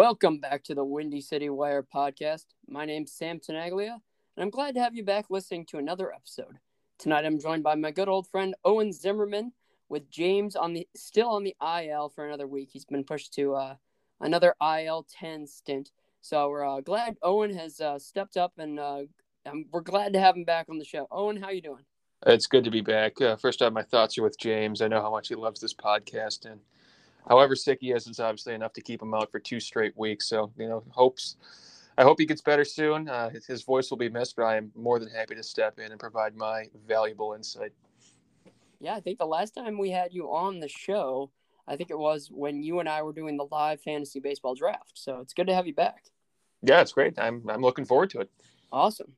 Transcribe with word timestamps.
Welcome 0.00 0.38
back 0.38 0.64
to 0.64 0.74
the 0.74 0.82
Windy 0.82 1.20
City 1.20 1.50
Wire 1.50 1.82
podcast. 1.82 2.46
My 2.66 2.86
name's 2.86 3.12
Sam 3.12 3.38
Tenaglia, 3.38 3.92
and 3.92 4.42
I'm 4.42 4.48
glad 4.48 4.74
to 4.74 4.80
have 4.80 4.94
you 4.94 5.04
back 5.04 5.26
listening 5.28 5.66
to 5.66 5.76
another 5.76 6.10
episode. 6.10 6.58
Tonight 6.98 7.26
I'm 7.26 7.38
joined 7.38 7.62
by 7.62 7.74
my 7.74 7.90
good 7.90 8.08
old 8.08 8.26
friend 8.26 8.54
Owen 8.64 8.94
Zimmerman 8.94 9.52
with 9.90 10.10
James 10.10 10.56
on 10.56 10.72
the 10.72 10.88
still 10.96 11.28
on 11.28 11.44
the 11.44 11.54
IL 11.62 12.08
for 12.08 12.26
another 12.26 12.46
week. 12.46 12.70
He's 12.72 12.86
been 12.86 13.04
pushed 13.04 13.34
to 13.34 13.54
uh, 13.54 13.74
another 14.22 14.54
IL 14.62 15.06
10 15.20 15.46
stint. 15.46 15.90
So 16.22 16.48
we're 16.48 16.66
uh, 16.66 16.80
glad 16.80 17.18
Owen 17.22 17.54
has 17.54 17.78
uh, 17.78 17.98
stepped 17.98 18.38
up 18.38 18.54
and 18.56 18.80
uh, 18.80 19.02
we're 19.70 19.82
glad 19.82 20.14
to 20.14 20.18
have 20.18 20.34
him 20.34 20.44
back 20.44 20.70
on 20.70 20.78
the 20.78 20.84
show. 20.86 21.08
Owen, 21.10 21.36
how 21.36 21.50
you 21.50 21.60
doing? 21.60 21.84
It's 22.26 22.46
good 22.46 22.64
to 22.64 22.70
be 22.70 22.80
back. 22.80 23.20
Uh, 23.20 23.36
first 23.36 23.60
off, 23.60 23.74
my 23.74 23.82
thoughts 23.82 24.16
are 24.16 24.22
with 24.22 24.38
James. 24.38 24.80
I 24.80 24.88
know 24.88 25.02
how 25.02 25.10
much 25.10 25.28
he 25.28 25.34
loves 25.34 25.60
this 25.60 25.74
podcast, 25.74 26.46
and 26.50 26.60
however 27.28 27.54
sick 27.56 27.78
he 27.80 27.92
is, 27.92 28.06
is 28.06 28.20
obviously 28.20 28.54
enough 28.54 28.72
to 28.74 28.80
keep 28.80 29.02
him 29.02 29.14
out 29.14 29.30
for 29.30 29.38
two 29.38 29.60
straight 29.60 29.96
weeks. 29.96 30.28
So, 30.28 30.52
you 30.58 30.68
know, 30.68 30.82
hopes. 30.90 31.36
I 31.98 32.02
hope 32.02 32.18
he 32.18 32.24
gets 32.24 32.40
better 32.40 32.64
soon. 32.64 33.08
Uh, 33.08 33.30
his 33.46 33.62
voice 33.62 33.90
will 33.90 33.98
be 33.98 34.08
missed, 34.08 34.36
but 34.36 34.44
I 34.44 34.56
am 34.56 34.72
more 34.74 34.98
than 34.98 35.10
happy 35.10 35.34
to 35.34 35.42
step 35.42 35.78
in 35.78 35.90
and 35.90 36.00
provide 36.00 36.34
my 36.34 36.66
valuable 36.86 37.34
insight. 37.34 37.72
Yeah, 38.80 38.94
I 38.94 39.00
think 39.00 39.18
the 39.18 39.26
last 39.26 39.54
time 39.54 39.76
we 39.76 39.90
had 39.90 40.14
you 40.14 40.32
on 40.32 40.60
the 40.60 40.68
show, 40.68 41.30
I 41.68 41.76
think 41.76 41.90
it 41.90 41.98
was 41.98 42.30
when 42.32 42.62
you 42.62 42.80
and 42.80 42.88
I 42.88 43.02
were 43.02 43.12
doing 43.12 43.36
the 43.36 43.46
live 43.50 43.82
fantasy 43.82 44.18
baseball 44.18 44.54
draft. 44.54 44.92
So 44.94 45.18
it's 45.20 45.34
good 45.34 45.48
to 45.48 45.54
have 45.54 45.66
you 45.66 45.74
back. 45.74 46.04
Yeah, 46.62 46.80
it's 46.80 46.92
great. 46.92 47.18
I'm 47.18 47.48
I'm 47.48 47.60
looking 47.60 47.84
forward 47.84 48.10
to 48.10 48.20
it. 48.20 48.30
Awesome. 48.72 49.12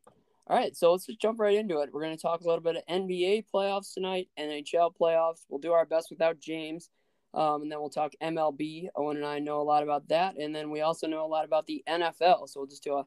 All 0.48 0.56
right, 0.56 0.76
so 0.76 0.90
let's 0.90 1.06
just 1.06 1.20
jump 1.20 1.38
right 1.38 1.56
into 1.56 1.80
it. 1.80 1.90
We're 1.92 2.02
going 2.02 2.16
to 2.16 2.20
talk 2.20 2.40
a 2.40 2.44
little 2.44 2.60
bit 2.60 2.76
of 2.76 2.86
NBA 2.86 3.44
playoffs 3.54 3.94
tonight, 3.94 4.28
NHL 4.38 4.92
playoffs. 5.00 5.44
We'll 5.48 5.60
do 5.60 5.72
our 5.72 5.86
best 5.86 6.08
without 6.10 6.40
James, 6.40 6.90
um, 7.34 7.62
and 7.62 7.72
then 7.72 7.80
we'll 7.80 7.90
talk 7.90 8.12
MLB. 8.22 8.88
Owen 8.94 9.16
and 9.16 9.26
I 9.26 9.38
know 9.38 9.60
a 9.60 9.62
lot 9.62 9.82
about 9.82 10.08
that, 10.08 10.36
and 10.36 10.54
then 10.54 10.70
we 10.70 10.82
also 10.82 11.06
know 11.06 11.24
a 11.24 11.26
lot 11.26 11.44
about 11.44 11.66
the 11.66 11.82
NFL. 11.88 12.48
So 12.48 12.60
we'll 12.60 12.66
just 12.66 12.84
do 12.84 12.96
a 12.96 13.06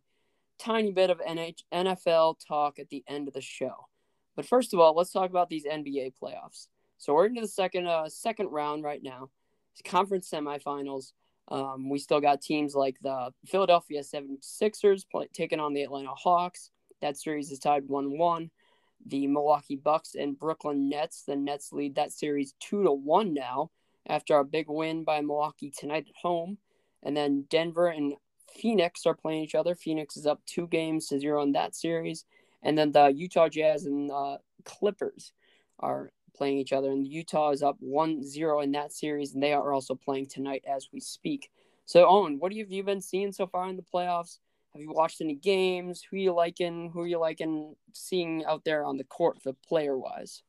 tiny 0.58 0.92
bit 0.92 1.10
of 1.10 1.20
NH- 1.20 1.64
NFL 1.74 2.36
talk 2.48 2.80
at 2.80 2.90
the 2.90 3.04
end 3.08 3.28
of 3.28 3.34
the 3.34 3.42
show. 3.42 3.88
But 4.36 4.48
first 4.48 4.74
of 4.74 4.80
all, 4.80 4.96
let's 4.96 5.12
talk 5.12 5.30
about 5.30 5.50
these 5.50 5.66
NBA 5.66 6.14
playoffs. 6.22 6.68
So 6.98 7.14
we're 7.14 7.28
into 7.28 7.42
the 7.42 7.48
second 7.48 7.88
uh, 7.88 8.10
second 8.10 8.48
round 8.48 8.84
right 8.84 9.04
now. 9.04 9.30
It's 9.74 9.90
conference 9.90 10.30
semifinals. 10.30 11.12
Um, 11.50 11.90
we 11.90 12.00
still 12.00 12.22
got 12.22 12.42
teams 12.42 12.74
like 12.74 12.98
the 13.02 13.32
Philadelphia 13.46 14.02
76ers 14.02 15.04
play, 15.10 15.28
taking 15.32 15.60
on 15.60 15.74
the 15.74 15.84
Atlanta 15.84 16.14
Hawks. 16.16 16.72
That 17.02 17.18
series 17.18 17.52
is 17.52 17.60
tied 17.60 17.88
1 17.88 18.18
1. 18.18 18.50
The 19.08 19.28
Milwaukee 19.28 19.76
Bucks 19.76 20.16
and 20.16 20.40
Brooklyn 20.40 20.90
Nets. 20.90 21.24
The 21.28 21.36
Nets 21.36 21.72
lead 21.72 21.96
that 21.96 22.12
series 22.12 22.56
2 22.62 22.86
to 22.86 22.92
1 22.92 23.34
now 23.34 23.70
after 24.08 24.38
a 24.38 24.46
big 24.46 24.66
win 24.70 25.04
by 25.04 25.22
Milwaukee 25.22 25.72
tonight 25.72 26.06
at 26.10 26.16
home. 26.22 26.58
And 27.04 27.16
then 27.16 27.46
Denver 27.50 27.88
and 27.88 28.14
Phoenix 28.54 29.06
are 29.06 29.16
playing 29.16 29.44
each 29.44 29.56
other. 29.56 29.76
Phoenix 29.76 30.18
is 30.18 30.26
up 30.26 30.42
two 30.46 30.68
games 30.68 31.08
to 31.08 31.20
zero 31.20 31.44
in 31.44 31.52
that 31.54 31.76
series. 31.76 32.26
And 32.64 32.78
then 32.78 32.92
the 32.92 33.08
Utah 33.08 33.50
Jazz 33.50 33.86
and 33.86 34.12
uh, 34.12 34.38
Clippers 34.64 35.32
are 35.80 36.12
playing 36.36 36.58
each 36.58 36.74
other. 36.74 36.92
And 36.92 37.08
Utah 37.08 37.52
is 37.52 37.64
up 37.64 37.78
1 37.80 38.24
0 38.24 38.62
in 38.62 38.72
that 38.74 38.92
series, 38.92 39.34
and 39.34 39.42
they 39.42 39.54
are 39.54 39.74
also 39.74 39.96
playing 39.96 40.28
tonight 40.28 40.64
as 40.68 40.90
we 40.92 41.00
speak. 41.00 41.50
So, 41.86 42.08
Owen, 42.08 42.40
what 42.40 42.54
have 42.54 42.72
you 42.72 42.84
been 42.84 43.02
seeing 43.02 43.32
so 43.32 43.48
far 43.48 43.70
in 43.70 43.76
the 43.76 43.84
playoffs? 43.84 44.40
Have 44.74 44.82
you 44.82 44.92
watched 44.92 45.22
any 45.22 45.36
games? 45.36 46.04
Who 46.04 46.18
are 46.18 46.20
you 46.20 46.34
liking? 46.34 46.92
Who 46.92 47.02
are 47.02 47.08
you 47.08 47.20
liking 47.20 47.76
seeing 47.94 48.44
out 48.46 48.66
there 48.66 48.84
on 48.84 48.98
the 48.98 49.04
court, 49.06 49.38
the 49.44 49.54
player 49.54 49.98
wise? 49.98 50.42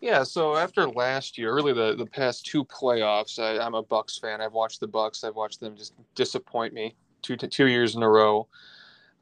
Yeah, 0.00 0.22
so 0.22 0.56
after 0.56 0.88
last 0.88 1.38
year, 1.38 1.54
really 1.54 1.72
the, 1.72 1.96
the 1.96 2.06
past 2.06 2.46
two 2.46 2.64
playoffs, 2.64 3.42
I, 3.42 3.64
am 3.64 3.74
a 3.74 3.82
Bucks 3.82 4.16
fan. 4.16 4.40
I've 4.40 4.52
watched 4.52 4.78
the 4.78 4.86
Bucks. 4.86 5.24
I've 5.24 5.34
watched 5.34 5.58
them 5.58 5.76
just 5.76 5.94
disappoint 6.14 6.72
me 6.72 6.94
two 7.22 7.36
two 7.36 7.66
years 7.66 7.96
in 7.96 8.02
a 8.02 8.08
row. 8.08 8.46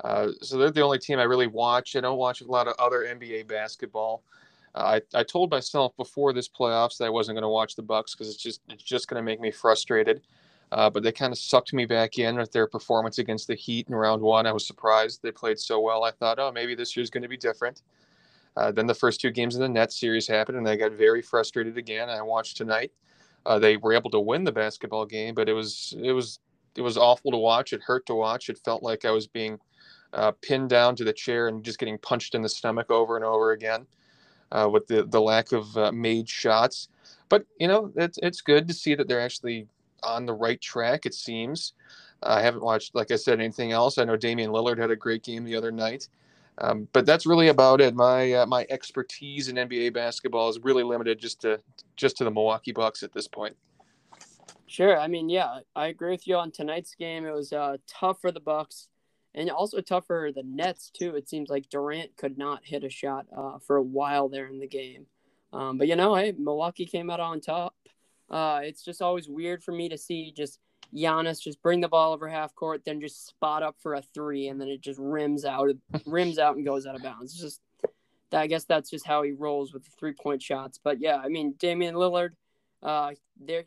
Uh, 0.05 0.29
so 0.43 0.59
they're 0.59 0.71
the 0.71 0.83
only 0.83 0.99
team 0.99 1.19
I 1.19 1.23
really 1.23 1.47
watch. 1.47 1.97
I 1.97 2.01
don't 2.01 2.19
watch 2.19 2.43
a 2.43 2.47
lot 2.47 2.69
of 2.69 2.75
other 2.79 3.05
NBA 3.05 3.49
basketball. 3.49 4.23
I, 4.75 5.01
I 5.15 5.23
told 5.23 5.51
myself 5.51 5.97
before 5.97 6.35
this 6.35 6.49
playoffs 6.49 6.99
that 6.99 7.07
I 7.07 7.09
wasn't 7.09 7.37
going 7.37 7.43
to 7.43 7.49
watch 7.49 7.77
the 7.77 7.83
Bucks 7.83 8.15
because 8.15 8.29
it's 8.29 8.43
just 8.43 8.61
it's 8.69 8.85
just 8.85 9.09
going 9.09 9.19
to 9.19 9.25
make 9.25 9.41
me 9.41 9.51
frustrated. 9.51 10.21
Uh, 10.73 10.91
but 10.91 11.03
they 11.03 11.13
kind 11.13 11.33
of 11.33 11.39
sucked 11.39 11.73
me 11.73 11.87
back 11.87 12.19
in 12.19 12.37
with 12.37 12.51
their 12.51 12.67
performance 12.67 13.19
against 13.19 13.47
the 13.47 13.55
Heat 13.55 13.89
in 13.89 13.95
round 13.95 14.21
one. 14.21 14.47
I 14.47 14.53
was 14.53 14.67
surprised 14.67 15.23
they 15.23 15.31
played 15.31 15.59
so 15.59 15.81
well. 15.81 16.05
I 16.05 16.11
thought, 16.11 16.39
oh, 16.41 16.51
maybe 16.53 16.75
this 16.75 16.97
year's 16.97 17.09
going 17.09 17.23
to 17.23 17.29
be 17.29 17.37
different. 17.37 17.83
Uh, 18.57 18.73
then 18.73 18.87
the 18.87 18.95
first 18.95 19.21
two 19.21 19.31
games 19.31 19.55
in 19.55 19.61
the 19.61 19.69
Nets 19.69 20.01
series 20.01 20.27
happened, 20.27 20.59
and 20.59 20.69
I 20.69 20.77
got 20.77 20.93
very 20.93 21.23
frustrated 21.23 21.77
again. 21.77 22.09
I 22.09 22.23
watched 22.23 22.57
tonight. 22.57 22.93
Uh, 23.45 23.59
they 23.59 23.77
were 23.77 23.93
able 23.93 24.11
to 24.11 24.21
win 24.21 24.45
the 24.45 24.53
basketball 24.53 25.07
game, 25.07 25.35
but 25.35 25.49
it 25.49 25.53
was 25.53 25.95
it 26.03 26.13
was 26.13 26.41
it 26.75 26.81
was 26.83 26.97
awful 26.97 27.31
to 27.31 27.37
watch. 27.37 27.73
It 27.73 27.83
hurt 27.83 28.07
to 28.07 28.15
watch. 28.15 28.49
It 28.49 28.59
felt 28.65 28.83
like 28.83 29.05
I 29.05 29.11
was 29.11 29.27
being 29.27 29.59
uh, 30.13 30.33
pinned 30.43 30.71
down 30.71 30.97
to 30.97 31.05
the 31.05 31.13
chair 31.13 31.49
and 31.49 31.65
just 31.65 31.79
getting 31.79 31.99
punched 31.99 32.35
in 32.35 32.43
the 32.43 32.49
stomach 32.49 32.91
over 32.91 33.17
and 33.17 33.25
over 33.25 33.53
again 33.53 33.87
uh, 34.53 34.69
with 34.71 34.87
the, 34.87 35.05
the 35.05 35.21
lack 35.21 35.53
of 35.53 35.77
uh, 35.77 35.93
made 35.93 36.29
shots. 36.29 36.89
But, 37.29 37.45
you 37.59 37.69
know, 37.69 37.93
it's, 37.97 38.19
it's 38.23 38.41
good 38.41 38.69
to 38.69 38.75
see 38.75 38.95
that 38.95 39.09
they're 39.09 39.21
actually 39.21 39.67
on 40.03 40.27
the 40.27 40.35
right 40.35 40.61
track, 40.61 41.07
it 41.07 41.15
seems. 41.15 41.75
I 42.23 42.41
haven't 42.41 42.63
watched, 42.63 42.95
like 42.95 43.11
I 43.11 43.17
said, 43.17 43.41
anything 43.41 43.73
else. 43.73 43.99
I 43.99 44.05
know 44.05 44.17
Damian 44.17 44.51
Lillard 44.51 44.79
had 44.79 44.91
a 44.91 44.97
great 44.97 45.23
game 45.23 45.45
the 45.45 45.57
other 45.57 45.73
night. 45.73 46.09
Um, 46.59 46.89
but 46.93 47.05
that's 47.05 47.27
really 47.27 47.49
about 47.49 47.81
it. 47.81 47.95
My 47.95 48.33
uh, 48.33 48.47
my 48.47 48.67
expertise 48.71 49.49
in 49.49 49.57
NBA 49.57 49.93
basketball 49.93 50.49
is 50.49 50.59
really 50.61 50.83
limited 50.83 51.19
just 51.19 51.41
to 51.43 51.61
just 51.97 52.17
to 52.19 52.25
the 52.25 52.31
Milwaukee 52.31 52.73
Bucks 52.73 53.03
at 53.03 53.13
this 53.13 53.29
point. 53.29 53.57
Sure. 54.67 54.99
I 54.99 55.07
mean, 55.07 55.29
yeah, 55.29 55.61
I 55.75 55.89
agree 55.89 56.11
with 56.11 56.27
you 56.27 56.37
on 56.37 56.51
tonight's 56.51 56.95
game. 56.95 57.25
It 57.25 57.33
was 57.33 57.53
uh, 57.53 57.77
tough 57.87 58.21
for 58.21 58.33
the 58.33 58.41
Bucks 58.41 58.89
and 59.35 59.51
also 59.51 59.81
tough 59.81 60.07
for 60.07 60.33
the 60.33 60.43
Nets 60.43 60.91
too. 60.91 61.15
It 61.15 61.29
seems 61.29 61.51
like 61.51 61.69
Durant 61.69 62.17
could 62.17 62.37
not 62.37 62.65
hit 62.65 62.83
a 62.83 62.91
shot 62.91 63.27
uh, 63.37 63.59
for 63.59 63.77
a 63.77 63.83
while 63.83 64.29
there 64.29 64.47
in 64.49 64.59
the 64.59 64.67
game. 64.67 65.07
Um, 65.53 65.79
but 65.79 65.87
you 65.87 65.95
know, 65.95 66.15
hey, 66.15 66.35
Milwaukee 66.37 66.87
came 66.87 67.11
out 67.11 67.21
on 67.21 67.41
top. 67.41 67.75
Uh, 68.29 68.61
it's 68.65 68.83
just 68.83 69.03
always 69.03 69.29
weird 69.29 69.63
for 69.63 69.73
me 69.73 69.89
to 69.89 69.99
see 69.99 70.33
just 70.37 70.59
Giannis 70.95 71.41
just 71.41 71.63
bring 71.63 71.81
the 71.81 71.89
ball 71.89 72.13
over 72.13 72.29
half 72.29 72.55
court, 72.55 72.83
then 72.85 73.01
just 73.01 73.27
spot 73.27 73.63
up 73.63 73.77
for 73.81 73.95
a 73.95 74.03
three, 74.03 74.49
and 74.49 74.61
then 74.61 74.69
it 74.69 74.81
just 74.81 74.99
rims 74.99 75.45
out, 75.45 75.69
rims 76.07 76.39
out, 76.39 76.57
and 76.57 76.65
goes 76.65 76.87
out 76.87 76.95
of 76.95 77.03
bounds. 77.03 77.33
It's 77.33 77.41
just, 77.43 77.61
I 78.33 78.47
guess 78.47 78.65
that's 78.65 78.91
just 78.91 79.07
how 79.07 79.23
he 79.23 79.33
rolls 79.33 79.73
with 79.73 79.85
the 79.85 79.91
three 79.99 80.13
point 80.13 80.43
shots. 80.43 80.79
But 80.83 81.01
yeah, 81.01 81.17
I 81.17 81.29
mean, 81.29 81.55
Damian 81.59 81.95
Lillard, 81.95 82.31
uh, 82.83 83.13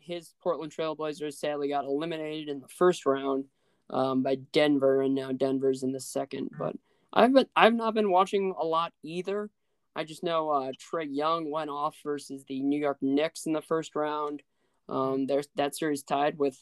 his 0.00 0.34
Portland 0.42 0.72
Trailblazers 0.72 1.34
sadly 1.34 1.68
got 1.68 1.84
eliminated 1.84 2.48
in 2.48 2.60
the 2.60 2.68
first 2.68 3.06
round 3.06 3.44
um, 3.90 4.22
by 4.22 4.36
Denver, 4.52 5.02
and 5.02 5.14
now 5.14 5.32
Denver's 5.32 5.82
in 5.82 5.92
the 5.92 6.00
second. 6.00 6.50
But 6.58 6.76
I've 7.12 7.32
been 7.32 7.46
I've 7.56 7.74
not 7.74 7.94
been 7.94 8.10
watching 8.10 8.54
a 8.58 8.64
lot 8.64 8.92
either. 9.02 9.50
I 9.96 10.04
just 10.04 10.22
know 10.22 10.50
uh, 10.50 10.72
Trae 10.72 11.08
Young 11.10 11.50
went 11.50 11.70
off 11.70 11.96
versus 12.04 12.44
the 12.48 12.62
New 12.62 12.78
York 12.78 12.98
Knicks 13.00 13.46
in 13.46 13.52
the 13.52 13.62
first 13.62 13.96
round. 13.96 14.42
Um, 14.88 15.26
there's 15.26 15.48
that 15.56 15.76
series 15.76 16.02
tied 16.02 16.38
with 16.38 16.58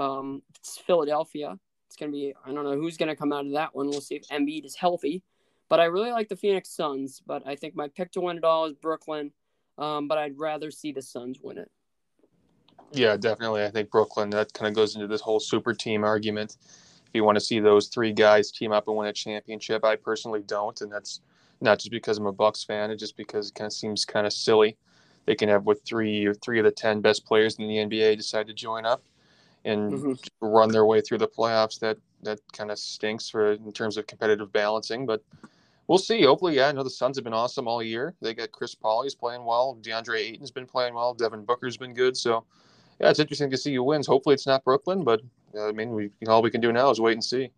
um, 0.00 0.42
it's 0.58 0.78
Philadelphia. 0.78 1.58
It's 1.86 1.96
gonna 1.96 2.12
be 2.12 2.34
I 2.44 2.52
don't 2.52 2.64
know 2.64 2.76
who's 2.76 2.96
gonna 2.96 3.16
come 3.16 3.32
out 3.32 3.46
of 3.46 3.52
that 3.52 3.74
one. 3.74 3.88
We'll 3.88 4.00
see 4.00 4.16
if 4.16 4.26
Embiid 4.28 4.64
is 4.64 4.74
healthy. 4.74 5.22
But 5.68 5.78
I 5.78 5.84
really 5.84 6.10
like 6.10 6.28
the 6.28 6.36
Phoenix 6.36 6.70
Suns. 6.70 7.22
But 7.24 7.46
I 7.46 7.54
think 7.54 7.76
my 7.76 7.88
pick 7.88 8.12
to 8.12 8.20
win 8.20 8.38
it 8.38 8.44
all 8.44 8.66
is 8.66 8.74
Brooklyn. 8.74 9.32
Um, 9.78 10.08
but 10.08 10.18
I'd 10.18 10.38
rather 10.38 10.70
see 10.70 10.92
the 10.92 11.02
Suns 11.02 11.38
win 11.42 11.58
it. 11.58 11.70
Yeah, 12.92 13.16
definitely. 13.16 13.64
I 13.64 13.70
think 13.70 13.90
Brooklyn, 13.90 14.30
that 14.30 14.52
kind 14.52 14.68
of 14.68 14.74
goes 14.74 14.94
into 14.94 15.06
this 15.06 15.20
whole 15.20 15.38
super 15.38 15.72
team 15.72 16.02
argument. 16.02 16.56
If 17.06 17.14
you 17.14 17.24
want 17.24 17.36
to 17.36 17.40
see 17.40 17.60
those 17.60 17.88
three 17.88 18.12
guys 18.12 18.50
team 18.50 18.72
up 18.72 18.88
and 18.88 18.96
win 18.96 19.06
a 19.06 19.12
championship, 19.12 19.84
I 19.84 19.96
personally 19.96 20.42
don't. 20.42 20.80
And 20.80 20.90
that's 20.90 21.20
not 21.60 21.78
just 21.78 21.90
because 21.90 22.18
I'm 22.18 22.26
a 22.26 22.32
Bucks 22.32 22.64
fan, 22.64 22.90
it's 22.90 23.00
just 23.00 23.16
because 23.16 23.48
it 23.48 23.54
kind 23.54 23.66
of 23.66 23.72
seems 23.72 24.04
kind 24.04 24.26
of 24.26 24.32
silly. 24.32 24.76
They 25.26 25.34
can 25.34 25.48
have 25.48 25.66
with 25.66 25.84
three 25.84 26.26
or 26.26 26.34
three 26.34 26.58
of 26.58 26.64
the 26.64 26.72
10 26.72 27.00
best 27.00 27.24
players 27.24 27.56
in 27.56 27.68
the 27.68 27.76
NBA 27.76 28.16
decide 28.16 28.48
to 28.48 28.54
join 28.54 28.84
up 28.86 29.02
and 29.64 29.92
mm-hmm. 29.92 30.46
run 30.46 30.70
their 30.70 30.86
way 30.86 31.00
through 31.00 31.18
the 31.18 31.28
playoffs. 31.28 31.78
That 31.80 31.98
that 32.22 32.40
kind 32.52 32.70
of 32.70 32.78
stinks 32.78 33.28
for 33.28 33.52
in 33.52 33.72
terms 33.72 33.96
of 33.96 34.06
competitive 34.06 34.52
balancing, 34.52 35.06
but 35.06 35.22
we'll 35.86 35.98
see. 35.98 36.22
Hopefully, 36.22 36.56
yeah. 36.56 36.68
I 36.68 36.72
know 36.72 36.82
the 36.82 36.90
Suns 36.90 37.16
have 37.16 37.24
been 37.24 37.34
awesome 37.34 37.66
all 37.66 37.82
year. 37.82 38.14
They 38.20 38.34
got 38.34 38.52
Chris 38.52 38.74
Paul, 38.74 39.02
he's 39.02 39.14
playing 39.14 39.44
well. 39.44 39.78
DeAndre 39.82 40.18
Ayton's 40.18 40.50
been 40.50 40.66
playing 40.66 40.94
well. 40.94 41.14
Devin 41.14 41.44
Booker's 41.44 41.76
been 41.76 41.94
good. 41.94 42.16
So 42.16 42.44
yeah, 43.00 43.10
it's 43.10 43.20
interesting 43.20 43.50
to 43.50 43.56
see 43.56 43.74
who 43.74 43.82
wins. 43.82 44.06
Hopefully, 44.06 44.34
it's 44.34 44.46
not 44.46 44.64
Brooklyn, 44.64 45.04
but 45.04 45.20
I 45.58 45.72
mean, 45.72 45.90
we 45.90 46.10
all 46.28 46.42
we 46.42 46.50
can 46.50 46.60
do 46.60 46.72
now 46.72 46.90
is 46.90 47.00
wait 47.00 47.14
and 47.14 47.24
see. 47.24 47.50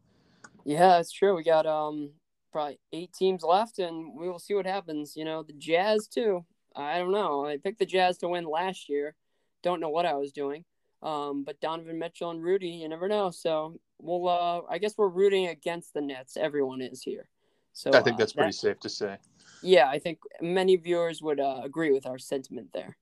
Yeah, 0.64 0.98
it's 0.98 1.12
true. 1.12 1.34
We 1.34 1.42
got 1.42 1.66
um 1.66 2.10
probably 2.52 2.78
eight 2.92 3.12
teams 3.12 3.42
left, 3.42 3.78
and 3.78 4.16
we 4.16 4.28
will 4.28 4.38
see 4.38 4.54
what 4.54 4.66
happens. 4.66 5.16
You 5.16 5.24
know, 5.24 5.42
the 5.42 5.54
Jazz 5.54 6.06
too. 6.06 6.44
I 6.76 6.98
don't 6.98 7.12
know. 7.12 7.44
I 7.44 7.58
picked 7.58 7.80
the 7.80 7.86
Jazz 7.86 8.18
to 8.18 8.28
win 8.28 8.44
last 8.44 8.88
year. 8.88 9.14
Don't 9.62 9.80
know 9.80 9.90
what 9.90 10.06
I 10.06 10.14
was 10.14 10.32
doing. 10.32 10.64
Um, 11.02 11.42
but 11.44 11.60
Donovan 11.60 11.98
Mitchell 11.98 12.30
and 12.30 12.42
Rudy, 12.42 12.68
you 12.68 12.88
never 12.88 13.08
know. 13.08 13.30
So 13.30 13.78
we'll. 13.98 14.28
Uh, 14.28 14.62
I 14.70 14.78
guess 14.78 14.94
we're 14.96 15.08
rooting 15.08 15.48
against 15.48 15.94
the 15.94 16.00
Nets. 16.00 16.36
Everyone 16.36 16.80
is 16.80 17.02
here. 17.02 17.28
So 17.72 17.90
I 17.92 18.02
think 18.02 18.18
that's 18.18 18.32
uh, 18.32 18.36
pretty 18.36 18.50
that, 18.50 18.56
safe 18.56 18.80
to 18.80 18.88
say. 18.88 19.16
Yeah, 19.62 19.88
I 19.88 19.98
think 19.98 20.18
many 20.40 20.76
viewers 20.76 21.22
would 21.22 21.40
uh, 21.40 21.60
agree 21.64 21.92
with 21.92 22.06
our 22.06 22.18
sentiment 22.18 22.68
there. 22.72 22.96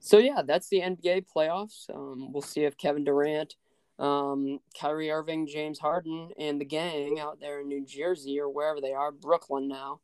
So 0.00 0.18
yeah, 0.18 0.42
that's 0.44 0.68
the 0.68 0.80
NBA 0.80 1.26
playoffs. 1.34 1.88
Um, 1.94 2.32
we'll 2.32 2.42
see 2.42 2.64
if 2.64 2.76
Kevin 2.76 3.04
Durant 3.04 3.54
Um, 3.98 4.58
Kyrie 4.78 5.12
Irving, 5.12 5.46
James 5.46 5.78
Harden, 5.78 6.30
and 6.38 6.60
the 6.60 6.64
gang 6.64 7.20
out 7.20 7.38
there 7.38 7.60
in 7.60 7.68
New 7.68 7.84
Jersey 7.84 8.40
or 8.40 8.48
wherever 8.48 8.80
they 8.80 8.92
are, 8.92 9.12
Brooklyn 9.12 9.68
now. 9.68 10.00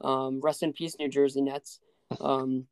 Um, 0.00 0.40
rest 0.40 0.62
in 0.62 0.72
peace, 0.72 0.96
New 0.98 1.08
Jersey 1.08 1.42
Nets. 1.42 1.78
Um, 2.20 2.66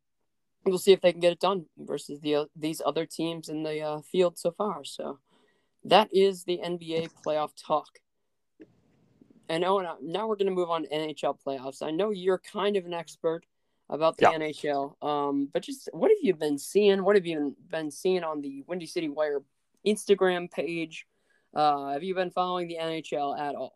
we'll 0.64 0.78
see 0.78 0.92
if 0.92 1.00
they 1.00 1.12
can 1.12 1.20
get 1.20 1.32
it 1.32 1.40
done 1.40 1.66
versus 1.78 2.20
the 2.20 2.34
uh, 2.34 2.44
these 2.56 2.80
other 2.84 3.06
teams 3.06 3.48
in 3.48 3.62
the 3.62 3.80
uh, 3.80 4.00
field 4.00 4.38
so 4.38 4.50
far. 4.50 4.84
So 4.84 5.18
that 5.84 6.08
is 6.12 6.44
the 6.44 6.60
NBA 6.64 7.10
playoff 7.24 7.50
talk. 7.56 7.98
And 9.48 9.64
oh, 9.64 9.98
now 10.02 10.26
we're 10.26 10.36
going 10.36 10.46
to 10.46 10.54
move 10.54 10.70
on 10.70 10.84
to 10.84 10.88
NHL 10.88 11.36
playoffs. 11.46 11.82
I 11.82 11.90
know 11.90 12.10
you're 12.10 12.38
kind 12.38 12.76
of 12.76 12.86
an 12.86 12.94
expert 12.94 13.44
about 13.90 14.16
the 14.16 14.30
yeah. 14.32 14.38
NHL, 14.38 15.02
um, 15.04 15.50
but 15.52 15.62
just 15.62 15.90
what 15.92 16.10
have 16.10 16.18
you 16.22 16.34
been 16.34 16.56
seeing? 16.56 17.04
What 17.04 17.16
have 17.16 17.26
you 17.26 17.54
been 17.70 17.90
seeing 17.90 18.24
on 18.24 18.40
the 18.40 18.64
Windy 18.66 18.86
City 18.86 19.10
Wire 19.10 19.42
Instagram 19.86 20.50
page? 20.50 21.06
Uh, 21.52 21.92
have 21.92 22.02
you 22.02 22.14
been 22.14 22.30
following 22.30 22.68
the 22.68 22.78
NHL 22.80 23.38
at 23.38 23.54
all? 23.54 23.74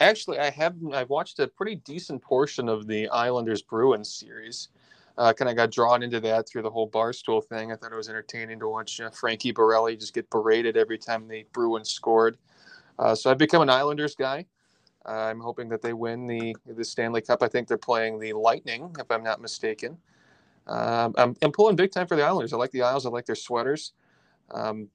Actually, 0.00 0.38
I 0.38 0.48
have. 0.48 0.74
I've 0.94 1.10
watched 1.10 1.38
a 1.40 1.46
pretty 1.46 1.76
decent 1.76 2.22
portion 2.22 2.70
of 2.70 2.86
the 2.86 3.06
Islanders 3.08 3.60
Bruins 3.60 4.12
series. 4.12 4.68
Uh, 5.20 5.34
kind 5.34 5.50
of 5.50 5.54
got 5.54 5.70
drawn 5.70 6.02
into 6.02 6.18
that 6.18 6.48
through 6.48 6.62
the 6.62 6.70
whole 6.70 6.88
barstool 6.88 7.44
thing. 7.44 7.70
I 7.70 7.76
thought 7.76 7.92
it 7.92 7.96
was 7.96 8.08
entertaining 8.08 8.58
to 8.60 8.68
watch 8.68 9.02
uh, 9.02 9.10
Frankie 9.10 9.52
Borrelli 9.52 9.94
just 10.00 10.14
get 10.14 10.30
berated 10.30 10.78
every 10.78 10.96
time 10.96 11.28
the 11.28 11.44
Bruins 11.52 11.90
scored. 11.90 12.38
Uh, 12.98 13.14
so 13.14 13.30
I've 13.30 13.36
become 13.36 13.60
an 13.60 13.68
Islanders 13.68 14.14
guy. 14.14 14.46
I'm 15.04 15.38
hoping 15.38 15.68
that 15.68 15.82
they 15.82 15.92
win 15.92 16.26
the 16.26 16.56
the 16.66 16.84
Stanley 16.84 17.20
Cup. 17.20 17.42
I 17.42 17.48
think 17.48 17.68
they're 17.68 17.76
playing 17.76 18.18
the 18.18 18.32
Lightning, 18.32 18.96
if 18.98 19.10
I'm 19.10 19.22
not 19.22 19.42
mistaken. 19.42 19.98
Um, 20.66 21.14
I'm, 21.18 21.36
I'm, 21.42 21.52
pulling 21.52 21.76
big 21.76 21.90
time 21.90 22.06
for 22.06 22.16
the 22.16 22.22
Islanders. 22.22 22.54
I 22.54 22.56
like 22.56 22.70
the 22.70 22.82
Isles. 22.82 23.04
I 23.04 23.10
like 23.10 23.26
their 23.26 23.34
sweaters, 23.34 23.92
um, 24.52 24.88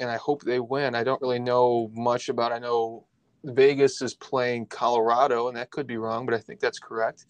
and 0.00 0.10
I 0.10 0.16
hope 0.16 0.42
they 0.42 0.58
win. 0.58 0.96
I 0.96 1.04
don't 1.04 1.20
really 1.20 1.38
know 1.38 1.90
much 1.94 2.28
about. 2.28 2.50
I 2.50 2.58
know 2.58 3.04
Vegas 3.44 4.02
is 4.02 4.14
playing 4.14 4.66
Colorado, 4.66 5.48
and 5.48 5.56
that 5.56 5.70
could 5.70 5.86
be 5.86 5.98
wrong, 5.98 6.24
but 6.24 6.34
I 6.34 6.38
think 6.38 6.60
that's 6.60 6.78
correct. 6.78 7.26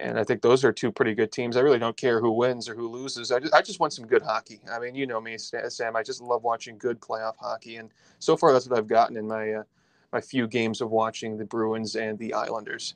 And 0.00 0.18
I 0.18 0.24
think 0.24 0.42
those 0.42 0.64
are 0.64 0.72
two 0.72 0.92
pretty 0.92 1.14
good 1.14 1.32
teams. 1.32 1.56
I 1.56 1.60
really 1.60 1.78
don't 1.78 1.96
care 1.96 2.20
who 2.20 2.30
wins 2.30 2.68
or 2.68 2.74
who 2.74 2.88
loses. 2.88 3.32
I 3.32 3.40
just, 3.40 3.52
I 3.52 3.62
just 3.62 3.80
want 3.80 3.92
some 3.92 4.06
good 4.06 4.22
hockey. 4.22 4.60
I 4.70 4.78
mean, 4.78 4.94
you 4.94 5.06
know 5.06 5.20
me, 5.20 5.36
Sam. 5.38 5.96
I 5.96 6.02
just 6.02 6.20
love 6.20 6.44
watching 6.44 6.78
good 6.78 7.00
playoff 7.00 7.36
hockey, 7.36 7.76
and 7.76 7.90
so 8.20 8.36
far 8.36 8.52
that's 8.52 8.68
what 8.68 8.78
I've 8.78 8.86
gotten 8.86 9.16
in 9.16 9.26
my 9.26 9.52
uh, 9.54 9.62
my 10.12 10.20
few 10.20 10.46
games 10.46 10.80
of 10.80 10.90
watching 10.90 11.36
the 11.36 11.44
Bruins 11.44 11.96
and 11.96 12.18
the 12.18 12.32
Islanders. 12.34 12.94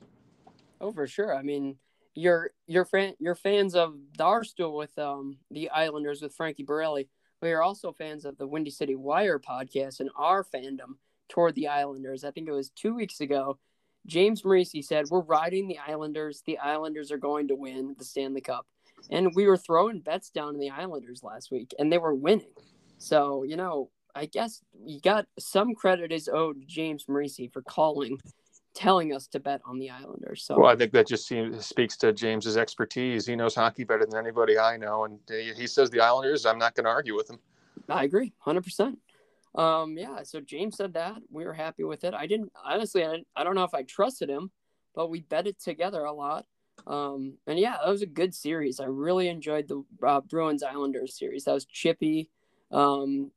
Oh, 0.79 0.91
for 0.91 1.07
sure. 1.07 1.35
I 1.35 1.41
mean, 1.41 1.77
you're 2.15 2.51
you're 2.67 2.85
fan 2.85 3.15
you're 3.19 3.35
fans 3.35 3.75
of 3.75 3.95
Barstool 4.17 4.77
with 4.77 4.97
um 4.97 5.37
the 5.51 5.69
Islanders 5.69 6.21
with 6.21 6.33
Frankie 6.33 6.65
Borrelli. 6.65 7.07
We 7.41 7.51
are 7.51 7.61
also 7.61 7.91
fans 7.91 8.25
of 8.25 8.37
the 8.37 8.47
Windy 8.47 8.71
City 8.71 8.95
Wire 8.95 9.39
podcast 9.39 9.99
and 9.99 10.09
our 10.15 10.43
fandom 10.43 10.95
toward 11.27 11.55
the 11.55 11.67
Islanders. 11.67 12.23
I 12.23 12.31
think 12.31 12.47
it 12.47 12.53
was 12.53 12.69
two 12.69 12.95
weeks 12.95 13.19
ago. 13.19 13.57
James 14.05 14.41
Marisi 14.41 14.83
said, 14.83 15.05
We're 15.09 15.21
riding 15.21 15.67
the 15.67 15.79
Islanders. 15.79 16.43
The 16.45 16.57
Islanders 16.57 17.11
are 17.11 17.17
going 17.17 17.47
to 17.47 17.55
win 17.55 17.95
the 17.97 18.05
Stanley 18.05 18.41
Cup. 18.41 18.65
And 19.09 19.33
we 19.35 19.47
were 19.47 19.57
throwing 19.57 19.99
bets 19.99 20.29
down 20.29 20.49
on 20.49 20.59
the 20.59 20.69
Islanders 20.69 21.23
last 21.23 21.51
week, 21.51 21.73
and 21.77 21.91
they 21.91 21.97
were 21.97 22.13
winning. 22.13 22.47
So, 22.97 23.43
you 23.43 23.57
know, 23.57 23.89
I 24.15 24.25
guess 24.27 24.61
you 24.85 25.01
got 25.01 25.25
some 25.39 25.73
credit 25.75 26.11
is 26.11 26.29
owed 26.29 26.61
to 26.61 26.67
James 26.67 27.05
Marisi 27.05 27.51
for 27.51 27.61
calling, 27.63 28.19
telling 28.73 29.13
us 29.13 29.27
to 29.27 29.39
bet 29.39 29.61
on 29.65 29.79
the 29.79 29.89
Islanders. 29.89 30.43
So 30.43 30.59
well, 30.59 30.69
I 30.69 30.75
think 30.75 30.91
that 30.93 31.07
just 31.07 31.27
seems, 31.27 31.65
speaks 31.65 31.97
to 31.97 32.13
James's 32.13 32.57
expertise. 32.57 33.25
He 33.25 33.35
knows 33.35 33.55
hockey 33.55 33.83
better 33.83 34.05
than 34.05 34.17
anybody 34.17 34.57
I 34.57 34.77
know, 34.77 35.05
and 35.05 35.19
he 35.29 35.67
says 35.67 35.89
the 35.89 35.99
Islanders. 35.99 36.45
I'm 36.45 36.59
not 36.59 36.75
going 36.75 36.85
to 36.85 36.91
argue 36.91 37.15
with 37.15 37.29
him. 37.29 37.39
I 37.89 38.03
agree, 38.03 38.31
hundred 38.39 38.63
percent. 38.63 38.99
Um, 39.55 39.97
yeah. 39.97 40.23
So 40.23 40.41
James 40.41 40.77
said 40.77 40.93
that 40.93 41.17
we 41.29 41.45
were 41.45 41.53
happy 41.53 41.83
with 41.83 42.03
it. 42.03 42.13
I 42.13 42.25
didn't 42.27 42.51
honestly. 42.63 43.05
I, 43.05 43.23
I 43.35 43.43
don't 43.43 43.55
know 43.55 43.63
if 43.63 43.73
I 43.73 43.83
trusted 43.83 44.29
him, 44.29 44.51
but 44.95 45.09
we 45.09 45.21
bet 45.21 45.47
it 45.47 45.59
together 45.59 46.03
a 46.03 46.13
lot. 46.13 46.45
Um, 46.87 47.37
and 47.45 47.59
yeah, 47.59 47.77
that 47.83 47.91
was 47.91 48.01
a 48.01 48.07
good 48.07 48.33
series. 48.33 48.79
I 48.79 48.85
really 48.85 49.27
enjoyed 49.27 49.67
the 49.67 49.83
uh, 50.05 50.21
Bruins 50.21 50.63
Islanders 50.63 51.17
series. 51.17 51.45
That 51.45 51.53
was 51.53 51.65
chippy. 51.65 52.29
Um, 52.71 53.31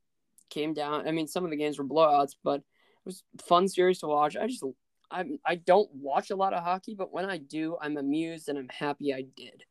came 0.49 0.73
down. 0.73 1.07
I 1.07 1.11
mean, 1.11 1.27
some 1.27 1.43
of 1.43 1.51
the 1.51 1.57
games 1.57 1.77
were 1.77 1.85
blowouts, 1.85 2.35
but 2.43 2.61
it 2.61 3.05
was 3.05 3.23
fun 3.45 3.67
series 3.67 3.99
to 3.99 4.07
watch. 4.07 4.35
I 4.35 4.47
just 4.47 4.63
I 5.11 5.25
I 5.45 5.55
don't 5.55 5.89
watch 5.93 6.31
a 6.31 6.35
lot 6.35 6.53
of 6.53 6.63
hockey, 6.63 6.95
but 6.95 7.13
when 7.13 7.25
I 7.25 7.37
do, 7.37 7.77
I'm 7.79 7.97
amused 7.97 8.49
and 8.49 8.57
I'm 8.57 8.69
happy 8.69 9.13
I 9.13 9.25
did. 9.35 9.63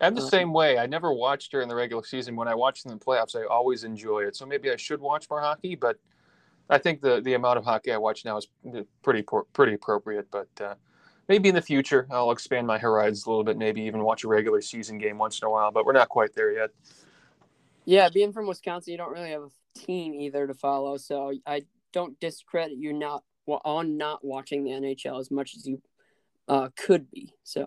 I'm 0.00 0.14
the 0.14 0.22
um, 0.22 0.28
same 0.28 0.52
way. 0.52 0.78
I 0.78 0.86
never 0.86 1.12
watch 1.12 1.48
during 1.48 1.68
the 1.68 1.74
regular 1.74 2.04
season. 2.04 2.36
When 2.36 2.48
I 2.48 2.54
watch 2.54 2.84
in 2.84 2.90
the 2.90 2.96
playoffs, 2.96 3.34
I 3.34 3.44
always 3.46 3.84
enjoy 3.84 4.20
it. 4.20 4.36
So 4.36 4.46
maybe 4.46 4.70
I 4.70 4.76
should 4.76 5.00
watch 5.00 5.28
more 5.28 5.40
hockey, 5.40 5.74
but 5.74 5.96
I 6.70 6.78
think 6.78 7.00
the 7.00 7.20
the 7.20 7.34
amount 7.34 7.58
of 7.58 7.64
hockey 7.64 7.92
I 7.92 7.96
watch 7.96 8.24
now 8.24 8.36
is 8.36 8.48
pretty 9.02 9.24
pretty 9.52 9.74
appropriate. 9.74 10.30
But 10.30 10.48
uh, 10.60 10.74
maybe 11.28 11.48
in 11.48 11.54
the 11.54 11.62
future 11.62 12.06
I'll 12.10 12.30
expand 12.30 12.66
my 12.66 12.78
horizons 12.78 13.26
a 13.26 13.30
little 13.30 13.44
bit. 13.44 13.56
Maybe 13.56 13.82
even 13.82 14.02
watch 14.02 14.24
a 14.24 14.28
regular 14.28 14.60
season 14.60 14.98
game 14.98 15.18
once 15.18 15.40
in 15.40 15.46
a 15.46 15.50
while. 15.50 15.72
But 15.72 15.84
we're 15.84 15.92
not 15.92 16.08
quite 16.08 16.34
there 16.34 16.52
yet. 16.52 16.70
Yeah, 17.84 18.08
being 18.10 18.32
from 18.32 18.46
Wisconsin, 18.46 18.92
you 18.92 18.98
don't 18.98 19.12
really 19.12 19.30
have 19.30 19.42
a 19.42 19.78
team 19.78 20.14
either 20.14 20.46
to 20.46 20.54
follow. 20.54 20.96
So 20.98 21.32
I 21.46 21.62
don't 21.92 22.18
discredit 22.20 22.76
you 22.76 22.92
not 22.92 23.24
on 23.46 23.96
not 23.96 24.24
watching 24.24 24.62
the 24.62 24.70
NHL 24.70 25.18
as 25.18 25.30
much 25.30 25.56
as 25.56 25.66
you 25.66 25.80
uh, 26.48 26.68
could 26.76 27.10
be. 27.10 27.32
So 27.44 27.66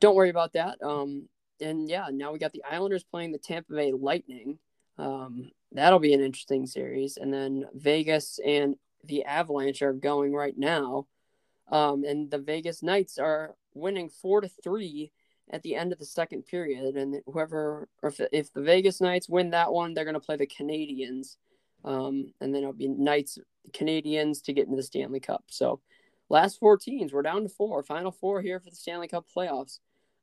don't 0.00 0.14
worry 0.14 0.30
about 0.30 0.54
that. 0.54 0.82
Um, 0.82 1.28
and 1.60 1.88
yeah, 1.88 2.08
now 2.10 2.32
we 2.32 2.38
got 2.38 2.52
the 2.52 2.64
Islanders 2.68 3.04
playing 3.04 3.32
the 3.32 3.38
Tampa 3.38 3.74
Bay 3.74 3.92
Lightning. 3.92 4.58
Um, 4.98 5.50
that'll 5.72 5.98
be 5.98 6.14
an 6.14 6.20
interesting 6.20 6.66
series. 6.66 7.16
And 7.16 7.32
then 7.32 7.66
Vegas 7.74 8.38
and 8.44 8.76
the 9.04 9.24
Avalanche 9.24 9.82
are 9.82 9.92
going 9.92 10.32
right 10.32 10.56
now. 10.56 11.06
Um, 11.70 12.04
and 12.04 12.30
the 12.30 12.38
Vegas 12.38 12.82
Knights 12.82 13.18
are 13.18 13.54
winning 13.74 14.08
four 14.08 14.40
to 14.40 14.48
three 14.48 15.12
at 15.52 15.62
the 15.62 15.76
end 15.76 15.92
of 15.92 15.98
the 15.98 16.04
second 16.04 16.46
period, 16.46 16.96
and 16.96 17.16
whoever, 17.26 17.88
or 18.02 18.08
if, 18.10 18.20
if 18.32 18.52
the 18.52 18.62
Vegas 18.62 19.00
Knights 19.00 19.28
win 19.28 19.50
that 19.50 19.72
one, 19.72 19.94
they're 19.94 20.04
going 20.04 20.14
to 20.14 20.20
play 20.20 20.36
the 20.36 20.46
Canadiens. 20.46 21.36
um, 21.84 22.32
and 22.40 22.54
then 22.54 22.62
it'll 22.62 22.72
be 22.72 22.88
Knights 22.88 23.38
Canadiens 23.72 24.42
to 24.44 24.52
get 24.52 24.66
into 24.66 24.76
the 24.76 24.82
Stanley 24.82 25.20
Cup. 25.20 25.44
So, 25.48 25.80
last 26.28 26.58
four 26.58 26.76
teams, 26.76 27.12
we're 27.12 27.22
down 27.22 27.42
to 27.42 27.48
four, 27.48 27.82
final 27.82 28.12
four 28.12 28.40
here 28.40 28.60
for 28.60 28.70
the 28.70 28.76
Stanley 28.76 29.08
Cup 29.08 29.26
playoffs. 29.36 29.80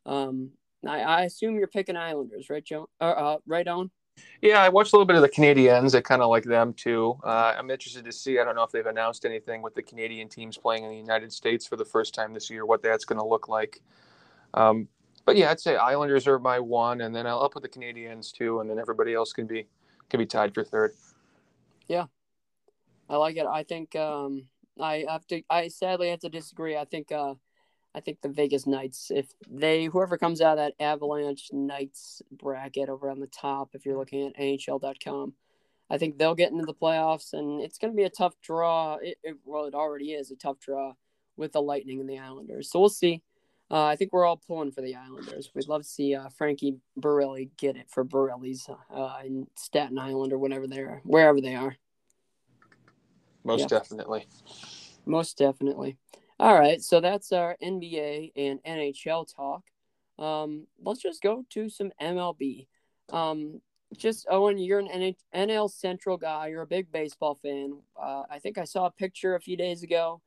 Um, 0.07 0.51
I, 0.87 1.01
I 1.01 1.21
assume 1.23 1.57
you're 1.57 1.67
picking 1.67 1.97
Islanders, 1.97 2.49
right, 2.49 2.63
Joe? 2.63 2.89
Uh, 2.99 3.03
uh, 3.03 3.37
right 3.45 3.67
on. 3.67 3.91
Yeah, 4.41 4.61
I 4.61 4.69
watched 4.69 4.93
a 4.93 4.95
little 4.95 5.05
bit 5.05 5.15
of 5.15 5.21
the 5.21 5.29
Canadiens. 5.29 5.93
I 5.93 6.01
kind 6.01 6.21
of 6.21 6.29
like 6.29 6.43
them 6.43 6.73
too. 6.73 7.19
Uh, 7.23 7.53
I'm 7.57 7.69
interested 7.69 8.05
to 8.05 8.11
see. 8.11 8.39
I 8.39 8.43
don't 8.43 8.55
know 8.55 8.63
if 8.63 8.71
they've 8.71 8.85
announced 8.85 9.25
anything 9.25 9.61
with 9.61 9.75
the 9.75 9.83
Canadian 9.83 10.29
teams 10.29 10.57
playing 10.57 10.83
in 10.83 10.89
the 10.89 10.97
United 10.97 11.31
States 11.31 11.67
for 11.67 11.75
the 11.75 11.85
first 11.85 12.15
time 12.15 12.33
this 12.33 12.49
year. 12.49 12.65
What 12.65 12.81
that's 12.81 13.05
going 13.05 13.19
to 13.19 13.25
look 13.25 13.47
like. 13.47 13.81
Um, 14.53 14.87
but 15.25 15.35
yeah, 15.37 15.51
I'd 15.51 15.59
say 15.59 15.75
Islanders 15.75 16.25
are 16.27 16.39
my 16.39 16.59
one, 16.59 17.01
and 17.01 17.15
then 17.15 17.27
I'll 17.27 17.43
up 17.43 17.53
with 17.53 17.63
the 17.63 17.69
Canadiens 17.69 18.31
too, 18.31 18.59
and 18.59 18.69
then 18.69 18.79
everybody 18.79 19.13
else 19.13 19.33
can 19.33 19.45
be 19.45 19.67
can 20.09 20.19
be 20.19 20.25
tied 20.25 20.53
for 20.53 20.63
third. 20.63 20.93
Yeah, 21.87 22.05
I 23.09 23.17
like 23.17 23.37
it. 23.37 23.45
I 23.45 23.63
think 23.63 23.95
um, 23.95 24.45
I 24.79 25.05
have 25.07 25.27
to. 25.27 25.41
I 25.49 25.67
sadly 25.67 26.09
have 26.09 26.21
to 26.21 26.29
disagree. 26.29 26.77
I 26.77 26.85
think 26.85 27.11
uh, 27.11 27.33
I 27.97 27.99
think 27.99 28.21
the 28.21 28.29
Vegas 28.29 28.67
Knights, 28.67 29.09
if 29.09 29.33
they 29.49 29.85
whoever 29.85 30.19
comes 30.19 30.39
out 30.39 30.59
of 30.59 30.65
that 30.65 30.75
Avalanche 30.79 31.49
Knights 31.51 32.21
bracket 32.31 32.89
over 32.89 33.09
on 33.09 33.19
the 33.19 33.25
top, 33.25 33.71
if 33.73 33.87
you're 33.87 33.97
looking 33.97 34.27
at 34.27 34.37
NHL.com, 34.37 35.33
I 35.89 35.97
think 35.97 36.17
they'll 36.19 36.35
get 36.35 36.51
into 36.51 36.65
the 36.65 36.75
playoffs, 36.75 37.33
and 37.33 37.59
it's 37.59 37.79
going 37.79 37.91
to 37.91 37.97
be 37.97 38.03
a 38.03 38.09
tough 38.09 38.35
draw. 38.39 38.97
It, 39.01 39.17
it, 39.23 39.37
well, 39.45 39.65
it 39.65 39.73
already 39.73 40.11
is 40.11 40.29
a 40.29 40.35
tough 40.35 40.59
draw 40.59 40.93
with 41.37 41.53
the 41.53 41.61
Lightning 41.61 41.99
and 41.99 42.07
the 42.07 42.19
Islanders. 42.19 42.69
So 42.69 42.79
we'll 42.79 42.89
see. 42.89 43.23
Uh, 43.71 43.85
I 43.85 43.95
think 43.95 44.13
we're 44.13 44.25
all 44.25 44.37
pulling 44.37 44.71
for 44.71 44.81
the 44.81 44.95
Islanders. 44.95 45.49
We'd 45.55 45.67
love 45.67 45.81
to 45.81 45.87
see 45.87 46.13
uh, 46.13 46.29
Frankie 46.29 46.77
Borrelli 46.99 47.49
get 47.57 47.77
it 47.77 47.89
for 47.89 48.05
Borrelli's 48.05 48.69
uh, 48.93 49.17
in 49.25 49.47
Staten 49.55 49.97
Island 49.97 50.33
or 50.33 50.37
whatever 50.37 50.67
they 50.67 50.81
are, 50.81 51.01
wherever 51.03 51.41
they 51.41 51.55
are. 51.55 51.75
Most 53.43 53.61
yeah. 53.61 53.67
definitely. 53.79 54.27
Most 55.07 55.37
definitely. 55.39 55.97
All 56.39 56.57
right, 56.57 56.81
so 56.81 56.99
that's 56.99 57.31
our 57.31 57.57
NBA 57.63 58.33
and 58.35 58.63
NHL 58.63 59.33
talk. 59.35 59.63
Um, 60.19 60.67
let's 60.83 61.01
just 61.01 61.21
go 61.21 61.45
to 61.51 61.69
some 61.69 61.91
MLB. 62.01 62.67
Um, 63.11 63.61
just 63.95 64.27
Owen, 64.29 64.57
you're 64.57 64.79
an 64.79 65.15
NL 65.33 65.71
Central 65.71 66.17
guy. 66.17 66.47
You're 66.47 66.63
a 66.63 66.67
big 66.67 66.91
baseball 66.91 67.35
fan. 67.35 67.79
Uh, 67.99 68.23
I 68.29 68.39
think 68.39 68.57
I 68.57 68.65
saw 68.65 68.85
a 68.85 68.91
picture 68.91 69.35
a 69.35 69.39
few 69.41 69.57
days 69.57 69.81
ago 69.83 70.21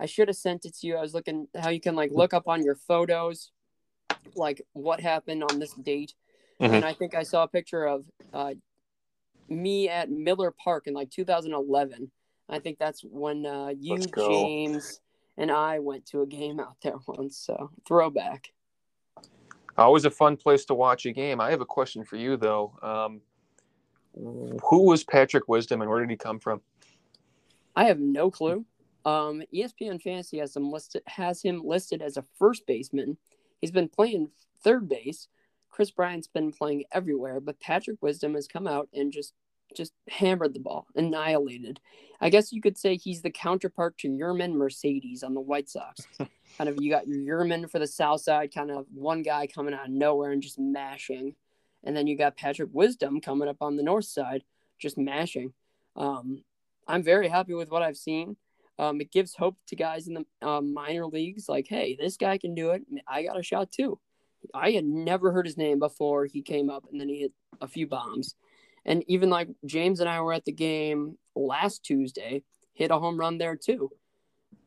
I 0.00 0.06
should 0.06 0.28
have 0.28 0.36
sent 0.36 0.64
it 0.64 0.74
to 0.78 0.86
you. 0.86 0.96
I 0.96 1.02
was 1.02 1.12
looking 1.12 1.46
how 1.54 1.68
you 1.68 1.80
can 1.80 1.94
like 1.94 2.10
look 2.10 2.32
up 2.32 2.48
on 2.48 2.64
your 2.64 2.74
photos, 2.74 3.52
like 4.34 4.62
what 4.72 4.98
happened 4.98 5.44
on 5.44 5.58
this 5.58 5.74
date. 5.74 6.14
Mm-hmm. 6.58 6.74
And 6.74 6.84
I 6.86 6.94
think 6.94 7.14
I 7.14 7.22
saw 7.22 7.42
a 7.42 7.48
picture 7.48 7.84
of 7.84 8.06
uh, 8.32 8.54
me 9.48 9.90
at 9.90 10.10
Miller 10.10 10.52
Park 10.52 10.86
in 10.86 10.94
like 10.94 11.10
2011. 11.10 12.10
I 12.48 12.58
think 12.58 12.78
that's 12.78 13.02
when 13.02 13.44
uh, 13.44 13.72
you, 13.78 13.98
James, 13.98 15.00
and 15.40 15.50
I 15.50 15.78
went 15.78 16.04
to 16.06 16.20
a 16.20 16.26
game 16.26 16.60
out 16.60 16.76
there 16.82 16.96
once. 17.08 17.36
So 17.38 17.70
throwback. 17.88 18.52
Always 19.76 20.04
a 20.04 20.10
fun 20.10 20.36
place 20.36 20.64
to 20.66 20.74
watch 20.74 21.06
a 21.06 21.12
game. 21.12 21.40
I 21.40 21.50
have 21.50 21.62
a 21.62 21.66
question 21.66 22.04
for 22.04 22.16
you 22.16 22.36
though. 22.36 22.78
Um, 22.82 23.20
Who 24.14 24.82
was 24.84 25.02
Patrick 25.02 25.48
Wisdom 25.48 25.80
and 25.80 25.90
where 25.90 26.00
did 26.00 26.10
he 26.10 26.16
come 26.16 26.38
from? 26.38 26.60
I 27.74 27.84
have 27.84 27.98
no 27.98 28.30
clue. 28.30 28.64
Um, 29.06 29.42
ESPN 29.54 30.02
Fantasy 30.02 30.38
has 30.38 30.54
him 30.54 30.70
listed 30.70 31.02
has 31.06 31.42
him 31.42 31.62
listed 31.64 32.02
as 32.02 32.18
a 32.18 32.24
first 32.38 32.66
baseman. 32.66 33.16
He's 33.60 33.70
been 33.70 33.88
playing 33.88 34.30
third 34.62 34.88
base. 34.88 35.28
Kris 35.70 35.90
Bryant's 35.90 36.26
been 36.26 36.52
playing 36.52 36.84
everywhere, 36.92 37.40
but 37.40 37.60
Patrick 37.60 38.02
Wisdom 38.02 38.34
has 38.34 38.46
come 38.46 38.66
out 38.66 38.88
and 38.92 39.10
just 39.12 39.32
just 39.74 39.92
hammered 40.08 40.54
the 40.54 40.60
ball, 40.60 40.86
annihilated. 40.94 41.80
I 42.20 42.30
guess 42.30 42.52
you 42.52 42.60
could 42.60 42.76
say 42.76 42.96
he's 42.96 43.22
the 43.22 43.30
counterpart 43.30 43.96
to 43.98 44.08
Yermin 44.08 44.52
Mercedes 44.54 45.22
on 45.22 45.34
the 45.34 45.40
White 45.40 45.68
Sox. 45.68 46.06
kind 46.58 46.68
of 46.68 46.76
you 46.80 46.90
got 46.90 47.08
your 47.08 47.18
Yermin 47.18 47.70
for 47.70 47.78
the 47.78 47.86
South 47.86 48.20
Side, 48.20 48.54
kind 48.54 48.70
of 48.70 48.86
one 48.92 49.22
guy 49.22 49.46
coming 49.46 49.74
out 49.74 49.86
of 49.86 49.90
nowhere 49.90 50.32
and 50.32 50.42
just 50.42 50.58
mashing, 50.58 51.34
and 51.84 51.96
then 51.96 52.06
you 52.06 52.16
got 52.16 52.36
Patrick 52.36 52.70
Wisdom 52.72 53.20
coming 53.20 53.48
up 53.48 53.58
on 53.60 53.76
the 53.76 53.82
North 53.82 54.04
Side, 54.04 54.44
just 54.78 54.98
mashing. 54.98 55.52
Um, 55.96 56.42
I'm 56.86 57.02
very 57.02 57.28
happy 57.28 57.54
with 57.54 57.70
what 57.70 57.82
I've 57.82 57.96
seen. 57.96 58.36
Um, 58.78 59.00
it 59.00 59.12
gives 59.12 59.34
hope 59.34 59.56
to 59.66 59.76
guys 59.76 60.08
in 60.08 60.14
the 60.14 60.46
uh, 60.46 60.60
minor 60.60 61.06
leagues, 61.06 61.48
like, 61.48 61.66
hey, 61.68 61.96
this 62.00 62.16
guy 62.16 62.38
can 62.38 62.54
do 62.54 62.70
it. 62.70 62.82
I 63.06 63.22
got 63.22 63.38
a 63.38 63.42
shot 63.42 63.70
too. 63.70 63.98
I 64.54 64.70
had 64.70 64.84
never 64.84 65.32
heard 65.32 65.46
his 65.46 65.58
name 65.58 65.78
before 65.78 66.24
he 66.24 66.42
came 66.42 66.70
up, 66.70 66.84
and 66.90 67.00
then 67.00 67.08
he 67.08 67.20
hit 67.20 67.32
a 67.60 67.68
few 67.68 67.86
bombs. 67.86 68.34
And 68.84 69.04
even 69.08 69.30
like 69.30 69.48
James 69.66 70.00
and 70.00 70.08
I 70.08 70.20
were 70.20 70.32
at 70.32 70.44
the 70.44 70.52
game 70.52 71.18
last 71.34 71.84
Tuesday, 71.84 72.42
hit 72.72 72.90
a 72.90 72.98
home 72.98 73.18
run 73.18 73.38
there 73.38 73.56
too. 73.56 73.90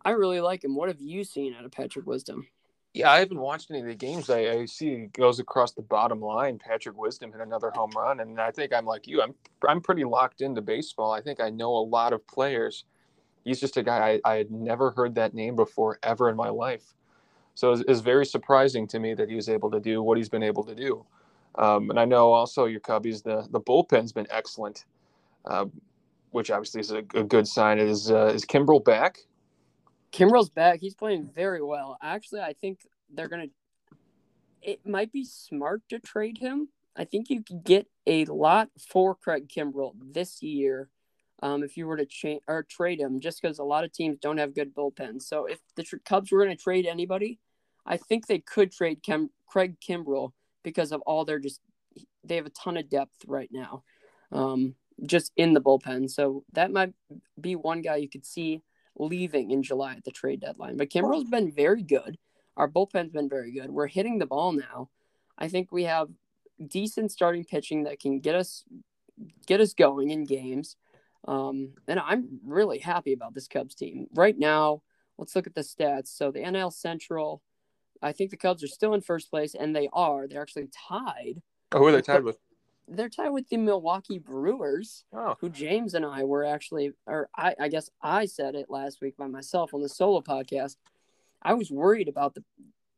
I 0.06 0.12
really 0.12 0.42
like 0.42 0.64
him. 0.64 0.76
What 0.76 0.90
have 0.90 1.02
you 1.02 1.24
seen 1.24 1.54
out 1.54 1.66
of 1.66 1.72
Patrick 1.72 2.06
Wisdom? 2.06 2.48
Yeah, 2.94 3.10
I 3.10 3.20
haven't 3.20 3.40
watched 3.40 3.72
any 3.72 3.80
of 3.80 3.88
the 3.88 3.96
games. 3.96 4.30
I, 4.30 4.52
I 4.52 4.66
see 4.66 4.90
he 4.90 5.06
goes 5.08 5.40
across 5.40 5.72
the 5.72 5.82
bottom 5.82 6.22
line. 6.22 6.60
Patrick 6.60 6.96
Wisdom 6.96 7.32
hit 7.32 7.42
another 7.42 7.72
home 7.72 7.90
run, 7.96 8.20
and 8.20 8.40
I 8.40 8.52
think 8.52 8.72
I'm 8.72 8.86
like 8.86 9.08
you. 9.08 9.22
I'm 9.22 9.34
I'm 9.68 9.82
pretty 9.82 10.04
locked 10.04 10.42
into 10.42 10.62
baseball. 10.62 11.12
I 11.12 11.22
think 11.22 11.40
I 11.40 11.50
know 11.50 11.76
a 11.76 11.90
lot 11.90 12.14
of 12.14 12.26
players. 12.28 12.86
He's 13.44 13.60
just 13.60 13.78
a 13.78 13.84
guy 13.84 14.20
I, 14.24 14.34
I 14.34 14.36
had 14.36 14.52
never 14.52 14.92
heard 14.92 15.16
that 15.16 15.34
name 15.34 15.56
before 15.56 15.98
ever 16.04 16.30
in 16.30 16.36
my 16.36 16.50
life. 16.50 16.94
So 17.56 17.72
it's, 17.72 17.84
it's 17.88 18.00
very 18.00 18.26
surprising 18.26 18.88
to 18.90 19.00
me 19.00 19.16
that 19.16 19.28
he 19.30 19.36
was 19.36 19.50
able 19.50 19.72
to 19.72 19.80
do 19.80 20.02
what 20.04 20.18
he's 20.18 20.30
been 20.30 20.44
able 20.44 20.64
to 20.64 20.76
do. 20.76 21.06
Um, 21.56 21.90
and 21.90 22.00
I 22.00 22.06
know 22.06 22.32
also 22.32 22.66
your 22.66 22.80
Cubbies, 22.80 23.24
the 23.24 23.48
the 23.52 23.60
bullpen's 23.60 24.12
been 24.12 24.28
excellent, 24.30 24.86
uh, 25.46 25.66
which 26.32 26.50
obviously 26.50 26.82
is 26.82 26.92
a, 26.92 27.00
a 27.14 27.24
good 27.24 27.48
sign. 27.48 27.80
Is 27.80 28.12
uh, 28.12 28.32
is 28.34 28.46
Kimbrel 28.46 28.84
back? 28.84 29.20
Kimbrel's 30.12 30.50
back. 30.50 30.80
He's 30.80 30.96
playing 30.96 31.30
very 31.34 31.62
well. 31.62 31.98
Actually, 32.02 32.42
I 32.42 32.54
think 32.54 32.80
they're 33.14 33.28
gonna. 33.28 33.48
It 34.62 34.86
might 34.86 35.12
be 35.12 35.26
smart 35.26 35.84
to 35.90 36.00
trade 36.00 36.38
him. 36.38 36.70
I 36.96 37.06
think 37.06 37.30
you 37.30 37.44
could 37.44 37.64
get 37.64 37.88
a 38.06 38.26
lot 38.26 38.70
for 38.78 39.16
Craig 39.16 39.50
Kimbrel 39.50 39.94
this 40.14 40.42
year, 40.42 40.90
um, 41.42 41.64
if 41.64 41.76
you 41.76 41.88
were 41.88 41.98
to 41.98 42.06
change 42.06 42.42
or 42.48 42.64
trade 42.64 43.00
him, 43.00 43.20
just 43.20 43.42
because 43.42 43.60
a 43.60 43.64
lot 43.64 43.84
of 43.84 43.92
teams 43.92 44.20
don't 44.20 44.38
have 44.38 44.56
good 44.56 44.74
bullpens. 44.76 45.24
So 45.24 45.46
if 45.46 45.60
the 45.76 45.86
Cubs 46.06 46.32
were 46.32 46.44
going 46.44 46.56
to 46.56 46.64
trade 46.64 46.86
anybody, 46.86 47.40
I 47.86 47.98
think 47.98 48.28
they 48.28 48.40
could 48.40 48.72
trade 48.72 49.02
Craig 49.48 49.78
Kimbrel 49.82 50.32
because 50.64 50.92
of 50.92 51.02
all 51.02 51.26
their 51.26 51.40
just 51.40 51.62
they 52.24 52.38
have 52.38 52.46
a 52.46 52.52
ton 52.52 52.78
of 52.78 52.90
depth 52.90 53.26
right 53.28 53.50
now, 53.52 53.84
um, 54.32 54.76
just 55.06 55.32
in 55.36 55.54
the 55.54 55.62
bullpen. 55.62 56.10
So 56.10 56.44
that 56.54 56.72
might 56.72 56.94
be 57.40 57.56
one 57.56 57.82
guy 57.82 57.98
you 57.98 58.10
could 58.10 58.26
see 58.26 58.62
leaving 58.98 59.52
in 59.52 59.64
July 59.64 59.94
at 59.94 60.04
the 60.04 60.12
trade 60.12 60.42
deadline. 60.42 60.78
But 60.78 60.90
Kimbrel's 60.90 61.30
been 61.30 61.52
very 61.52 61.84
good. 61.84 62.18
Our 62.58 62.70
bullpen's 62.70 63.12
been 63.12 63.30
very 63.30 63.52
good. 63.52 63.72
We're 63.72 63.88
hitting 63.88 64.20
the 64.20 64.26
ball 64.26 64.52
now. 64.52 64.90
I 65.38 65.48
think 65.48 65.72
we 65.72 65.84
have 65.84 66.10
decent 66.68 67.12
starting 67.12 67.44
pitching 67.44 67.84
that 67.84 68.00
can 68.00 68.20
get 68.20 68.36
us 68.36 68.64
get 69.46 69.62
us 69.62 69.74
going 69.74 70.12
in 70.12 70.26
games. 70.26 70.76
Um, 71.28 71.74
and 71.88 72.00
I'm 72.00 72.40
really 72.46 72.80
happy 72.80 73.14
about 73.14 73.34
this 73.34 73.48
Cubs 73.48 73.76
team 73.76 74.08
right 74.14 74.38
now. 74.38 74.82
Let's 75.18 75.36
look 75.36 75.48
at 75.48 75.56
the 75.56 75.62
stats. 75.62 76.08
So 76.08 76.32
the 76.32 76.40
NL 76.40 76.74
Central 76.74 77.42
I 78.04 78.12
think 78.12 78.30
the 78.30 78.38
Cubs 78.38 78.64
are 78.64 78.68
still 78.68 78.94
in 78.94 79.02
first 79.02 79.30
place, 79.30 79.56
and 79.56 79.76
they 79.76 79.90
are. 79.94 80.28
They're 80.28 80.42
actually 80.42 80.68
tied. 80.88 81.42
Oh, 81.72 81.80
who 81.80 81.88
are 81.88 81.92
they 81.92 82.02
tied 82.02 82.24
with? 82.24 82.38
They're 82.88 83.10
tied 83.10 83.30
with 83.30 83.48
the 83.48 83.58
Milwaukee 83.58 84.20
Brewers, 84.20 85.06
oh. 85.14 85.36
who 85.40 85.50
James 85.50 85.94
and 85.94 86.06
I 86.06 86.26
were 86.26 86.44
actually, 86.44 86.92
or 87.08 87.30
I, 87.36 87.56
I 87.60 87.68
guess 87.70 87.90
I 88.02 88.26
said 88.26 88.56
it 88.56 88.70
last 88.70 89.00
week 89.02 89.16
by 89.16 89.28
myself 89.28 89.74
on 89.74 89.82
the 89.82 89.90
solo 89.90 90.22
podcast. 90.22 90.76
I 91.42 91.54
was 91.54 91.72
worried 91.72 92.10
about 92.10 92.36
the 92.36 92.44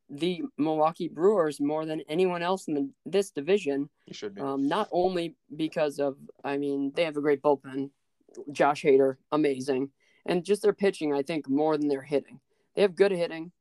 the 0.10 0.44
Milwaukee 0.58 1.08
Brewers 1.08 1.60
more 1.60 1.86
than 1.86 2.02
anyone 2.08 2.44
else 2.44 2.68
in 2.68 2.76
the, 2.76 2.90
this 3.08 3.32
division. 3.32 3.90
You 4.06 4.14
should 4.14 4.36
be. 4.36 4.42
Um, 4.42 4.68
not 4.68 4.88
only 4.92 5.36
because 5.56 6.00
of, 6.00 6.16
I 6.44 6.58
mean, 6.58 6.92
they 6.96 7.06
have 7.06 7.18
a 7.18 7.22
great 7.22 7.42
bullpen. 7.42 7.90
Josh 8.52 8.84
Hader, 8.84 9.16
amazing, 9.32 9.90
and 10.26 10.44
just 10.44 10.62
their 10.62 10.74
pitching. 10.74 11.14
I 11.14 11.22
think 11.22 11.50
more 11.50 11.78
than 11.78 11.88
their 11.88 12.02
hitting. 12.02 12.40
They 12.76 12.82
have 12.82 12.96
good 12.96 13.12
hitting. 13.12 13.52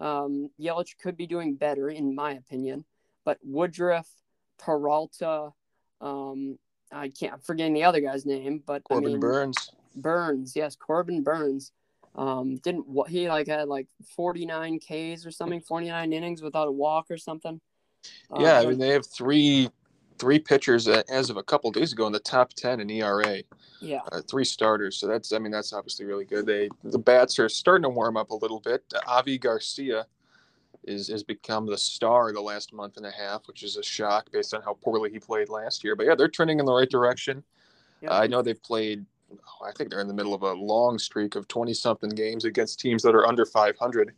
Um, 0.00 0.50
Yelich 0.58 0.96
could 0.98 1.16
be 1.16 1.26
doing 1.26 1.54
better, 1.54 1.90
in 1.90 2.14
my 2.14 2.32
opinion, 2.32 2.84
but 3.24 3.38
Woodruff, 3.42 4.08
Peralta, 4.58 5.50
um, 6.00 6.58
I 6.92 7.08
can't 7.08 7.34
I'm 7.34 7.40
forgetting 7.40 7.74
the 7.74 7.84
other 7.84 8.00
guy's 8.00 8.26
name, 8.26 8.62
but 8.66 8.82
Corbin 8.84 9.10
I 9.10 9.12
mean, 9.12 9.20
Burnes. 9.20 9.70
Burnes, 9.94 10.56
yes, 10.56 10.76
Corbin 10.76 11.22
Burnes. 11.22 11.72
Um, 12.16 12.56
didn't 12.56 12.88
what 12.88 13.08
he 13.08 13.28
like 13.28 13.46
had 13.46 13.68
like 13.68 13.86
49 14.16 14.80
Ks 14.80 15.24
or 15.24 15.30
something, 15.30 15.60
49 15.60 16.12
innings 16.12 16.42
without 16.42 16.66
a 16.66 16.72
walk 16.72 17.06
or 17.10 17.16
something. 17.16 17.60
Yeah, 18.36 18.58
um, 18.58 18.66
I 18.66 18.70
mean 18.70 18.78
they 18.78 18.88
have 18.88 19.06
three 19.06 19.70
three 20.20 20.38
pitchers 20.38 20.86
as 20.86 21.30
of 21.30 21.38
a 21.38 21.42
couple 21.42 21.68
of 21.68 21.74
days 21.74 21.92
ago 21.92 22.06
in 22.06 22.12
the 22.12 22.20
top 22.20 22.52
10 22.52 22.80
in 22.80 22.90
ERA. 22.90 23.42
Yeah. 23.80 24.00
Uh, 24.12 24.20
three 24.20 24.44
starters. 24.44 24.98
So 24.98 25.06
that's, 25.06 25.32
I 25.32 25.38
mean, 25.38 25.50
that's 25.50 25.72
obviously 25.72 26.04
really 26.04 26.26
good. 26.26 26.44
They, 26.44 26.68
the 26.84 26.98
bats 26.98 27.38
are 27.38 27.48
starting 27.48 27.84
to 27.84 27.88
warm 27.88 28.18
up 28.18 28.30
a 28.30 28.34
little 28.34 28.60
bit. 28.60 28.84
Uh, 28.94 29.00
Avi 29.08 29.38
Garcia 29.38 30.06
is, 30.84 31.08
has 31.08 31.22
become 31.22 31.64
the 31.64 31.78
star 31.78 32.32
the 32.32 32.40
last 32.40 32.74
month 32.74 32.98
and 32.98 33.06
a 33.06 33.10
half, 33.10 33.48
which 33.48 33.62
is 33.62 33.76
a 33.76 33.82
shock 33.82 34.30
based 34.30 34.52
on 34.52 34.60
how 34.60 34.74
poorly 34.74 35.10
he 35.10 35.18
played 35.18 35.48
last 35.48 35.82
year. 35.82 35.96
But 35.96 36.06
yeah, 36.06 36.14
they're 36.14 36.28
trending 36.28 36.60
in 36.60 36.66
the 36.66 36.74
right 36.74 36.90
direction. 36.90 37.42
Yeah. 38.02 38.10
Uh, 38.10 38.22
I 38.22 38.26
know 38.26 38.42
they've 38.42 38.62
played, 38.62 39.06
oh, 39.32 39.66
I 39.66 39.72
think 39.72 39.88
they're 39.88 40.00
in 40.00 40.08
the 40.08 40.14
middle 40.14 40.34
of 40.34 40.42
a 40.42 40.52
long 40.52 40.98
streak 40.98 41.34
of 41.34 41.48
20 41.48 41.72
something 41.72 42.10
games 42.10 42.44
against 42.44 42.78
teams 42.78 43.02
that 43.02 43.14
are 43.14 43.26
under 43.26 43.46
500. 43.46 44.12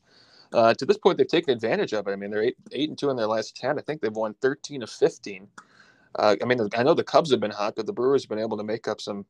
Uh, 0.52 0.74
to 0.74 0.84
this 0.84 0.98
point, 0.98 1.16
they've 1.16 1.28
taken 1.28 1.54
advantage 1.54 1.94
of 1.94 2.08
it. 2.08 2.10
I 2.10 2.16
mean, 2.16 2.30
they're 2.30 2.42
eight, 2.42 2.56
eight 2.72 2.88
and 2.88 2.98
two 2.98 3.10
in 3.10 3.16
their 3.16 3.26
last 3.26 3.56
10. 3.56 3.78
I 3.78 3.82
think 3.82 4.00
they've 4.00 4.12
won 4.12 4.34
13 4.40 4.82
of 4.82 4.90
15. 4.90 5.46
Uh, 6.16 6.36
I 6.42 6.44
mean, 6.44 6.68
I 6.76 6.82
know 6.82 6.94
the 6.94 7.04
Cubs 7.04 7.30
have 7.30 7.40
been 7.40 7.50
hot, 7.50 7.74
but 7.76 7.86
the 7.86 7.92
Brewers 7.92 8.24
have 8.24 8.28
been 8.28 8.38
able 8.38 8.56
to 8.56 8.64
make 8.64 8.88
up 8.88 9.00
some 9.00 9.24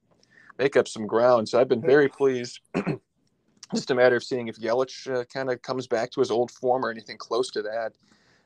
make 0.58 0.76
up 0.76 0.88
some 0.88 1.06
ground. 1.06 1.48
So 1.48 1.60
I've 1.60 1.68
been 1.68 1.80
very 1.80 2.08
pleased. 2.08 2.60
Just 3.74 3.90
a 3.90 3.94
matter 3.94 4.16
of 4.16 4.24
seeing 4.24 4.48
if 4.48 4.58
Yelich 4.58 5.10
uh, 5.10 5.24
kind 5.24 5.50
of 5.50 5.62
comes 5.62 5.86
back 5.86 6.10
to 6.10 6.20
his 6.20 6.30
old 6.30 6.50
form 6.50 6.84
or 6.84 6.90
anything 6.90 7.16
close 7.16 7.50
to 7.52 7.62
that. 7.62 7.92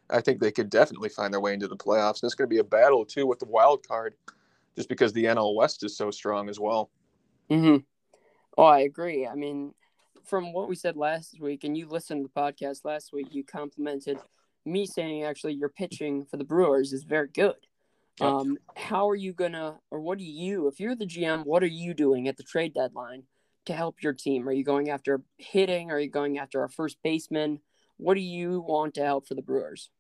I 0.09 0.21
think 0.21 0.41
they 0.41 0.53
could 0.53 0.71
definitely 0.71 1.09
find 1.09 1.35
their 1.35 1.41
way 1.41 1.53
into 1.53 1.67
the 1.67 1.77
playoffs. 1.77 2.23
And 2.23 2.29
it's 2.29 2.37
going 2.37 2.49
to 2.49 2.55
be 2.55 2.61
a 2.61 2.65
battle 2.65 3.05
too 3.05 3.27
with 3.27 3.41
the 3.41 3.47
wild 3.47 3.87
card, 3.87 4.15
just 4.77 4.89
because 4.89 5.13
the 5.13 5.25
NL 5.25 5.57
West 5.57 5.83
is 5.83 5.97
so 5.97 6.13
strong 6.13 6.49
as 6.49 6.61
well. 6.61 6.91
Hmm. 7.51 7.79
Oh, 8.57 8.65
I 8.65 8.81
agree. 8.81 9.27
I 9.27 9.35
mean, 9.35 9.75
from 10.25 10.53
what 10.53 10.69
we 10.69 10.77
said 10.77 10.97
last 10.97 11.41
week, 11.41 11.65
and 11.65 11.77
you 11.77 11.89
listened 11.89 12.25
to 12.25 12.31
the 12.33 12.41
podcast 12.41 12.85
last 12.85 13.13
week, 13.13 13.29
you 13.35 13.45
complimented 13.45 14.19
me 14.65 14.87
saying 14.87 15.25
actually 15.25 15.55
your 15.55 15.69
pitching 15.69 16.25
for 16.25 16.37
the 16.37 16.45
Brewers 16.45 16.93
is 16.93 17.05
very 17.05 17.29
good. 17.29 17.57
Um, 18.21 18.59
how 18.75 19.09
are 19.11 19.15
you 19.15 19.33
gonna, 19.33 19.79
or 19.91 20.01
what 20.01 20.19
do 20.19 20.25
you, 20.25 20.69
if 20.69 20.81
you're 20.81 20.95
the 20.95 21.07
GM, 21.07 21.45
what 21.45 21.63
are 21.63 21.67
you 21.67 21.93
doing 21.93 22.29
at 22.29 22.37
the 22.37 22.43
trade 22.43 22.75
deadline 22.75 23.25
to 23.67 23.73
help 23.73 24.03
your 24.03 24.15
team? 24.15 24.49
Are 24.49 24.53
you 24.53 24.65
going 24.65 24.91
after 24.91 25.23
hitting? 25.37 25.91
Are 25.91 26.01
you 26.01 26.09
going 26.09 26.39
after 26.39 26.65
a 26.65 26.69
first 26.69 26.97
baseman? 27.03 27.61
What 27.99 28.15
do 28.15 28.21
you 28.21 28.61
want 28.61 28.95
to 28.95 29.05
help 29.05 29.27
for 29.29 29.35
the 29.35 29.43
Brewers? 29.43 29.91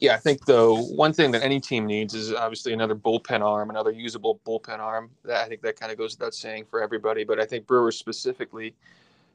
Yeah, 0.00 0.14
I 0.14 0.18
think 0.18 0.46
the 0.46 0.74
one 0.74 1.12
thing 1.12 1.30
that 1.32 1.42
any 1.42 1.60
team 1.60 1.86
needs 1.86 2.14
is 2.14 2.32
obviously 2.32 2.72
another 2.72 2.94
bullpen 2.94 3.42
arm, 3.42 3.70
another 3.70 3.90
usable 3.90 4.40
bullpen 4.46 4.78
arm. 4.78 5.10
That, 5.24 5.44
I 5.44 5.48
think 5.48 5.62
that 5.62 5.78
kind 5.78 5.92
of 5.92 5.98
goes 5.98 6.16
without 6.16 6.34
saying 6.34 6.64
for 6.70 6.80
everybody, 6.82 7.24
but 7.24 7.38
I 7.38 7.44
think 7.44 7.66
Brewers 7.66 7.98
specifically, 7.98 8.74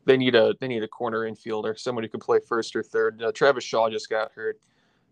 they 0.05 0.17
need 0.17 0.35
a 0.35 0.53
they 0.59 0.67
need 0.67 0.83
a 0.83 0.87
corner 0.87 1.29
infielder, 1.29 1.77
someone 1.77 2.03
who 2.03 2.09
can 2.09 2.19
play 2.19 2.39
first 2.39 2.75
or 2.75 2.83
third. 2.83 3.21
Uh, 3.21 3.31
Travis 3.31 3.63
Shaw 3.63 3.89
just 3.89 4.09
got 4.09 4.31
hurt 4.31 4.59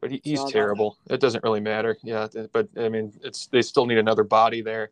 but 0.01 0.11
he, 0.11 0.19
he's 0.23 0.43
terrible. 0.45 0.97
It 1.09 1.19
doesn't 1.19 1.43
really 1.43 1.59
matter. 1.59 1.95
Yeah, 2.03 2.27
but 2.51 2.67
I 2.77 2.89
mean, 2.89 3.13
it's 3.23 3.45
they 3.47 3.61
still 3.61 3.85
need 3.85 3.99
another 3.99 4.23
body 4.23 4.61
there. 4.61 4.89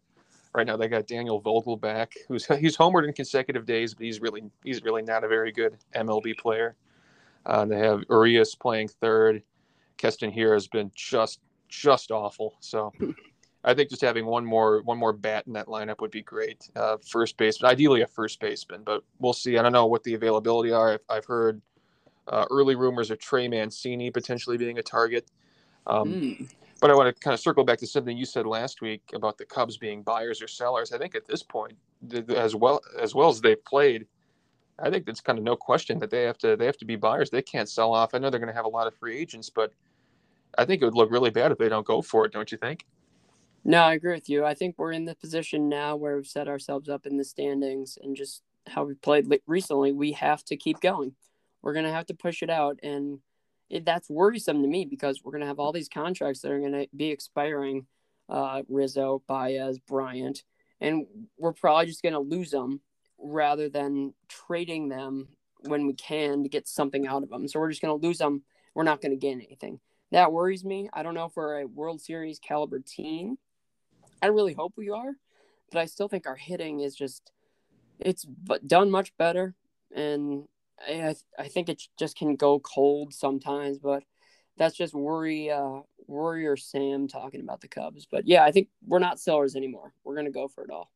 Right 0.54 0.66
now, 0.66 0.78
they 0.78 0.88
got 0.88 1.08
Daniel 1.08 1.42
Vogelbach, 1.42 2.14
who's 2.28 2.46
he's 2.46 2.78
homered 2.78 3.08
in 3.08 3.14
consecutive 3.14 3.66
days, 3.66 3.94
but 3.94 4.06
he's 4.06 4.22
really 4.22 4.44
he's 4.64 4.84
really 4.84 5.02
not 5.02 5.24
a 5.24 5.28
very 5.28 5.52
good 5.52 5.78
MLB 5.96 6.38
player. 6.38 6.76
Uh, 7.46 7.66
they 7.66 7.80
have 7.80 8.04
Urias 8.10 8.56
playing 8.56 8.88
third. 8.88 9.42
Keston 9.98 10.32
Hiura 10.32 10.54
has 10.54 10.68
been 10.68 10.92
just 10.96 11.40
just 11.68 12.12
awful. 12.12 12.56
So. 12.62 12.94
I 13.62 13.74
think 13.74 13.90
just 13.90 14.02
having 14.02 14.26
one 14.26 14.46
more 14.46 14.82
one 14.84 14.98
more 14.98 15.12
bat 15.12 15.46
in 15.46 15.52
that 15.52 15.68
lineup 15.68 16.00
would 16.00 16.12
be 16.12 16.22
great. 16.22 16.70
Uh, 16.78 16.96
first 17.06 17.36
baseman, 17.36 17.70
ideally 17.70 18.02
a 18.02 18.08
first 18.08 18.40
baseman, 18.40 18.84
but 18.86 19.04
we'll 19.20 19.34
see. 19.34 19.58
I 19.58 19.62
don't 19.62 19.74
know 19.74 19.86
what 19.86 20.02
the 20.06 20.14
availability 20.14 20.72
are. 20.72 20.94
I've, 20.94 21.02
I've 21.10 21.26
heard 21.26 21.62
uh, 22.30 22.46
early 22.50 22.76
rumors 22.76 23.12
of 23.12 23.20
Trey 23.20 23.48
Mancini 23.48 24.12
potentially 24.12 24.58
being 24.58 24.78
a 24.78 24.84
target. 24.84 25.30
Um, 25.88 26.14
mm. 26.14 26.50
But 26.80 26.92
I 26.92 26.96
want 26.96 27.14
to 27.14 27.20
kind 27.22 27.34
of 27.34 27.40
circle 27.40 27.66
back 27.66 27.80
to 27.80 27.88
something 27.88 28.16
you 28.16 28.26
said 28.26 28.46
last 28.46 28.82
week 28.82 29.02
about 29.14 29.38
the 29.38 29.46
Cubs 29.46 29.78
being 29.78 30.02
buyers 30.02 30.42
or 30.42 30.48
sellers. 30.48 30.94
I 30.94 30.98
think 30.98 31.14
at 31.14 31.28
this 31.28 31.44
point, 31.44 31.74
as 32.30 32.56
well 32.56 32.82
as 32.98 33.14
well 33.14 33.30
as 33.30 33.42
they've 33.42 33.64
played, 33.66 34.06
I 34.82 34.90
think 34.90 35.10
it's 35.10 35.20
kind 35.20 35.38
of 35.38 35.44
no 35.44 35.58
question 35.58 36.00
that 36.00 36.10
they 36.10 36.24
have 36.24 36.38
to 36.38 36.56
they 36.56 36.66
have 36.66 36.78
to 36.78 36.86
be 36.86 36.96
buyers. 36.96 37.30
They 37.30 37.42
can't 37.42 37.68
sell 37.68 37.94
off. 37.94 38.14
I 38.14 38.18
know 38.20 38.30
they're 38.30 38.40
going 38.40 38.52
to 38.52 38.56
have 38.56 38.66
a 38.66 38.70
lot 38.70 38.88
of 38.88 38.96
free 38.96 39.18
agents, 39.18 39.50
but 39.50 39.74
I 40.58 40.64
think 40.64 40.82
it 40.82 40.86
would 40.86 40.96
look 40.96 41.12
really 41.12 41.32
bad 41.32 41.52
if 41.52 41.58
they 41.58 41.70
don't 41.70 41.86
go 41.86 42.02
for 42.02 42.26
it. 42.26 42.32
Don't 42.32 42.52
you 42.52 42.58
think? 42.58 42.86
No, 43.66 43.82
I 43.82 43.94
agree 43.94 44.14
with 44.14 44.30
you. 44.30 44.46
I 44.46 44.54
think 44.54 44.76
we're 44.78 44.94
in 44.94 45.04
the 45.04 45.16
position 45.16 45.68
now 45.68 45.98
where 45.98 46.16
we've 46.16 46.26
set 46.26 46.48
ourselves 46.48 46.88
up 46.88 47.06
in 47.06 47.18
the 47.18 47.26
standings 47.26 47.98
and 48.02 48.16
just 48.16 48.42
how 48.68 48.86
we 48.86 48.94
played 48.94 49.28
recently. 49.48 49.92
We 49.92 50.14
have 50.14 50.46
to 50.46 50.56
keep 50.56 50.80
going. 50.80 51.14
We're 51.62 51.74
going 51.74 51.86
to 51.86 51.92
have 51.92 52.08
to 52.08 52.14
push 52.14 52.42
it 52.42 52.50
out, 52.50 52.80
and 52.84 53.20
it, 53.70 53.86
that's 53.86 54.10
worrisome 54.10 54.62
to 54.62 54.68
me 54.68 54.86
because 54.86 55.22
we're 55.24 55.32
going 55.32 55.42
to 55.42 55.48
have 55.48 55.60
all 55.60 55.72
these 55.72 55.90
contracts 55.90 56.42
that 56.42 56.52
are 56.52 56.60
going 56.60 56.74
to 56.74 56.88
be 56.96 57.10
expiring. 57.10 57.86
Uh, 58.30 58.62
Rizzo, 58.70 59.24
Baez, 59.26 59.80
Bryant, 59.80 60.44
and 60.80 61.08
we're 61.40 61.52
probably 61.52 61.88
just 61.88 62.04
going 62.04 62.14
to 62.14 62.20
lose 62.20 62.52
them 62.52 62.80
rather 63.18 63.70
than 63.70 64.14
trading 64.28 64.88
them 64.88 65.30
when 65.62 65.88
we 65.88 65.94
can 65.94 66.44
to 66.44 66.50
get 66.50 66.68
something 66.68 67.08
out 67.08 67.24
of 67.24 67.30
them. 67.30 67.48
So 67.48 67.60
we're 67.60 67.72
just 67.72 67.82
going 67.82 68.00
to 68.00 68.08
lose 68.08 68.20
them. 68.20 68.44
We're 68.76 68.84
not 68.84 69.02
going 69.02 69.14
to 69.14 69.18
gain 69.18 69.42
anything. 69.42 69.80
That 70.12 70.32
worries 70.32 70.64
me. 70.64 70.90
I 70.94 71.02
don't 71.02 71.16
know 71.16 71.26
if 71.26 71.36
we're 71.36 71.62
a 71.62 71.68
World 71.68 72.02
Series 72.02 72.38
caliber 72.38 72.80
team. 72.80 73.38
I 74.22 74.28
really 74.28 74.54
hope 74.54 74.74
we 74.76 74.90
are, 74.90 75.14
but 75.72 75.80
I 75.80 75.86
still 75.86 76.08
think 76.08 76.28
our 76.28 76.36
hitting 76.36 76.82
is 76.82 76.96
just 76.96 77.32
it's 78.00 78.26
done 78.66 78.92
much 78.92 79.16
better, 79.18 79.56
and 79.94 80.48
I 80.88 81.16
I 81.38 81.48
think 81.48 81.70
it 81.70 81.84
just 81.98 82.18
can 82.18 82.36
go 82.36 82.60
cold 82.60 83.14
sometimes, 83.14 83.80
but 83.80 84.04
that's 84.58 84.76
just 84.76 84.94
worry 84.94 85.50
uh 85.50 85.82
worrier 86.08 86.58
Sam 86.58 87.08
talking 87.08 87.42
about 87.42 87.62
the 87.62 87.68
Cubs. 87.68 88.08
But 88.10 88.28
yeah, 88.28 88.44
I 88.44 88.52
think 88.52 88.68
we're 88.86 89.00
not 89.00 89.20
sellers 89.20 89.56
anymore. 89.56 89.94
We're 90.04 90.16
gonna 90.16 90.32
go 90.32 90.48
for 90.48 90.64
it 90.64 90.70
all. 90.70 90.92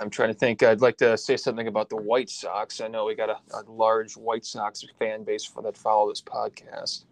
I'm 0.00 0.10
trying 0.10 0.28
to 0.28 0.34
think. 0.34 0.62
I'd 0.62 0.80
like 0.80 0.96
to 0.98 1.18
say 1.18 1.36
something 1.36 1.68
about 1.68 1.90
the 1.90 1.96
White 1.96 2.30
Sox. 2.30 2.80
I 2.80 2.88
know 2.88 3.04
we 3.04 3.14
got 3.14 3.28
a, 3.28 3.38
a 3.54 3.62
large 3.70 4.16
White 4.16 4.46
Sox 4.46 4.84
fan 4.98 5.22
base 5.22 5.44
for 5.44 5.62
that 5.62 5.76
follow 5.76 6.08
this 6.08 6.22
podcast. 6.22 7.04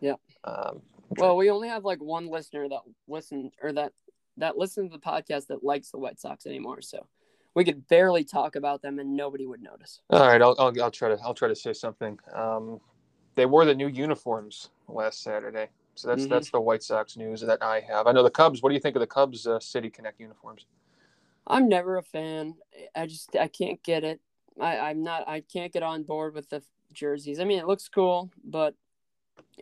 Yeah. 0.00 0.14
Um, 0.42 0.82
well, 1.10 1.36
we 1.36 1.50
only 1.50 1.68
have 1.68 1.84
like 1.84 2.02
one 2.02 2.28
listener 2.28 2.68
that 2.68 2.80
listen 3.06 3.52
or 3.62 3.72
that 3.72 3.92
that 4.38 4.58
listens 4.58 4.90
to 4.90 4.98
the 4.98 5.02
podcast 5.02 5.46
that 5.46 5.62
likes 5.62 5.90
the 5.90 5.98
White 5.98 6.20
Sox 6.20 6.46
anymore. 6.46 6.80
So 6.80 7.06
we 7.54 7.64
could 7.64 7.86
barely 7.88 8.24
talk 8.24 8.56
about 8.56 8.82
them 8.82 8.98
and 8.98 9.16
nobody 9.16 9.46
would 9.46 9.62
notice. 9.62 10.00
All 10.10 10.26
right, 10.26 10.42
I'll, 10.42 10.56
I'll, 10.58 10.82
I'll 10.82 10.90
try 10.90 11.08
to 11.08 11.18
I'll 11.22 11.34
try 11.34 11.48
to 11.48 11.56
say 11.56 11.72
something. 11.72 12.18
Um, 12.34 12.80
they 13.36 13.46
wore 13.46 13.64
the 13.64 13.74
new 13.74 13.88
uniforms 13.88 14.70
last 14.88 15.22
Saturday, 15.22 15.68
so 15.94 16.08
that's 16.08 16.22
mm-hmm. 16.22 16.32
that's 16.32 16.50
the 16.50 16.60
White 16.60 16.82
Sox 16.82 17.16
news 17.16 17.40
that 17.40 17.62
I 17.62 17.80
have. 17.80 18.06
I 18.06 18.12
know 18.12 18.22
the 18.22 18.30
Cubs. 18.30 18.62
What 18.62 18.70
do 18.70 18.74
you 18.74 18.80
think 18.80 18.96
of 18.96 19.00
the 19.00 19.06
Cubs 19.06 19.46
uh, 19.46 19.60
City 19.60 19.90
Connect 19.90 20.20
uniforms? 20.20 20.66
I'm 21.46 21.68
never 21.68 21.96
a 21.96 22.02
fan. 22.02 22.54
I 22.94 23.06
just 23.06 23.36
I 23.36 23.48
can't 23.48 23.82
get 23.82 24.04
it. 24.04 24.20
I 24.60 24.78
I'm 24.78 25.02
not. 25.02 25.28
I 25.28 25.40
can't 25.40 25.72
get 25.72 25.82
on 25.82 26.02
board 26.02 26.34
with 26.34 26.50
the 26.50 26.62
jerseys. 26.92 27.40
I 27.40 27.44
mean, 27.44 27.58
it 27.58 27.66
looks 27.66 27.88
cool, 27.88 28.30
but 28.44 28.74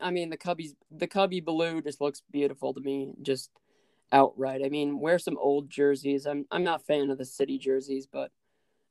I 0.01 0.11
mean 0.11 0.31
the 0.31 0.39
Cubbies 0.39 0.75
the 0.91 1.07
Cubby 1.07 1.41
blue 1.41 1.83
just 1.83 2.01
looks 2.01 2.23
beautiful 2.31 2.73
to 2.73 2.81
me. 2.81 3.15
Just 3.23 3.51
outright. 4.13 4.63
I 4.65 4.69
mean, 4.69 5.01
wear 5.01 5.19
some 5.19 5.39
old 5.39 5.71
jerseys. 5.71 6.27
I'm 6.27 6.47
I'm 6.51 6.65
not 6.65 6.81
a 6.83 6.85
fan 6.85 7.11
of 7.11 7.19
the 7.19 7.25
city 7.25 7.59
jerseys, 7.59 8.07
but 8.07 8.31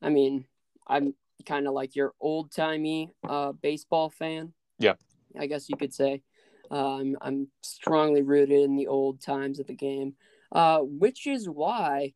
I 0.01 0.09
mean, 0.09 0.45
I'm 0.87 1.13
kind 1.45 1.67
of 1.67 1.73
like 1.73 1.95
your 1.95 2.13
old 2.19 2.51
timey 2.51 3.13
uh, 3.27 3.51
baseball 3.53 4.09
fan. 4.09 4.53
Yeah, 4.79 4.95
I 5.39 5.45
guess 5.47 5.69
you 5.69 5.77
could 5.77 5.93
say. 5.93 6.23
I'm 6.71 7.17
I'm 7.21 7.47
strongly 7.61 8.21
rooted 8.21 8.61
in 8.61 8.75
the 8.75 8.87
old 8.87 9.21
times 9.21 9.59
of 9.59 9.67
the 9.67 9.75
game, 9.75 10.15
uh, 10.51 10.79
which 10.79 11.27
is 11.27 11.49
why 11.49 12.13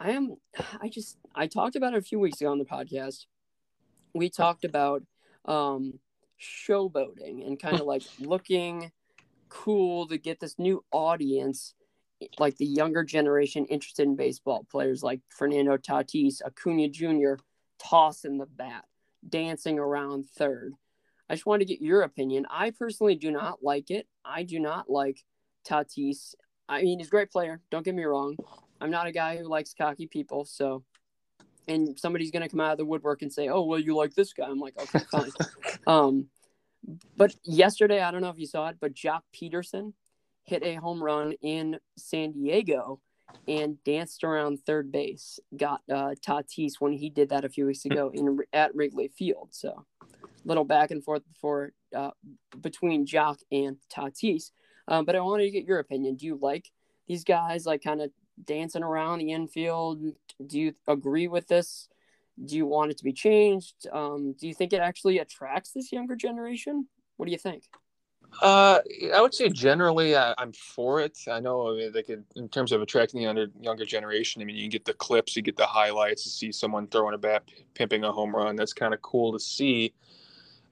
I 0.00 0.12
am. 0.12 0.36
I 0.80 0.88
just 0.88 1.18
I 1.34 1.46
talked 1.46 1.76
about 1.76 1.94
it 1.94 1.98
a 1.98 2.02
few 2.02 2.18
weeks 2.18 2.40
ago 2.40 2.50
on 2.50 2.58
the 2.58 2.64
podcast. 2.64 3.26
We 4.14 4.30
talked 4.30 4.64
about 4.64 5.02
um, 5.44 5.98
showboating 6.40 7.46
and 7.46 7.60
kind 7.60 7.80
of 7.80 7.86
like 7.86 8.02
looking 8.20 8.90
cool 9.48 10.06
to 10.08 10.18
get 10.18 10.40
this 10.40 10.58
new 10.58 10.84
audience 10.92 11.74
like 12.38 12.56
the 12.56 12.66
younger 12.66 13.04
generation 13.04 13.64
interested 13.66 14.06
in 14.06 14.16
baseball 14.16 14.66
players 14.70 15.02
like 15.02 15.20
Fernando 15.28 15.76
Tatis, 15.76 16.42
Acuna 16.44 16.88
Jr., 16.88 17.34
tossing 17.78 18.38
the 18.38 18.46
bat, 18.46 18.84
dancing 19.28 19.78
around 19.78 20.26
third. 20.36 20.74
I 21.30 21.34
just 21.34 21.46
wanted 21.46 21.66
to 21.66 21.74
get 21.74 21.82
your 21.82 22.02
opinion. 22.02 22.46
I 22.50 22.70
personally 22.70 23.14
do 23.14 23.30
not 23.30 23.62
like 23.62 23.90
it. 23.90 24.06
I 24.24 24.42
do 24.42 24.58
not 24.58 24.90
like 24.90 25.22
Tatis. 25.66 26.34
I 26.68 26.82
mean, 26.82 26.98
he's 26.98 27.08
a 27.08 27.10
great 27.10 27.30
player. 27.30 27.60
Don't 27.70 27.84
get 27.84 27.94
me 27.94 28.04
wrong. 28.04 28.36
I'm 28.80 28.90
not 28.90 29.06
a 29.06 29.12
guy 29.12 29.36
who 29.36 29.44
likes 29.44 29.74
cocky 29.74 30.06
people. 30.06 30.44
So, 30.44 30.84
and 31.66 31.98
somebody's 31.98 32.30
going 32.30 32.42
to 32.42 32.48
come 32.48 32.60
out 32.60 32.72
of 32.72 32.78
the 32.78 32.84
woodwork 32.84 33.22
and 33.22 33.32
say, 33.32 33.48
oh, 33.48 33.62
well, 33.62 33.78
you 33.78 33.94
like 33.94 34.14
this 34.14 34.32
guy. 34.32 34.46
I'm 34.46 34.60
like, 34.60 34.78
okay, 34.78 35.04
fine. 35.10 35.30
um, 35.86 36.26
but 37.16 37.34
yesterday, 37.44 38.00
I 38.00 38.10
don't 38.10 38.22
know 38.22 38.30
if 38.30 38.38
you 38.38 38.46
saw 38.46 38.68
it, 38.68 38.76
but 38.80 38.94
Joc 38.94 39.20
Pederson 39.34 39.92
hit 40.48 40.62
a 40.62 40.76
home 40.76 41.02
run 41.02 41.32
in 41.42 41.78
San 41.96 42.32
Diego 42.32 43.00
and 43.46 43.82
danced 43.84 44.24
around 44.24 44.58
third 44.58 44.90
base. 44.90 45.38
Got 45.54 45.82
uh, 45.92 46.14
Tatis 46.26 46.74
when 46.78 46.92
he 46.92 47.10
did 47.10 47.28
that 47.28 47.44
a 47.44 47.50
few 47.50 47.66
weeks 47.66 47.84
ago 47.84 48.10
in 48.14 48.38
at 48.52 48.74
Wrigley 48.74 49.08
Field. 49.08 49.48
So 49.52 49.84
little 50.44 50.64
back 50.64 50.90
and 50.90 51.04
forth 51.04 51.22
before 51.30 51.72
uh, 51.94 52.12
between 52.60 53.06
Joc 53.06 53.38
and 53.52 53.76
Tatis. 53.92 54.50
Um, 54.88 55.04
but 55.04 55.14
I 55.14 55.20
wanted 55.20 55.44
to 55.44 55.50
get 55.50 55.66
your 55.66 55.80
opinion. 55.80 56.16
Do 56.16 56.24
you 56.24 56.38
like 56.40 56.70
these 57.06 57.24
guys 57.24 57.66
like 57.66 57.82
kind 57.82 58.00
of 58.00 58.10
dancing 58.42 58.82
around 58.82 59.18
the 59.18 59.32
infield? 59.32 60.00
Do 60.46 60.58
you 60.58 60.74
agree 60.86 61.28
with 61.28 61.46
this? 61.48 61.88
Do 62.42 62.56
you 62.56 62.64
want 62.64 62.90
it 62.90 62.98
to 62.98 63.04
be 63.04 63.12
changed? 63.12 63.86
Um, 63.92 64.34
do 64.38 64.48
you 64.48 64.54
think 64.54 64.72
it 64.72 64.80
actually 64.80 65.18
attracts 65.18 65.72
this 65.72 65.92
younger 65.92 66.16
generation? 66.16 66.86
What 67.18 67.26
do 67.26 67.32
you 67.32 67.38
think? 67.38 67.64
Uh, 68.40 68.78
I 69.14 69.20
would 69.20 69.34
say 69.34 69.48
generally 69.48 70.14
I, 70.14 70.34
am 70.38 70.52
for 70.52 71.00
it. 71.00 71.18
I 71.28 71.40
know 71.40 71.72
I 71.72 71.76
mean, 71.76 71.92
like 71.92 72.08
in 72.08 72.48
terms 72.48 72.70
of 72.70 72.82
attracting 72.82 73.18
the 73.18 73.24
younger 73.24 73.46
younger 73.60 73.84
generation. 73.84 74.40
I 74.40 74.44
mean, 74.44 74.56
you 74.56 74.68
get 74.68 74.84
the 74.84 74.94
clips, 74.94 75.34
you 75.34 75.42
get 75.42 75.56
the 75.56 75.66
highlights, 75.66 76.22
to 76.22 76.28
see 76.28 76.52
someone 76.52 76.86
throwing 76.86 77.14
a 77.14 77.18
bat, 77.18 77.44
pimping 77.74 78.04
a 78.04 78.12
home 78.12 78.34
run. 78.34 78.54
That's 78.54 78.72
kind 78.72 78.94
of 78.94 79.02
cool 79.02 79.32
to 79.32 79.40
see. 79.40 79.92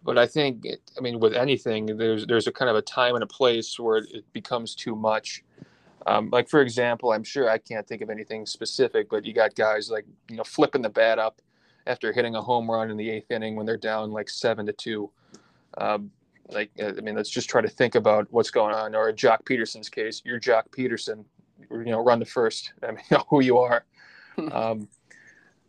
But 0.04 0.16
I 0.16 0.26
think, 0.26 0.64
I 0.96 1.00
mean, 1.00 1.18
with 1.18 1.34
anything, 1.34 1.86
there's 1.86 2.26
there's 2.26 2.46
a 2.46 2.52
kind 2.52 2.70
of 2.70 2.76
a 2.76 2.82
time 2.82 3.14
and 3.14 3.24
a 3.24 3.26
place 3.26 3.78
where 3.78 3.98
it, 3.98 4.06
it 4.12 4.32
becomes 4.32 4.76
too 4.76 4.94
much. 4.94 5.42
Um, 6.06 6.30
like 6.30 6.48
for 6.48 6.60
example, 6.60 7.12
I'm 7.12 7.24
sure 7.24 7.50
I 7.50 7.58
can't 7.58 7.86
think 7.86 8.00
of 8.00 8.10
anything 8.10 8.46
specific, 8.46 9.08
but 9.10 9.24
you 9.24 9.32
got 9.32 9.56
guys 9.56 9.90
like 9.90 10.06
you 10.30 10.36
know 10.36 10.44
flipping 10.44 10.82
the 10.82 10.88
bat 10.88 11.18
up 11.18 11.42
after 11.86 12.12
hitting 12.12 12.36
a 12.36 12.42
home 12.42 12.70
run 12.70 12.90
in 12.90 12.96
the 12.96 13.10
eighth 13.10 13.30
inning 13.30 13.56
when 13.56 13.66
they're 13.66 13.76
down 13.76 14.12
like 14.12 14.28
seven 14.30 14.66
to 14.66 14.72
two. 14.72 15.10
Um, 15.78 16.12
like, 16.48 16.70
uh, 16.80 16.92
I 16.96 17.00
mean, 17.00 17.16
let's 17.16 17.30
just 17.30 17.48
try 17.48 17.60
to 17.60 17.68
think 17.68 17.94
about 17.94 18.26
what's 18.30 18.50
going 18.50 18.74
on. 18.74 18.94
Or 18.94 19.12
Joc 19.12 19.44
Pederson's 19.44 19.88
case, 19.88 20.22
you're 20.24 20.40
Joc 20.40 20.68
Pederson, 20.70 21.24
You 21.70 21.84
know, 21.84 22.02
run 22.02 22.18
the 22.18 22.26
first. 22.26 22.72
I 22.82 22.92
mean, 22.92 23.04
know 23.10 23.24
who 23.28 23.40
you 23.40 23.58
are. 23.58 23.84
um, 24.52 24.88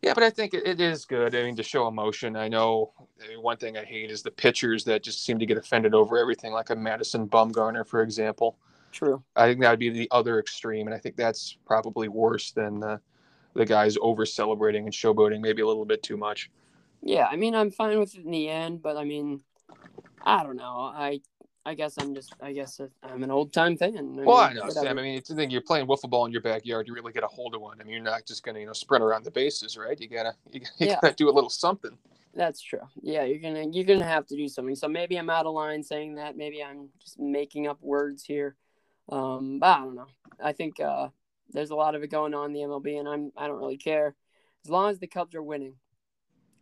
yeah, 0.01 0.13
but 0.13 0.23
I 0.23 0.29
think 0.29 0.53
it, 0.53 0.65
it 0.67 0.79
is 0.79 1.05
good. 1.05 1.35
I 1.35 1.43
mean, 1.43 1.55
to 1.55 1.63
show 1.63 1.87
emotion. 1.87 2.35
I 2.35 2.47
know 2.47 2.93
one 3.39 3.57
thing 3.57 3.77
I 3.77 3.83
hate 3.83 4.11
is 4.11 4.21
the 4.21 4.31
pitchers 4.31 4.83
that 4.85 5.03
just 5.03 5.25
seem 5.25 5.39
to 5.39 5.45
get 5.45 5.57
offended 5.57 5.93
over 5.93 6.17
everything, 6.17 6.53
like 6.53 6.69
a 6.69 6.75
Madison 6.75 7.27
Bumgarner, 7.27 7.85
for 7.85 8.01
example. 8.01 8.57
True. 8.91 9.23
I 9.35 9.47
think 9.47 9.61
that 9.61 9.71
would 9.71 9.79
be 9.79 9.89
the 9.89 10.07
other 10.11 10.39
extreme, 10.39 10.87
and 10.87 10.95
I 10.95 10.99
think 10.99 11.15
that's 11.15 11.57
probably 11.65 12.07
worse 12.07 12.51
than 12.51 12.79
the 12.79 12.99
the 13.53 13.65
guys 13.65 13.97
over 14.01 14.23
celebrating 14.23 14.85
and 14.85 14.93
showboating 14.93 15.41
maybe 15.41 15.63
a 15.63 15.67
little 15.67 15.85
bit 15.85 16.03
too 16.03 16.15
much. 16.15 16.51
Yeah, 17.01 17.25
I 17.25 17.35
mean, 17.35 17.55
I'm 17.55 17.71
fine 17.71 17.97
with 17.97 18.15
it 18.15 18.23
in 18.23 18.29
the 18.29 18.49
end, 18.49 18.83
but 18.83 18.97
I 18.97 19.03
mean, 19.03 19.41
I 20.27 20.43
don't 20.43 20.57
know. 20.57 20.91
I 20.93 21.21
I 21.65 21.73
guess 21.73 21.95
I'm 21.97 22.13
just 22.13 22.33
I 22.41 22.51
guess 22.51 22.81
I'm 23.01 23.23
an 23.23 23.31
old 23.31 23.53
time 23.53 23.77
fan. 23.77 23.97
I 23.97 24.01
mean, 24.01 24.25
well, 24.25 24.37
I 24.37 24.51
know, 24.51 24.61
whatever. 24.61 24.85
Sam. 24.85 24.99
I 24.99 25.01
mean, 25.01 25.17
it's 25.17 25.29
the 25.29 25.35
thing. 25.35 25.49
You're 25.49 25.61
playing 25.61 25.87
wiffle 25.87 26.09
ball 26.09 26.25
in 26.25 26.33
your 26.33 26.41
backyard. 26.41 26.85
You 26.85 26.93
really 26.93 27.13
get 27.13 27.23
a 27.23 27.27
hold 27.27 27.55
of 27.55 27.61
one. 27.61 27.79
I 27.79 27.85
mean, 27.85 27.93
you're 27.93 28.03
not 28.03 28.25
just 28.25 28.43
gonna 28.43 28.59
you 28.59 28.65
know 28.65 28.73
sprint 28.73 29.05
around 29.05 29.23
the 29.23 29.31
bases, 29.31 29.77
right? 29.77 29.97
You 29.99 30.09
gotta 30.09 30.33
you, 30.51 30.59
you 30.79 30.87
yeah. 30.87 30.99
gotta 31.01 31.15
do 31.15 31.29
a 31.29 31.31
little 31.31 31.49
something. 31.49 31.97
That's 32.33 32.61
true. 32.61 32.81
Yeah, 33.01 33.23
you're 33.23 33.39
gonna 33.39 33.67
you're 33.71 33.85
gonna 33.85 34.03
have 34.03 34.27
to 34.27 34.35
do 34.35 34.49
something. 34.49 34.75
So 34.75 34.89
maybe 34.89 35.15
I'm 35.15 35.29
out 35.29 35.45
of 35.45 35.53
line 35.53 35.81
saying 35.81 36.15
that. 36.15 36.35
Maybe 36.35 36.61
I'm 36.61 36.89
just 37.01 37.17
making 37.17 37.67
up 37.67 37.77
words 37.81 38.25
here. 38.25 38.57
Um, 39.09 39.59
but 39.59 39.67
I 39.67 39.79
don't 39.79 39.95
know. 39.95 40.07
I 40.43 40.51
think 40.51 40.81
uh, 40.81 41.07
there's 41.51 41.69
a 41.69 41.75
lot 41.75 41.95
of 41.95 42.03
it 42.03 42.11
going 42.11 42.33
on 42.33 42.47
in 42.47 42.53
the 42.53 42.67
MLB, 42.67 42.99
and 42.99 43.07
I'm 43.07 43.31
I 43.37 43.47
don't 43.47 43.59
really 43.59 43.77
care 43.77 44.13
as 44.65 44.69
long 44.69 44.91
as 44.91 44.99
the 44.99 45.07
Cubs 45.07 45.35
are 45.35 45.43
winning. 45.43 45.75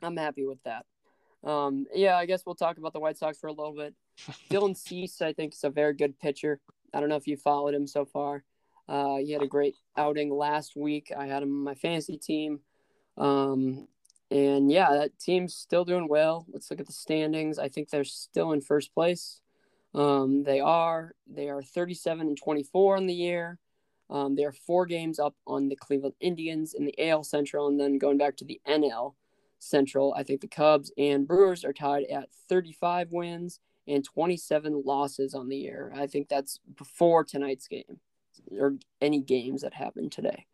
I'm 0.04 0.17
happy 0.17 0.45
with 0.45 0.62
that. 0.65 0.86
Um, 1.45 1.86
yeah, 1.93 2.17
I 2.17 2.25
guess 2.25 2.43
we'll 2.45 2.55
talk 2.55 2.77
about 2.77 2.93
the 2.93 2.99
White 2.99 3.17
Sox 3.17 3.38
for 3.38 3.47
a 3.47 3.53
little 3.53 3.75
bit. 3.75 3.93
Dylan 4.49 4.75
Cease, 4.75 5.21
I 5.21 5.31
think, 5.31 5.53
is 5.53 5.63
a 5.63 5.69
very 5.69 5.93
good 5.93 6.19
pitcher. 6.19 6.60
I 6.93 6.99
don't 6.99 7.10
know 7.10 7.15
if 7.15 7.27
you 7.27 7.38
followed 7.38 7.75
him 7.75 7.88
so 7.88 8.03
far. 8.05 8.43
Uh, 8.88 9.17
he 9.17 9.31
had 9.31 9.41
a 9.41 9.47
great 9.47 9.75
outing 9.95 10.34
last 10.34 10.75
week. 10.75 11.12
I 11.15 11.27
had 11.27 11.43
him 11.43 11.49
on 11.49 11.63
my 11.63 11.75
fantasy 11.75 12.17
team. 12.17 12.60
Um, 13.17 13.88
and 14.31 14.71
yeah, 14.71 14.91
that 14.91 15.19
team's 15.19 15.55
still 15.55 15.86
doing 15.86 16.08
well. 16.08 16.45
Let's 16.51 16.69
look 16.69 16.79
at 16.79 16.88
the 16.88 16.93
standings. 16.93 17.60
I 17.60 17.69
think 17.69 17.89
they're 17.89 18.03
still 18.03 18.51
in 18.51 18.62
first 18.62 18.93
place. 18.93 19.41
Um, 19.93 20.43
they 20.43 20.60
are 20.60 21.13
they 21.25 21.49
are 21.49 21.63
37 21.63 22.27
and 22.27 22.38
24 22.38 22.97
on 22.97 23.05
the 23.05 23.13
year. 23.13 23.60
Um, 24.10 24.36
they 24.36 24.43
are 24.43 24.51
four 24.51 24.86
games 24.86 25.19
up 25.19 25.36
on 25.47 25.69
the 25.69 25.75
Cleveland 25.75 26.15
Indians 26.19 26.73
in 26.73 26.86
the 26.86 27.10
AL 27.10 27.23
Central, 27.23 27.67
and 27.67 27.79
then 27.79 27.97
going 27.97 28.17
back 28.17 28.36
to 28.38 28.45
the 28.45 28.60
NL 28.67 29.15
Central, 29.60 30.13
I 30.15 30.24
think 30.24 30.41
the 30.41 30.48
Cubs 30.48 30.91
and 30.98 31.28
Brewers 31.28 31.63
are 31.65 31.74
tied 31.74 32.06
at 32.06 32.30
35 32.50 33.12
wins 33.12 33.60
and 33.88 34.04
27 34.04 34.84
losses 34.86 35.34
on 35.34 35.50
the 35.50 35.58
year. 35.58 35.91
I 35.96 36.08
think 36.08 36.28
that's 36.28 36.60
before 36.78 37.24
tonight's 37.24 37.68
game 37.68 38.00
or 38.60 38.76
any 39.02 39.22
games 39.22 39.62
that 39.62 39.74
happened 39.74 40.12
today. 40.12 40.46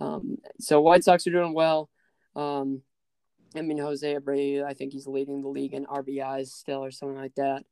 Um, 0.00 0.38
so 0.60 0.80
White 0.80 1.04
Sox 1.04 1.26
are 1.26 1.32
doing 1.32 1.54
well. 1.54 1.90
Um, 2.36 2.82
I 3.56 3.62
mean, 3.62 3.78
Jose 3.78 4.14
Abreu, 4.14 4.64
I 4.64 4.74
think 4.74 4.92
he's 4.92 5.06
leading 5.06 5.42
the 5.42 5.48
league 5.48 5.74
in 5.74 5.86
RBIs 5.86 6.48
still 6.48 6.84
or 6.84 6.90
something 6.90 7.16
like 7.16 7.34
that. 7.36 7.64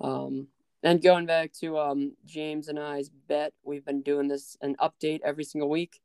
Um, 0.00 0.48
and 0.82 1.02
going 1.02 1.26
back 1.26 1.52
to 1.54 1.78
um, 1.78 2.16
James 2.24 2.68
and 2.68 2.78
I's 2.78 3.10
bet, 3.28 3.52
we've 3.62 3.84
been 3.84 4.02
doing 4.02 4.28
this 4.28 4.56
an 4.62 4.76
update 4.80 5.20
every 5.24 5.44
single 5.44 5.68
week. 5.68 6.00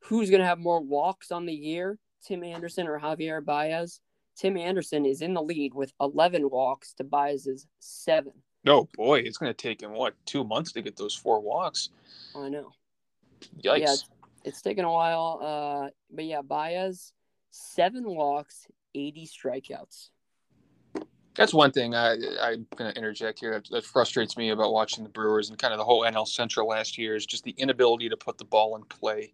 Who's 0.00 0.30
going 0.30 0.40
to 0.40 0.46
have 0.46 0.58
more 0.58 0.80
walks 0.80 1.30
on 1.30 1.46
the 1.46 1.54
year, 1.54 1.98
Tim 2.24 2.44
Anderson 2.44 2.86
or 2.86 2.98
Javier 2.98 3.44
Baez? 3.44 4.00
Tim 4.36 4.56
Anderson 4.56 5.06
is 5.06 5.22
in 5.22 5.34
the 5.34 5.42
lead 5.42 5.74
with 5.74 5.92
11 6.00 6.48
walks 6.50 6.92
to 6.94 7.04
Baez's 7.04 7.66
seven. 7.78 8.32
No, 8.64 8.88
boy, 8.94 9.20
it's 9.20 9.36
going 9.36 9.50
to 9.50 9.56
take 9.56 9.82
him, 9.82 9.92
what, 9.92 10.14
two 10.26 10.42
months 10.42 10.72
to 10.72 10.82
get 10.82 10.96
those 10.96 11.14
four 11.14 11.40
walks? 11.40 11.90
I 12.34 12.48
know. 12.48 12.72
Yikes. 13.62 13.78
Yeah, 13.78 13.92
it's, 13.92 14.08
it's 14.44 14.62
taken 14.62 14.84
a 14.84 14.92
while. 14.92 15.40
Uh, 15.42 15.90
but 16.10 16.24
yeah, 16.24 16.42
Baez, 16.42 17.12
seven 17.50 18.04
walks, 18.04 18.66
80 18.94 19.28
strikeouts. 19.28 20.08
That's 21.36 21.52
one 21.52 21.72
thing 21.72 21.94
I, 21.94 22.12
I'm 22.40 22.66
going 22.76 22.92
to 22.92 22.96
interject 22.96 23.40
here 23.40 23.52
that, 23.52 23.68
that, 23.70 23.84
frustrates 23.84 24.36
me 24.36 24.50
about 24.50 24.72
watching 24.72 25.02
the 25.02 25.10
Brewers 25.10 25.50
and 25.50 25.58
kind 25.58 25.72
of 25.72 25.78
the 25.78 25.84
whole 25.84 26.02
NL 26.02 26.28
Central 26.28 26.68
last 26.68 26.96
year 26.96 27.16
is 27.16 27.26
just 27.26 27.42
the 27.42 27.54
inability 27.58 28.08
to 28.08 28.16
put 28.16 28.38
the 28.38 28.44
ball 28.44 28.76
in 28.76 28.84
play. 28.84 29.32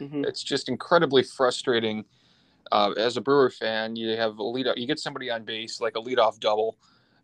Mm-hmm. 0.00 0.24
It's 0.24 0.42
just 0.42 0.70
incredibly 0.70 1.22
frustrating. 1.22 2.04
Uh, 2.72 2.92
as 2.96 3.16
a 3.16 3.20
Brewer 3.20 3.50
fan, 3.50 3.96
you 3.96 4.16
have 4.16 4.38
a 4.38 4.42
lead, 4.42 4.66
you 4.76 4.86
get 4.86 4.98
somebody 4.98 5.30
on 5.30 5.44
base 5.44 5.80
like 5.80 5.96
a 5.96 6.00
leadoff 6.00 6.40
double, 6.40 6.76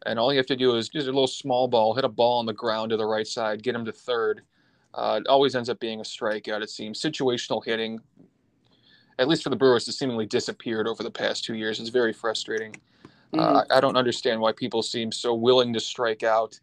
and 0.06 0.18
all 0.18 0.32
you 0.32 0.38
have 0.38 0.46
to 0.46 0.56
do 0.56 0.76
is 0.76 0.88
just 0.88 1.06
a 1.06 1.10
little 1.10 1.26
small 1.26 1.68
ball, 1.68 1.94
hit 1.94 2.04
a 2.04 2.08
ball 2.08 2.38
on 2.38 2.46
the 2.46 2.52
ground 2.52 2.90
to 2.90 2.96
the 2.96 3.06
right 3.06 3.26
side, 3.26 3.62
get 3.62 3.74
him 3.74 3.84
to 3.84 3.92
third. 3.92 4.42
Uh, 4.94 5.20
it 5.20 5.28
always 5.28 5.54
ends 5.54 5.68
up 5.68 5.78
being 5.80 6.00
a 6.00 6.02
strikeout. 6.02 6.62
It 6.62 6.70
seems 6.70 7.00
situational 7.00 7.64
hitting, 7.64 8.00
at 9.18 9.28
least 9.28 9.42
for 9.42 9.50
the 9.50 9.56
Brewers, 9.56 9.86
has 9.86 9.98
seemingly 9.98 10.26
disappeared 10.26 10.88
over 10.88 11.02
the 11.02 11.10
past 11.10 11.44
two 11.44 11.54
years. 11.54 11.80
It's 11.80 11.90
very 11.90 12.12
frustrating. 12.12 12.74
Mm-hmm. 13.32 13.40
Uh, 13.40 13.62
I 13.70 13.80
don't 13.80 13.96
understand 13.96 14.40
why 14.40 14.52
people 14.52 14.82
seem 14.82 15.12
so 15.12 15.34
willing 15.34 15.72
to 15.74 15.80
strike 15.80 16.22
out 16.22 16.58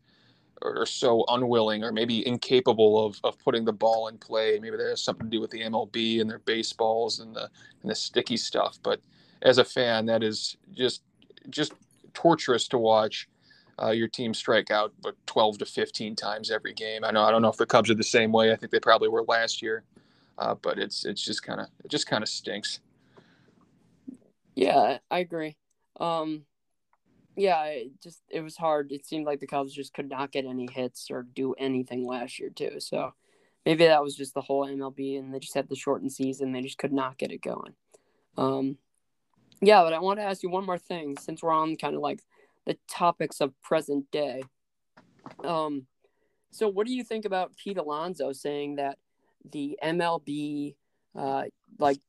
or, 0.62 0.86
so 0.86 1.24
unwilling 1.28 1.84
or 1.84 1.91
maybe 1.91 2.28
incapable 2.28 3.06
of, 3.06 3.20
of 3.24 3.38
putting 3.39 3.65
the 3.65 3.74
ball 3.74 4.08
in 4.08 4.17
play. 4.17 4.60
Maybe 4.60 4.78
that 4.78 4.88
has 4.88 5.02
something 5.02 5.28
to 5.28 5.32
do 5.32 5.41
with 5.41 5.52
the 5.52 5.62
MLB 5.62 6.22
and 6.22 6.30
their 6.30 6.39
baseballs 6.39 7.20
and 7.20 7.36
the 7.36 7.50
and 7.82 7.91
the 7.91 7.96
sticky 7.96 8.38
stuff. 8.38 8.80
But 8.84 9.02
as 9.41 9.58
a 9.58 9.65
fan, 9.65 10.06
that 10.08 10.24
is 10.24 10.58
just 10.74 11.04
just 11.50 11.74
torturous 12.13 12.67
to 12.70 12.78
watch 12.78 13.28
uh, 13.82 13.91
your 13.91 14.08
team 14.08 14.34
strike 14.34 14.72
out 14.72 14.91
but 15.02 15.15
12 15.28 15.60
to 15.60 15.65
15 15.65 16.15
times 16.15 16.50
every 16.50 16.74
game. 16.74 17.04
I 17.04 17.12
know 17.12 17.24
I 17.24 17.32
don't 17.32 17.41
know 17.41 17.50
if 17.50 17.58
the 17.58 17.65
Cubs 17.65 17.89
are 17.89 17.96
the 17.96 18.04
same 18.04 18.32
way. 18.32 18.52
I 18.52 18.56
think 18.56 18.72
they 18.72 18.80
probably 18.80 19.10
were 19.10 19.24
last 19.28 19.62
year, 19.62 19.84
uh, 20.38 20.56
but 20.56 20.80
it's 20.80 21.06
it's 21.06 21.24
just 21.24 21.43
kind 21.43 21.62
of 21.62 21.67
it 21.84 21.89
just 21.89 22.08
kind 22.08 22.24
of 22.24 22.30
stinks. 22.30 22.80
Yeah, 24.56 24.98
I 25.12 25.20
agree. 25.20 25.56
Um, 26.00 26.46
yeah, 27.38 27.63
it 27.65 28.02
just 28.02 28.23
it 28.30 28.41
was 28.41 28.58
hard. 28.58 28.91
It 28.91 29.06
seemed 29.06 29.28
like 29.28 29.39
the 29.39 29.47
Cubs 29.47 29.71
just 29.71 29.93
could 29.93 30.10
not 30.10 30.32
get 30.32 30.45
any 30.45 30.67
hits 30.69 31.12
or 31.12 31.21
do 31.21 31.54
anything 31.54 32.06
last 32.06 32.39
year 32.39 32.50
too. 32.50 32.80
So 32.80 33.13
maybe 33.63 33.86
that 33.86 34.04
was 34.04 34.15
just 34.15 34.34
the 34.34 34.41
whole 34.41 34.65
MLB, 34.65 35.19
and 35.19 35.32
they 35.32 35.39
just 35.39 35.54
had 35.54 35.69
the 35.69 35.76
shortened 35.76 36.12
season. 36.12 36.52
They 36.52 36.62
just 36.62 36.80
could 36.80 36.91
not 36.91 37.19
get 37.19 37.32
it 37.32 37.43
going. 37.43 37.76
Um, 38.38 38.78
yeah, 39.62 39.84
but 39.84 39.93
I 39.93 40.00
want 40.00 40.19
to 40.19 40.23
ask 40.23 40.41
you 40.41 40.50
one 40.50 40.65
more 40.65 40.80
thing 40.80 41.15
since 41.19 41.43
we're 41.43 41.52
on 41.52 41.76
kind 41.76 41.95
of 41.95 42.02
like 42.02 42.21
the 42.65 42.76
topics 42.89 43.39
of 43.39 43.60
present 43.62 44.10
day. 44.12 44.43
Um, 45.43 45.86
so 46.50 46.67
what 46.67 46.88
do 46.88 46.93
you 46.93 47.04
think 47.04 47.26
about 47.26 47.56
Pete 47.56 47.78
Alonso 47.78 48.34
saying 48.34 48.78
that 48.78 48.97
the 49.52 49.78
MLB, 49.84 50.76
uh, 51.15 51.43
like, 51.78 52.00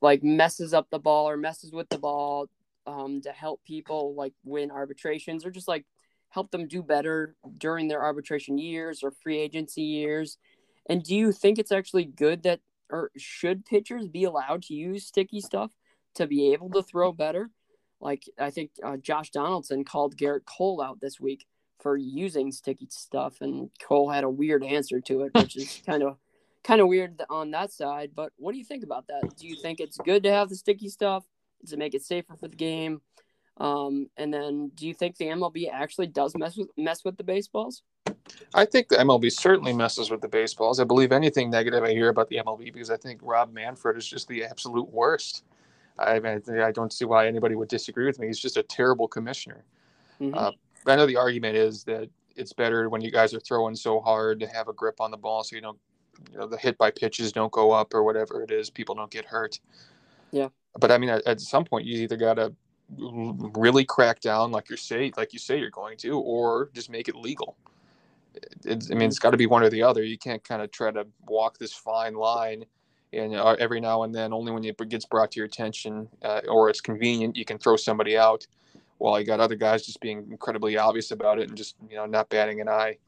like 0.00 0.24
messes 0.24 0.74
up 0.74 0.90
the 0.90 0.98
ball 0.98 1.28
or 1.28 1.36
messes 1.36 1.72
with 1.72 1.88
the 1.88 1.98
ball 1.98 2.48
um, 2.88 3.20
to 3.20 3.32
help 3.32 3.62
people 3.64 4.14
like 4.14 4.32
win 4.44 4.70
arbitrations 4.70 5.44
or 5.44 5.50
just 5.50 5.68
like 5.68 5.84
help 6.30 6.50
them 6.50 6.66
do 6.66 6.82
better 6.82 7.36
during 7.58 7.88
their 7.88 8.02
arbitration 8.02 8.58
years 8.58 9.02
or 9.02 9.10
free 9.10 9.38
agency 9.38 9.82
years? 9.82 10.38
And 10.88 11.02
do 11.02 11.14
you 11.14 11.32
think 11.32 11.58
it's 11.58 11.72
actually 11.72 12.04
good 12.04 12.42
that 12.44 12.60
or 12.90 13.10
should 13.18 13.66
pitchers 13.66 14.08
be 14.08 14.24
allowed 14.24 14.62
to 14.62 14.74
use 14.74 15.06
sticky 15.06 15.42
stuff 15.42 15.70
to 16.14 16.26
be 16.26 16.52
able 16.52 16.70
to 16.70 16.82
throw 16.82 17.12
better? 17.12 17.50
Like 18.00 18.24
I 18.38 18.50
think 18.50 18.70
uh, 18.82 18.96
Josh 18.96 19.30
Donaldson 19.30 19.84
called 19.84 20.16
Gerrit 20.16 20.46
Cole 20.46 20.80
out 20.80 21.00
this 21.00 21.20
week 21.20 21.46
for 21.80 21.96
using 21.96 22.50
sticky 22.50 22.88
stuff, 22.90 23.40
and 23.40 23.70
Cole 23.80 24.10
had 24.10 24.24
a 24.24 24.30
weird 24.30 24.64
answer 24.64 25.00
to 25.02 25.22
it, 25.22 25.32
which 25.34 25.56
is 25.56 25.82
kind 25.86 26.02
of 26.02 26.16
kind 26.64 26.80
of 26.80 26.88
weird 26.88 27.22
on 27.28 27.50
that 27.50 27.70
side. 27.72 28.12
But 28.14 28.32
what 28.36 28.52
do 28.52 28.58
you 28.58 28.64
think 28.64 28.82
about 28.82 29.08
that? 29.08 29.36
Do 29.36 29.46
you 29.46 29.56
think 29.60 29.80
it's 29.80 29.98
good 29.98 30.22
to 30.22 30.30
have 30.30 30.48
the 30.48 30.56
sticky 30.56 30.88
stuff? 30.88 31.24
To 31.66 31.76
make 31.76 31.94
it 31.94 32.02
safer 32.02 32.36
for 32.36 32.48
the 32.48 32.56
game? 32.56 33.00
Um, 33.58 34.08
and 34.16 34.32
then, 34.32 34.70
do 34.74 34.86
you 34.86 34.94
think 34.94 35.16
the 35.16 35.26
MLB 35.26 35.70
actually 35.70 36.06
does 36.06 36.36
mess 36.36 36.56
with 36.56 36.68
mess 36.76 37.04
with 37.04 37.16
the 37.16 37.24
baseballs? 37.24 37.82
I 38.54 38.64
think 38.64 38.88
the 38.88 38.96
MLB 38.96 39.32
certainly 39.32 39.72
messes 39.72 40.10
with 40.10 40.20
the 40.20 40.28
baseballs. 40.28 40.80
I 40.80 40.84
believe 40.84 41.12
anything 41.12 41.50
negative 41.50 41.82
I 41.82 41.90
hear 41.90 42.08
about 42.08 42.28
the 42.28 42.36
MLB 42.36 42.72
because 42.72 42.90
I 42.90 42.96
think 42.96 43.20
Rob 43.22 43.52
Manfred 43.52 43.96
is 43.96 44.06
just 44.06 44.28
the 44.28 44.44
absolute 44.44 44.88
worst. 44.90 45.44
I 45.98 46.20
mean, 46.20 46.40
I 46.60 46.70
don't 46.70 46.92
see 46.92 47.04
why 47.04 47.26
anybody 47.26 47.56
would 47.56 47.68
disagree 47.68 48.06
with 48.06 48.20
me. 48.20 48.28
He's 48.28 48.38
just 48.38 48.56
a 48.56 48.62
terrible 48.62 49.08
commissioner. 49.08 49.64
Mm-hmm. 50.20 50.38
Uh, 50.38 50.52
I 50.86 50.96
know 50.96 51.06
the 51.06 51.16
argument 51.16 51.56
is 51.56 51.82
that 51.84 52.08
it's 52.36 52.52
better 52.52 52.88
when 52.88 53.00
you 53.00 53.10
guys 53.10 53.34
are 53.34 53.40
throwing 53.40 53.74
so 53.74 54.00
hard 54.00 54.38
to 54.40 54.46
have 54.46 54.68
a 54.68 54.72
grip 54.72 55.00
on 55.00 55.10
the 55.10 55.16
ball 55.16 55.42
so 55.42 55.56
you 55.56 55.62
don't, 55.62 55.78
you 56.30 56.38
know, 56.38 56.46
the 56.46 56.56
hit 56.56 56.78
by 56.78 56.92
pitches 56.92 57.32
don't 57.32 57.50
go 57.50 57.72
up 57.72 57.92
or 57.92 58.04
whatever 58.04 58.42
it 58.42 58.52
is. 58.52 58.70
People 58.70 58.94
don't 58.94 59.10
get 59.10 59.24
hurt. 59.24 59.58
Yeah 60.30 60.48
but 60.78 60.90
I 60.90 60.98
mean, 60.98 61.10
at, 61.10 61.26
at 61.26 61.40
some 61.40 61.64
point, 61.64 61.86
you 61.86 62.00
either 62.02 62.16
got 62.16 62.34
to 62.34 62.52
really 62.96 63.84
crack 63.84 64.20
down, 64.20 64.50
like 64.50 64.70
you 64.70 64.76
say, 64.76 65.12
like 65.16 65.32
you 65.32 65.38
say 65.38 65.58
you're 65.58 65.70
going 65.70 65.96
to, 65.98 66.18
or 66.18 66.70
just 66.74 66.90
make 66.90 67.08
it 67.08 67.16
legal. 67.16 67.56
I 68.66 68.94
mean, 68.94 69.08
it's 69.08 69.18
got 69.18 69.30
to 69.30 69.36
be 69.36 69.46
one 69.46 69.62
or 69.62 69.70
the 69.70 69.82
other. 69.82 70.02
You 70.02 70.18
can't 70.18 70.42
kind 70.44 70.62
of 70.62 70.70
try 70.70 70.90
to 70.90 71.06
walk 71.26 71.58
this 71.58 71.72
fine 71.72 72.14
line, 72.14 72.64
and 73.12 73.34
uh, 73.34 73.56
every 73.58 73.80
now 73.80 74.04
and 74.04 74.14
then, 74.14 74.32
only 74.32 74.52
when 74.52 74.64
it 74.64 74.76
gets 74.88 75.04
brought 75.04 75.32
to 75.32 75.40
your 75.40 75.46
attention 75.46 76.08
uh, 76.22 76.42
or 76.48 76.70
it's 76.70 76.80
convenient, 76.80 77.36
you 77.36 77.44
can 77.44 77.58
throw 77.58 77.76
somebody 77.76 78.16
out. 78.16 78.46
While 78.98 79.20
you 79.20 79.26
got 79.26 79.38
other 79.38 79.54
guys 79.54 79.86
just 79.86 80.00
being 80.00 80.26
incredibly 80.30 80.76
obvious 80.76 81.12
about 81.12 81.38
it 81.38 81.48
and 81.48 81.56
just 81.56 81.76
you 81.88 81.96
know 81.96 82.06
not 82.06 82.28
batting 82.28 82.60
an 82.60 82.68
eye. 82.68 82.98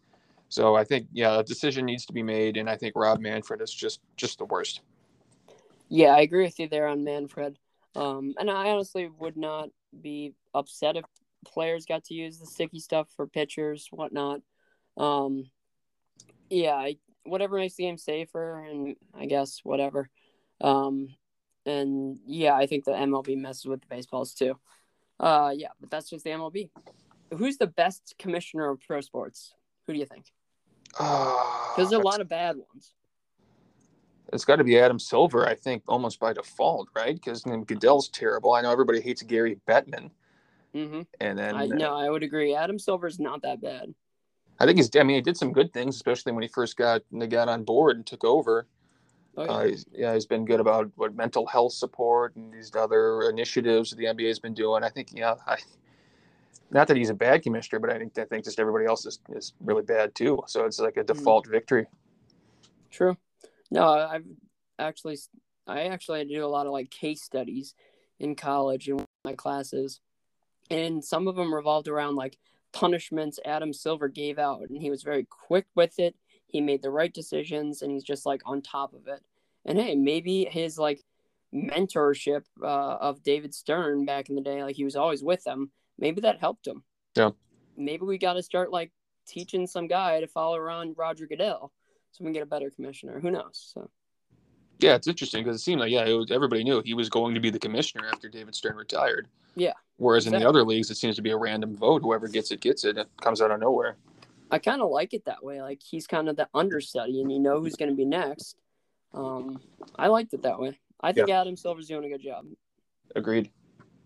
So 0.48 0.76
I 0.76 0.84
think 0.84 1.08
yeah, 1.12 1.40
a 1.40 1.44
decision 1.44 1.84
needs 1.84 2.06
to 2.06 2.12
be 2.12 2.22
made, 2.22 2.56
and 2.56 2.70
I 2.70 2.76
think 2.76 2.94
Rob 2.96 3.20
Manfred 3.20 3.60
is 3.60 3.72
just 3.74 4.00
just 4.16 4.38
the 4.38 4.44
worst. 4.44 4.82
Yeah, 5.90 6.14
I 6.14 6.20
agree 6.20 6.44
with 6.44 6.58
you 6.60 6.68
there 6.68 6.86
on 6.86 7.04
Manfred. 7.04 7.58
Um, 7.96 8.34
and 8.38 8.48
I 8.48 8.70
honestly 8.70 9.10
would 9.18 9.36
not 9.36 9.70
be 10.00 10.34
upset 10.54 10.96
if 10.96 11.04
players 11.44 11.84
got 11.84 12.04
to 12.04 12.14
use 12.14 12.38
the 12.38 12.46
sticky 12.46 12.78
stuff 12.78 13.08
for 13.16 13.26
pitchers, 13.26 13.88
whatnot. 13.90 14.40
Um, 14.96 15.50
yeah, 16.48 16.74
I, 16.74 16.96
whatever 17.24 17.56
makes 17.56 17.74
the 17.74 17.82
game 17.84 17.98
safer, 17.98 18.64
and 18.64 18.94
I 19.18 19.26
guess 19.26 19.60
whatever. 19.64 20.08
Um, 20.60 21.08
and 21.66 22.18
yeah, 22.24 22.54
I 22.54 22.66
think 22.66 22.84
the 22.84 22.92
MLB 22.92 23.36
messes 23.36 23.66
with 23.66 23.80
the 23.80 23.88
baseballs 23.88 24.32
too. 24.32 24.58
Uh, 25.18 25.52
yeah, 25.54 25.68
but 25.80 25.90
that's 25.90 26.08
just 26.08 26.22
the 26.22 26.30
MLB. 26.30 26.70
Who's 27.36 27.56
the 27.56 27.66
best 27.66 28.14
commissioner 28.16 28.70
of 28.70 28.80
pro 28.80 29.00
sports? 29.00 29.54
Who 29.86 29.92
do 29.92 29.98
you 29.98 30.06
think? 30.06 30.26
Because 30.92 31.72
uh, 31.72 31.74
there's 31.76 31.92
a 31.92 31.98
lot 31.98 32.20
of 32.20 32.28
bad 32.28 32.56
ones 32.56 32.94
it's 34.32 34.44
got 34.44 34.56
to 34.56 34.64
be 34.64 34.78
Adam 34.78 34.98
Silver, 34.98 35.46
I 35.46 35.54
think, 35.54 35.82
almost 35.88 36.20
by 36.20 36.32
default, 36.32 36.88
right? 36.94 37.14
Because 37.14 37.42
Goodell's 37.42 38.08
terrible. 38.08 38.54
I 38.54 38.62
know 38.62 38.70
everybody 38.70 39.00
hates 39.00 39.22
Gary 39.22 39.58
Bettman. 39.68 40.10
Mm-hmm. 40.74 41.02
And 41.20 41.38
then 41.38 41.56
I 41.56 41.66
no, 41.66 41.96
I 41.96 42.08
would 42.08 42.22
agree. 42.22 42.54
Adam 42.54 42.78
Silver's 42.78 43.18
not 43.18 43.42
that 43.42 43.60
bad. 43.60 43.92
I 44.60 44.66
think 44.66 44.78
he's. 44.78 44.90
I 44.94 45.02
mean, 45.02 45.16
he 45.16 45.22
did 45.22 45.36
some 45.36 45.52
good 45.52 45.72
things, 45.72 45.96
especially 45.96 46.32
when 46.32 46.42
he 46.42 46.48
first 46.48 46.76
got 46.76 47.02
got 47.28 47.48
on 47.48 47.64
board 47.64 47.96
and 47.96 48.06
took 48.06 48.24
over. 48.24 48.66
Oh, 49.36 49.44
yeah. 49.44 49.50
Uh, 49.50 49.64
he's, 49.64 49.86
yeah, 49.92 50.14
he's 50.14 50.26
been 50.26 50.44
good 50.44 50.60
about 50.60 50.90
what 50.96 51.14
mental 51.14 51.46
health 51.46 51.72
support 51.72 52.34
and 52.36 52.52
these 52.52 52.74
other 52.74 53.22
initiatives 53.30 53.92
the 53.92 54.04
NBA 54.04 54.26
has 54.26 54.38
been 54.40 54.54
doing. 54.54 54.82
I 54.82 54.88
think, 54.88 55.10
yeah, 55.14 55.34
I, 55.46 55.56
not 56.70 56.88
that 56.88 56.96
he's 56.96 57.10
a 57.10 57.14
bad 57.14 57.42
commissioner, 57.42 57.78
but 57.78 57.90
I 57.90 57.98
think 57.98 58.18
I 58.18 58.24
think 58.24 58.44
just 58.44 58.60
everybody 58.60 58.86
else 58.86 59.06
is, 59.06 59.18
is 59.30 59.54
really 59.60 59.82
bad 59.82 60.14
too. 60.14 60.42
So 60.46 60.66
it's 60.66 60.78
like 60.78 60.96
a 60.96 61.00
mm-hmm. 61.00 61.18
default 61.18 61.44
mm-hmm. 61.44 61.52
victory. 61.52 61.86
True. 62.90 63.16
No, 63.70 63.88
I've 63.88 64.24
actually 64.78 65.18
I 65.66 65.82
actually 65.82 66.24
do 66.24 66.44
a 66.44 66.48
lot 66.48 66.66
of 66.66 66.72
like 66.72 66.90
case 66.90 67.22
studies 67.22 67.74
in 68.18 68.34
college 68.34 68.88
in 68.88 69.04
my 69.24 69.34
classes, 69.34 70.00
and 70.70 71.04
some 71.04 71.28
of 71.28 71.36
them 71.36 71.54
revolved 71.54 71.88
around 71.88 72.16
like 72.16 72.38
punishments 72.72 73.38
Adam 73.44 73.72
Silver 73.72 74.08
gave 74.08 74.38
out, 74.38 74.62
and 74.68 74.80
he 74.80 74.90
was 74.90 75.02
very 75.02 75.24
quick 75.24 75.66
with 75.74 75.98
it. 75.98 76.16
He 76.46 76.60
made 76.60 76.82
the 76.82 76.90
right 76.90 77.12
decisions, 77.12 77.82
and 77.82 77.92
he's 77.92 78.04
just 78.04 78.26
like 78.26 78.42
on 78.44 78.62
top 78.62 78.92
of 78.92 79.06
it. 79.06 79.20
And 79.64 79.78
hey, 79.78 79.94
maybe 79.94 80.46
his 80.50 80.78
like 80.78 81.04
mentorship 81.54 82.42
uh, 82.62 82.66
of 82.66 83.22
David 83.22 83.54
Stern 83.54 84.04
back 84.04 84.28
in 84.28 84.34
the 84.34 84.40
day, 84.40 84.62
like 84.62 84.76
he 84.76 84.84
was 84.84 84.96
always 84.96 85.22
with 85.22 85.44
them, 85.44 85.70
maybe 85.98 86.20
that 86.22 86.40
helped 86.40 86.66
him. 86.66 86.82
Yeah. 87.16 87.30
Maybe 87.76 88.04
we 88.04 88.18
got 88.18 88.34
to 88.34 88.42
start 88.42 88.70
like 88.70 88.92
teaching 89.26 89.66
some 89.66 89.86
guy 89.86 90.20
to 90.20 90.26
follow 90.26 90.56
around 90.56 90.96
Roger 90.98 91.26
Goodell 91.26 91.72
so 92.12 92.24
we 92.24 92.26
can 92.26 92.32
get 92.32 92.42
a 92.42 92.46
better 92.46 92.70
commissioner. 92.70 93.20
Who 93.20 93.30
knows? 93.30 93.72
So. 93.74 93.90
Yeah, 94.78 94.94
it's 94.94 95.06
interesting 95.06 95.44
because 95.44 95.56
it 95.60 95.62
seemed 95.62 95.80
like 95.80 95.90
yeah, 95.90 96.08
was, 96.08 96.30
everybody 96.30 96.64
knew 96.64 96.82
he 96.84 96.94
was 96.94 97.08
going 97.08 97.34
to 97.34 97.40
be 97.40 97.50
the 97.50 97.58
commissioner 97.58 98.08
after 98.10 98.28
David 98.28 98.54
Stern 98.54 98.76
retired. 98.76 99.28
Yeah. 99.54 99.74
Whereas 99.96 100.24
exactly. 100.24 100.36
in 100.36 100.42
the 100.42 100.48
other 100.48 100.64
leagues, 100.64 100.90
it 100.90 100.96
seems 100.96 101.16
to 101.16 101.22
be 101.22 101.30
a 101.30 101.36
random 101.36 101.76
vote. 101.76 102.02
Whoever 102.02 102.28
gets 102.28 102.50
it 102.50 102.60
gets 102.60 102.84
it. 102.84 102.96
It 102.96 103.08
comes 103.20 103.42
out 103.42 103.50
of 103.50 103.60
nowhere. 103.60 103.96
I 104.50 104.58
kind 104.58 104.80
of 104.80 104.90
like 104.90 105.12
it 105.12 105.26
that 105.26 105.44
way. 105.44 105.60
Like 105.60 105.80
he's 105.82 106.06
kind 106.06 106.28
of 106.28 106.36
the 106.36 106.48
understudy, 106.54 107.20
and 107.20 107.30
you 107.30 107.38
know 107.38 107.60
who's 107.60 107.76
going 107.76 107.90
to 107.90 107.96
be 107.96 108.04
next. 108.04 108.56
Um, 109.12 109.60
I 109.96 110.08
liked 110.08 110.32
it 110.34 110.42
that 110.42 110.58
way. 110.58 110.78
I 111.00 111.12
think 111.12 111.28
yeah. 111.28 111.40
Adam 111.40 111.56
Silver's 111.56 111.88
doing 111.88 112.04
a 112.04 112.08
good 112.08 112.22
job. 112.22 112.46
Agreed. 113.14 113.50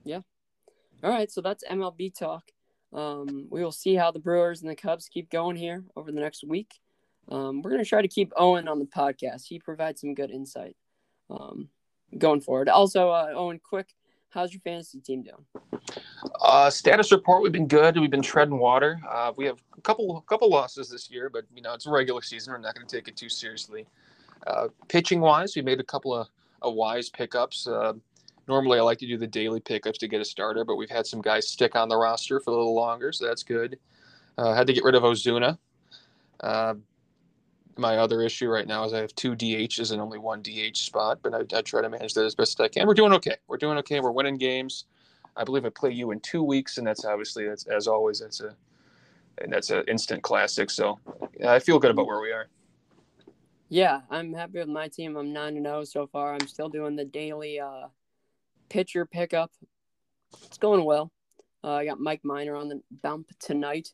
Yeah. 0.04 0.20
All 1.02 1.10
right, 1.10 1.30
so 1.30 1.40
that's 1.40 1.64
MLB 1.64 2.16
talk. 2.18 2.44
Um, 2.92 3.48
we 3.50 3.62
will 3.62 3.72
see 3.72 3.94
how 3.94 4.10
the 4.10 4.20
Brewers 4.20 4.62
and 4.62 4.70
the 4.70 4.76
Cubs 4.76 5.08
keep 5.08 5.30
going 5.30 5.56
here 5.56 5.84
over 5.96 6.12
the 6.12 6.20
next 6.20 6.44
week. 6.44 6.80
Um, 7.28 7.62
we're 7.62 7.70
going 7.70 7.82
to 7.82 7.88
try 7.88 8.02
to 8.02 8.08
keep 8.08 8.32
Owen 8.36 8.68
on 8.68 8.78
the 8.78 8.84
podcast. 8.84 9.46
He 9.46 9.58
provides 9.58 10.00
some 10.00 10.14
good 10.14 10.30
insight 10.30 10.76
um, 11.30 11.68
going 12.18 12.40
forward. 12.40 12.68
Also, 12.68 13.10
uh, 13.10 13.32
Owen, 13.34 13.60
quick, 13.62 13.94
how's 14.30 14.52
your 14.52 14.60
fantasy 14.60 15.00
team 15.00 15.22
doing? 15.22 15.82
Uh, 16.42 16.70
status 16.70 17.12
report: 17.12 17.42
We've 17.42 17.52
been 17.52 17.68
good. 17.68 17.98
We've 17.98 18.10
been 18.10 18.22
treading 18.22 18.58
water. 18.58 19.00
Uh, 19.08 19.32
we 19.36 19.46
have 19.46 19.58
a 19.76 19.80
couple, 19.80 20.20
couple 20.22 20.50
losses 20.50 20.88
this 20.88 21.10
year, 21.10 21.30
but 21.30 21.44
you 21.54 21.62
know 21.62 21.74
it's 21.74 21.86
a 21.86 21.90
regular 21.90 22.22
season. 22.22 22.52
We're 22.52 22.58
not 22.58 22.74
going 22.74 22.86
to 22.86 22.96
take 22.96 23.08
it 23.08 23.16
too 23.16 23.28
seriously. 23.28 23.86
Uh, 24.46 24.68
pitching 24.88 25.20
wise, 25.20 25.56
we 25.56 25.62
made 25.62 25.80
a 25.80 25.84
couple 25.84 26.14
of, 26.14 26.28
of 26.62 26.74
wise 26.74 27.08
pickups. 27.08 27.66
Uh, 27.66 27.94
normally, 28.48 28.78
I 28.78 28.82
like 28.82 28.98
to 28.98 29.06
do 29.06 29.16
the 29.16 29.26
daily 29.26 29.60
pickups 29.60 29.98
to 29.98 30.08
get 30.08 30.20
a 30.20 30.24
starter, 30.24 30.64
but 30.64 30.76
we've 30.76 30.90
had 30.90 31.06
some 31.06 31.22
guys 31.22 31.48
stick 31.48 31.76
on 31.76 31.88
the 31.88 31.96
roster 31.96 32.40
for 32.40 32.50
a 32.50 32.54
little 32.54 32.74
longer, 32.74 33.12
so 33.12 33.26
that's 33.26 33.42
good. 33.42 33.78
Uh, 34.36 34.54
had 34.54 34.66
to 34.66 34.72
get 34.72 34.84
rid 34.84 34.94
of 34.94 35.02
Ozuna. 35.02 35.58
My 37.76 37.98
other 37.98 38.22
issue 38.22 38.48
right 38.48 38.66
now 38.66 38.84
is 38.84 38.92
I 38.92 38.98
have 38.98 39.14
two 39.14 39.34
DHs 39.34 39.92
and 39.92 40.00
only 40.00 40.18
one 40.18 40.42
DH 40.42 40.76
spot, 40.76 41.18
but 41.22 41.34
I, 41.34 41.58
I, 41.58 41.62
try 41.62 41.82
to 41.82 41.88
manage 41.88 42.14
that 42.14 42.24
as 42.24 42.34
best 42.34 42.60
as 42.60 42.64
I 42.64 42.68
can. 42.68 42.86
We're 42.86 42.94
doing 42.94 43.12
okay. 43.14 43.36
We're 43.48 43.56
doing 43.56 43.78
okay. 43.78 44.00
We're 44.00 44.12
winning 44.12 44.36
games. 44.36 44.84
I 45.36 45.44
believe 45.44 45.64
I 45.64 45.70
play 45.70 45.90
you 45.90 46.12
in 46.12 46.20
two 46.20 46.42
weeks, 46.42 46.78
and 46.78 46.86
that's 46.86 47.04
obviously 47.04 47.48
that's 47.48 47.66
as 47.66 47.88
always 47.88 48.20
that's 48.20 48.40
a 48.40 48.54
and 49.38 49.52
that's 49.52 49.70
an 49.70 49.84
instant 49.88 50.22
classic. 50.22 50.70
So 50.70 50.98
yeah, 51.38 51.52
I 51.52 51.58
feel 51.58 51.78
good 51.78 51.90
about 51.90 52.06
where 52.06 52.20
we 52.20 52.30
are. 52.30 52.46
Yeah, 53.68 54.02
I'm 54.10 54.32
happy 54.32 54.58
with 54.58 54.68
my 54.68 54.88
team. 54.88 55.16
I'm 55.16 55.32
nine 55.32 55.56
and 55.56 55.66
zero 55.66 55.78
oh 55.78 55.84
so 55.84 56.06
far. 56.06 56.34
I'm 56.34 56.46
still 56.46 56.68
doing 56.68 56.94
the 56.94 57.04
daily 57.04 57.58
uh, 57.58 57.88
pitcher 58.68 59.04
pickup. 59.04 59.50
It's 60.44 60.58
going 60.58 60.84
well. 60.84 61.10
Uh, 61.62 61.72
I 61.72 61.84
got 61.84 61.98
Mike 61.98 62.20
Minor 62.24 62.56
on 62.56 62.68
the 62.68 62.82
bump 63.02 63.30
tonight. 63.40 63.92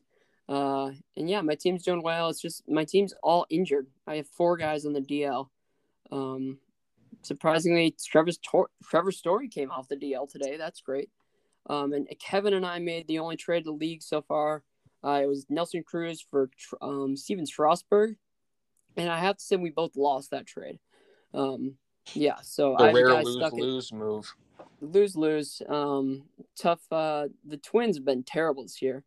Uh, 0.51 0.91
and 1.15 1.29
yeah, 1.29 1.39
my 1.39 1.55
team's 1.55 1.83
doing 1.83 2.03
well. 2.03 2.27
It's 2.27 2.41
just 2.41 2.67
my 2.67 2.83
team's 2.83 3.13
all 3.23 3.45
injured. 3.49 3.87
I 4.05 4.17
have 4.17 4.27
four 4.27 4.57
guys 4.57 4.85
on 4.85 4.91
the 4.91 4.99
DL. 4.99 5.47
Um, 6.11 6.57
surprisingly, 7.21 7.95
Trevor's 8.05 8.37
Tor- 8.37 8.69
Trevor 8.83 9.13
Story 9.13 9.47
came 9.47 9.71
off 9.71 9.87
the 9.87 9.95
DL 9.95 10.29
today. 10.29 10.57
That's 10.57 10.81
great. 10.81 11.09
Um, 11.69 11.93
and 11.93 12.05
Kevin 12.19 12.53
and 12.53 12.65
I 12.65 12.79
made 12.79 13.07
the 13.07 13.19
only 13.19 13.37
trade 13.37 13.63
the 13.63 13.71
league 13.71 14.03
so 14.03 14.21
far. 14.21 14.63
Uh, 15.01 15.21
it 15.23 15.27
was 15.27 15.45
Nelson 15.49 15.83
Cruz 15.83 16.21
for 16.21 16.49
um, 16.81 17.15
Stephen 17.15 17.45
Strasburg. 17.45 18.17
And 18.97 19.09
I 19.09 19.19
have 19.19 19.37
to 19.37 19.43
say, 19.43 19.55
we 19.55 19.69
both 19.69 19.95
lost 19.95 20.31
that 20.31 20.47
trade. 20.47 20.79
Um, 21.33 21.75
yeah, 22.13 22.41
so 22.41 22.75
a 22.75 22.89
I 22.89 22.91
rare 22.91 23.23
lose 23.23 23.53
lose 23.53 23.93
move. 23.93 24.33
Lose 24.81 25.15
lose. 25.15 25.61
Um, 25.69 26.23
tough. 26.59 26.81
Uh, 26.91 27.27
the 27.47 27.55
Twins 27.55 27.95
have 27.95 28.05
been 28.05 28.23
terrible 28.23 28.63
this 28.63 28.81
year. 28.81 29.05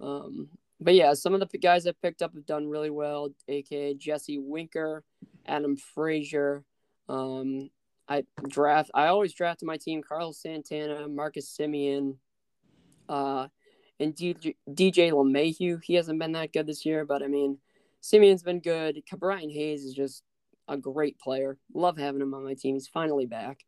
Um, 0.00 0.50
but 0.80 0.94
yeah, 0.94 1.14
some 1.14 1.34
of 1.34 1.40
the 1.40 1.58
guys 1.58 1.86
I 1.86 1.92
picked 1.92 2.22
up 2.22 2.34
have 2.34 2.46
done 2.46 2.68
really 2.68 2.90
well, 2.90 3.30
aka 3.48 3.94
Jesse 3.94 4.38
Winker, 4.38 5.04
Adam 5.46 5.76
Frazier. 5.76 6.64
Um, 7.08 7.70
I 8.08 8.24
draft. 8.46 8.90
I 8.94 9.08
always 9.08 9.32
draft 9.34 9.62
my 9.62 9.76
team: 9.76 10.02
Carlos 10.02 10.40
Santana, 10.40 11.08
Marcus 11.08 11.54
Semien, 11.58 12.16
uh, 13.08 13.48
and 13.98 14.14
DJ, 14.14 14.56
DJ 14.70 15.10
LeMahieu. 15.10 15.82
He 15.82 15.94
hasn't 15.94 16.18
been 16.18 16.32
that 16.32 16.52
good 16.52 16.66
this 16.66 16.86
year, 16.86 17.04
but 17.04 17.22
I 17.22 17.26
mean, 17.26 17.58
Semien's 18.02 18.42
been 18.42 18.60
good. 18.60 19.02
Brian 19.18 19.50
Hayes 19.50 19.84
is 19.84 19.94
just 19.94 20.22
a 20.68 20.76
great 20.76 21.18
player. 21.18 21.58
Love 21.74 21.98
having 21.98 22.20
him 22.20 22.34
on 22.34 22.44
my 22.44 22.54
team. 22.54 22.74
He's 22.74 22.88
finally 22.88 23.26
back. 23.26 23.64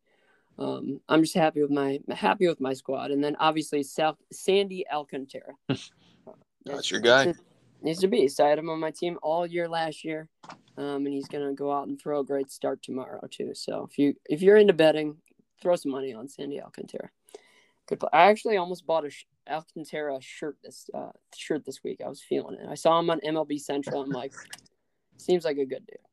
Um, 0.58 1.00
I'm 1.08 1.22
just 1.22 1.34
happy 1.34 1.62
with 1.62 1.70
my 1.70 2.00
happy 2.10 2.46
with 2.46 2.60
my 2.60 2.74
squad, 2.74 3.10
and 3.10 3.24
then 3.24 3.36
obviously 3.40 3.82
South, 3.82 4.18
Sandy 4.32 4.84
Alcantara. 4.90 5.54
That's 6.64 6.90
your 6.90 7.00
guy. 7.00 7.34
Needs 7.82 8.00
to 8.00 8.08
be. 8.08 8.28
So 8.28 8.44
I 8.44 8.50
had 8.50 8.58
him 8.58 8.68
on 8.68 8.78
my 8.78 8.90
team 8.90 9.18
all 9.22 9.46
year 9.46 9.66
last 9.66 10.04
year, 10.04 10.28
um, 10.76 11.06
and 11.06 11.08
he's 11.08 11.28
gonna 11.28 11.54
go 11.54 11.72
out 11.72 11.88
and 11.88 12.00
throw 12.00 12.20
a 12.20 12.24
great 12.24 12.50
start 12.50 12.82
tomorrow 12.82 13.26
too. 13.30 13.54
So 13.54 13.88
if 13.90 13.98
you 13.98 14.14
if 14.28 14.42
you're 14.42 14.58
into 14.58 14.74
betting, 14.74 15.16
throw 15.62 15.76
some 15.76 15.92
money 15.92 16.12
on 16.12 16.28
Sandy 16.28 16.60
Alcantara. 16.60 17.10
Good 17.86 18.00
play. 18.00 18.10
I 18.12 18.30
actually 18.30 18.58
almost 18.58 18.86
bought 18.86 19.06
a 19.06 19.10
Alcantara 19.50 20.20
shirt 20.20 20.56
this 20.62 20.90
uh, 20.94 21.10
shirt 21.34 21.64
this 21.64 21.82
week. 21.82 22.00
I 22.04 22.08
was 22.08 22.20
feeling 22.20 22.56
it. 22.60 22.68
I 22.68 22.74
saw 22.74 22.98
him 22.98 23.10
on 23.10 23.20
MLB 23.20 23.58
Central. 23.58 24.02
I'm 24.02 24.10
like, 24.10 24.34
seems 25.16 25.44
like 25.44 25.58
a 25.58 25.66
good 25.66 25.86
deal. 25.86 26.10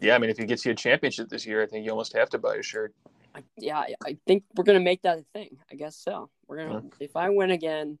Yeah, 0.00 0.14
I 0.14 0.18
mean, 0.18 0.30
if 0.30 0.38
he 0.38 0.44
gets 0.44 0.64
you 0.64 0.72
a 0.72 0.76
championship 0.76 1.28
this 1.28 1.44
year, 1.44 1.62
I 1.62 1.66
think 1.66 1.84
you 1.84 1.90
almost 1.90 2.16
have 2.16 2.30
to 2.30 2.38
buy 2.38 2.56
a 2.56 2.62
shirt. 2.62 2.94
I, 3.34 3.42
yeah, 3.56 3.84
I 4.04 4.16
think 4.26 4.44
we're 4.56 4.64
gonna 4.64 4.80
make 4.80 5.02
that 5.02 5.18
a 5.18 5.24
thing. 5.32 5.58
I 5.70 5.74
guess 5.74 5.96
so. 5.96 6.30
We're 6.46 6.58
gonna. 6.58 6.82
Yeah. 6.84 7.06
If 7.06 7.16
I 7.16 7.28
win 7.30 7.50
again, 7.50 7.98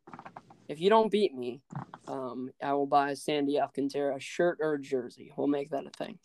if 0.68 0.80
you 0.80 0.90
don't 0.90 1.10
beat 1.10 1.34
me, 1.34 1.62
um, 2.06 2.50
I 2.62 2.72
will 2.74 2.86
buy 2.86 3.10
a 3.10 3.16
Sandy 3.16 3.58
Alcantara 3.58 4.20
shirt 4.20 4.58
or 4.60 4.78
jersey. 4.78 5.32
We'll 5.36 5.46
make 5.46 5.70
that 5.70 5.86
a 5.86 5.90
thing. 5.90 6.18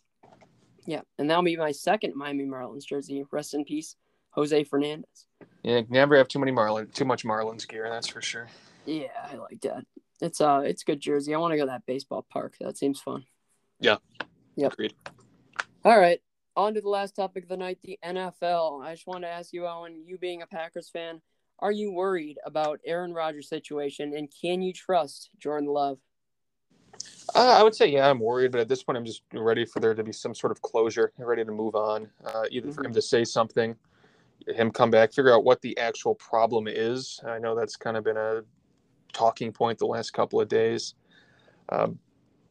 Yeah, 0.86 1.00
and 1.18 1.28
that'll 1.30 1.42
be 1.42 1.56
my 1.56 1.72
second 1.72 2.14
Miami 2.14 2.44
Marlins 2.44 2.84
jersey. 2.84 3.24
Rest 3.30 3.54
in 3.54 3.64
peace, 3.64 3.96
Jose 4.30 4.64
Fernandez. 4.64 5.26
Yeah, 5.62 5.80
never 5.88 6.16
have 6.16 6.28
too 6.28 6.38
many 6.38 6.52
Marlin, 6.52 6.88
too 6.88 7.06
much 7.06 7.24
Marlins 7.24 7.66
gear. 7.66 7.88
That's 7.88 8.08
for 8.08 8.20
sure. 8.20 8.48
Yeah, 8.84 9.08
I 9.30 9.36
like 9.36 9.62
that. 9.62 9.84
It's 10.20 10.40
uh, 10.40 10.62
it's 10.64 10.84
good 10.84 11.00
jersey. 11.00 11.34
I 11.34 11.38
want 11.38 11.52
to 11.52 11.56
go 11.56 11.64
to 11.64 11.70
that 11.70 11.86
baseball 11.86 12.26
park. 12.30 12.56
That 12.60 12.76
seems 12.76 13.00
fun. 13.00 13.24
Yeah. 13.80 13.96
Yep. 14.56 14.72
Agreed. 14.74 14.94
All 15.84 15.98
right. 15.98 16.20
On 16.56 16.74
to 16.74 16.80
the 16.80 16.88
last 16.88 17.16
topic 17.16 17.44
of 17.44 17.48
the 17.48 17.56
night, 17.56 17.78
the 17.82 17.98
NFL. 18.04 18.84
I 18.84 18.94
just 18.94 19.06
want 19.06 19.22
to 19.24 19.28
ask 19.28 19.52
you, 19.52 19.66
Owen, 19.66 20.04
you 20.06 20.18
being 20.18 20.42
a 20.42 20.46
Packers 20.46 20.88
fan, 20.88 21.20
are 21.58 21.72
you 21.72 21.92
worried 21.92 22.38
about 22.44 22.80
Aaron 22.84 23.12
Rodgers' 23.12 23.48
situation, 23.48 24.14
and 24.16 24.28
can 24.40 24.62
you 24.62 24.72
trust 24.72 25.30
Jordan 25.38 25.68
Love? 25.68 25.98
Uh, 27.34 27.56
I 27.58 27.62
would 27.62 27.74
say, 27.74 27.88
yeah, 27.88 28.08
I'm 28.08 28.20
worried, 28.20 28.52
but 28.52 28.60
at 28.60 28.68
this 28.68 28.82
point, 28.82 28.98
I'm 28.98 29.04
just 29.04 29.22
ready 29.32 29.64
for 29.64 29.80
there 29.80 29.94
to 29.94 30.04
be 30.04 30.12
some 30.12 30.34
sort 30.34 30.50
of 30.52 30.62
closure, 30.62 31.12
ready 31.18 31.44
to 31.44 31.52
move 31.52 31.74
on. 31.74 32.08
Uh, 32.24 32.44
either 32.50 32.68
mm-hmm. 32.68 32.74
for 32.74 32.84
him 32.84 32.92
to 32.92 33.02
say 33.02 33.24
something, 33.24 33.74
him 34.48 34.70
come 34.70 34.90
back, 34.90 35.12
figure 35.12 35.32
out 35.32 35.44
what 35.44 35.60
the 35.62 35.76
actual 35.78 36.14
problem 36.14 36.68
is. 36.68 37.20
I 37.26 37.38
know 37.38 37.54
that's 37.54 37.76
kind 37.76 37.96
of 37.96 38.04
been 38.04 38.16
a 38.16 38.42
talking 39.12 39.52
point 39.52 39.78
the 39.78 39.86
last 39.86 40.12
couple 40.12 40.40
of 40.40 40.48
days. 40.48 40.94
Um, 41.70 41.98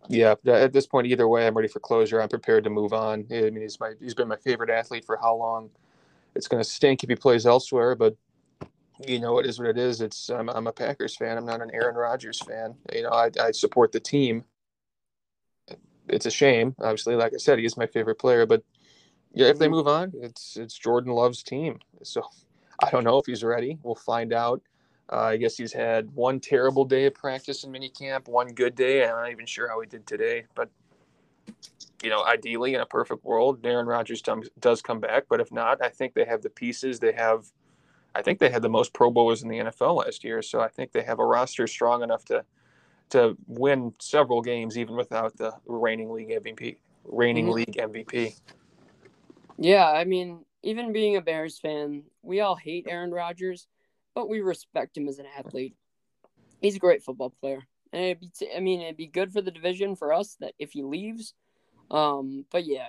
yeah, 0.09 0.35
at 0.45 0.73
this 0.73 0.85
point, 0.85 1.07
either 1.07 1.27
way, 1.27 1.47
I'm 1.47 1.55
ready 1.55 1.69
for 1.69 1.79
closure. 1.79 2.21
I'm 2.21 2.27
prepared 2.27 2.65
to 2.65 2.69
move 2.69 2.91
on. 2.91 3.25
I 3.31 3.49
mean, 3.49 3.61
he's 3.61 3.79
my 3.79 3.93
he's 4.01 4.13
been 4.13 4.27
my 4.27 4.35
favorite 4.35 4.69
athlete 4.69 5.05
for 5.05 5.17
how 5.17 5.35
long? 5.35 5.69
It's 6.35 6.47
going 6.47 6.61
to 6.61 6.69
stink 6.69 7.03
if 7.03 7.09
he 7.09 7.15
plays 7.15 7.45
elsewhere, 7.45 7.95
but 7.95 8.17
you 9.07 9.19
know, 9.19 9.39
it 9.39 9.45
is 9.45 9.59
what 9.59 9.69
it 9.69 9.77
is. 9.77 10.01
It's 10.01 10.29
I'm, 10.29 10.49
I'm 10.49 10.67
a 10.67 10.71
Packers 10.71 11.15
fan. 11.15 11.37
I'm 11.37 11.45
not 11.45 11.61
an 11.61 11.71
Aaron 11.73 11.95
Rodgers 11.95 12.39
fan. 12.39 12.75
You 12.93 13.03
know, 13.03 13.09
I, 13.09 13.29
I 13.39 13.51
support 13.51 13.91
the 13.91 13.99
team. 13.99 14.43
It's 16.09 16.25
a 16.25 16.31
shame, 16.31 16.75
obviously. 16.79 17.15
Like 17.15 17.33
I 17.33 17.37
said, 17.37 17.59
he 17.59 17.65
is 17.65 17.77
my 17.77 17.87
favorite 17.87 18.19
player. 18.19 18.45
But 18.45 18.63
yeah, 19.33 19.47
if 19.47 19.57
they 19.57 19.65
mm-hmm. 19.65 19.75
move 19.75 19.87
on, 19.87 20.13
it's 20.15 20.57
it's 20.57 20.77
Jordan 20.77 21.13
Love's 21.13 21.43
team. 21.43 21.79
So 22.03 22.23
I 22.83 22.89
don't 22.89 23.03
know 23.03 23.17
if 23.17 23.25
he's 23.25 23.43
ready. 23.43 23.79
We'll 23.83 23.95
find 23.95 24.33
out. 24.33 24.61
Uh, 25.11 25.21
I 25.21 25.37
guess 25.37 25.57
he's 25.57 25.73
had 25.73 26.09
one 26.11 26.39
terrible 26.39 26.85
day 26.85 27.05
of 27.05 27.13
practice 27.13 27.63
in 27.63 27.71
minicamp, 27.71 28.27
one 28.27 28.47
good 28.47 28.73
day. 28.75 29.03
I'm 29.03 29.15
not 29.15 29.31
even 29.31 29.45
sure 29.45 29.67
how 29.67 29.81
he 29.81 29.87
did 29.87 30.07
today, 30.07 30.45
but 30.55 30.69
you 32.01 32.09
know, 32.09 32.25
ideally 32.25 32.73
in 32.73 32.81
a 32.81 32.85
perfect 32.85 33.23
world, 33.23 33.65
Aaron 33.65 33.85
Rodgers 33.85 34.21
does 34.59 34.81
come 34.81 34.99
back. 34.99 35.25
But 35.29 35.39
if 35.39 35.51
not, 35.51 35.81
I 35.81 35.89
think 35.89 36.13
they 36.13 36.25
have 36.25 36.41
the 36.41 36.49
pieces. 36.49 36.99
They 36.99 37.13
have 37.13 37.45
I 38.15 38.21
think 38.21 38.39
they 38.39 38.49
had 38.49 38.61
the 38.61 38.69
most 38.69 38.93
Pro 38.93 39.09
Bowlers 39.09 39.43
in 39.43 39.49
the 39.49 39.57
NFL 39.57 40.03
last 40.03 40.23
year, 40.23 40.41
so 40.41 40.59
I 40.59 40.67
think 40.67 40.91
they 40.91 41.03
have 41.03 41.19
a 41.19 41.25
roster 41.25 41.67
strong 41.67 42.03
enough 42.03 42.25
to 42.25 42.45
to 43.09 43.37
win 43.47 43.93
several 43.99 44.41
games 44.41 44.77
even 44.77 44.95
without 44.95 45.37
the 45.37 45.53
reigning 45.67 46.11
league 46.11 46.29
MVP. 46.29 46.77
Reigning 47.03 47.45
mm-hmm. 47.45 47.53
league 47.53 47.77
MVP. 47.77 48.39
Yeah, 49.57 49.85
I 49.85 50.03
mean, 50.05 50.43
even 50.63 50.93
being 50.93 51.15
a 51.15 51.21
Bears 51.21 51.59
fan, 51.59 52.03
we 52.23 52.39
all 52.39 52.55
hate 52.55 52.87
Aaron 52.89 53.11
Rodgers, 53.11 53.67
but 54.15 54.29
we 54.29 54.41
respect 54.41 54.97
him 54.97 55.07
as 55.07 55.19
an 55.19 55.27
athlete. 55.37 55.75
he's 56.61 56.75
a 56.75 56.79
great 56.79 57.03
football 57.03 57.33
player. 57.41 57.61
And 57.91 58.03
it'd 58.03 58.19
be, 58.21 58.31
t- 58.35 58.49
I 58.55 58.59
mean, 58.59 58.81
it'd 58.81 58.97
be 58.97 59.07
good 59.07 59.31
for 59.31 59.41
the 59.41 59.51
division 59.51 59.95
for 59.95 60.11
us 60.11 60.35
that 60.39 60.53
if 60.57 60.71
he 60.71 60.81
leaves. 60.81 61.35
Um, 61.91 62.45
but 62.51 62.65
yeah, 62.65 62.87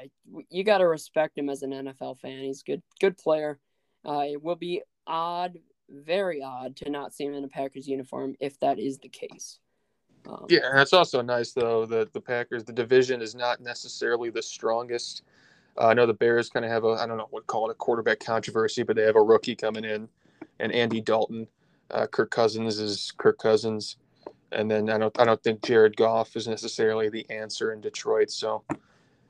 you 0.48 0.64
got 0.64 0.78
to 0.78 0.86
respect 0.86 1.36
him 1.36 1.50
as 1.50 1.62
an 1.62 1.72
NFL 1.72 2.20
fan. 2.20 2.38
He's 2.38 2.62
good, 2.62 2.82
good 3.00 3.18
player. 3.18 3.58
Uh, 4.06 4.24
it 4.26 4.42
will 4.42 4.56
be 4.56 4.82
odd, 5.06 5.58
very 5.88 6.42
odd, 6.42 6.76
to 6.76 6.90
not 6.90 7.14
see 7.14 7.24
him 7.24 7.34
in 7.34 7.44
a 7.44 7.48
Packers 7.48 7.86
uniform 7.86 8.34
if 8.40 8.58
that 8.60 8.78
is 8.78 8.98
the 8.98 9.08
case. 9.08 9.58
Um, 10.26 10.46
yeah, 10.48 10.60
and 10.70 10.80
it's 10.80 10.92
also 10.92 11.20
nice 11.20 11.52
though 11.52 11.84
that 11.86 12.12
the 12.12 12.20
Packers, 12.20 12.64
the 12.64 12.72
division 12.72 13.20
is 13.20 13.34
not 13.34 13.60
necessarily 13.60 14.30
the 14.30 14.42
strongest. 14.42 15.22
Uh, 15.78 15.88
I 15.88 15.94
know 15.94 16.06
the 16.06 16.14
Bears 16.14 16.48
kind 16.48 16.64
of 16.64 16.70
have 16.70 16.84
a, 16.84 16.90
I 16.90 17.06
don't 17.06 17.18
know 17.18 17.26
what 17.30 17.46
call 17.46 17.68
it 17.68 17.72
a 17.72 17.74
quarterback 17.74 18.20
controversy, 18.20 18.82
but 18.82 18.96
they 18.96 19.02
have 19.02 19.16
a 19.16 19.22
rookie 19.22 19.56
coming 19.56 19.84
in, 19.84 20.08
and 20.60 20.72
Andy 20.72 21.00
Dalton. 21.00 21.46
Uh, 21.90 22.06
Kirk 22.06 22.30
Cousins 22.30 22.78
is 22.78 23.12
Kirk 23.18 23.38
Cousins, 23.38 23.98
and 24.52 24.70
then 24.70 24.88
I 24.88 24.98
don't 24.98 25.20
I 25.20 25.24
don't 25.24 25.42
think 25.42 25.62
Jared 25.62 25.96
Goff 25.96 26.36
is 26.36 26.48
necessarily 26.48 27.10
the 27.10 27.26
answer 27.28 27.72
in 27.72 27.80
Detroit. 27.80 28.30
So 28.30 28.64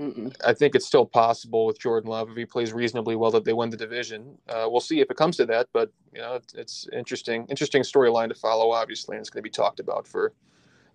Mm-mm. 0.00 0.34
I 0.44 0.52
think 0.52 0.74
it's 0.74 0.86
still 0.86 1.06
possible 1.06 1.66
with 1.66 1.78
Jordan 1.78 2.10
Love 2.10 2.28
if 2.30 2.36
he 2.36 2.44
plays 2.44 2.72
reasonably 2.72 3.14
well 3.14 3.30
that 3.30 3.44
they 3.44 3.52
win 3.52 3.70
the 3.70 3.76
division. 3.76 4.36
Uh, 4.48 4.66
we'll 4.68 4.80
see 4.80 5.00
if 5.00 5.10
it 5.10 5.16
comes 5.16 5.36
to 5.36 5.46
that, 5.46 5.68
but 5.72 5.92
you 6.12 6.20
know 6.20 6.34
it's, 6.34 6.54
it's 6.54 6.88
interesting 6.92 7.46
interesting 7.48 7.82
storyline 7.82 8.28
to 8.28 8.34
follow. 8.34 8.72
Obviously, 8.72 9.16
and 9.16 9.22
it's 9.22 9.30
going 9.30 9.42
to 9.42 9.48
be 9.48 9.50
talked 9.50 9.78
about 9.78 10.06
for 10.06 10.32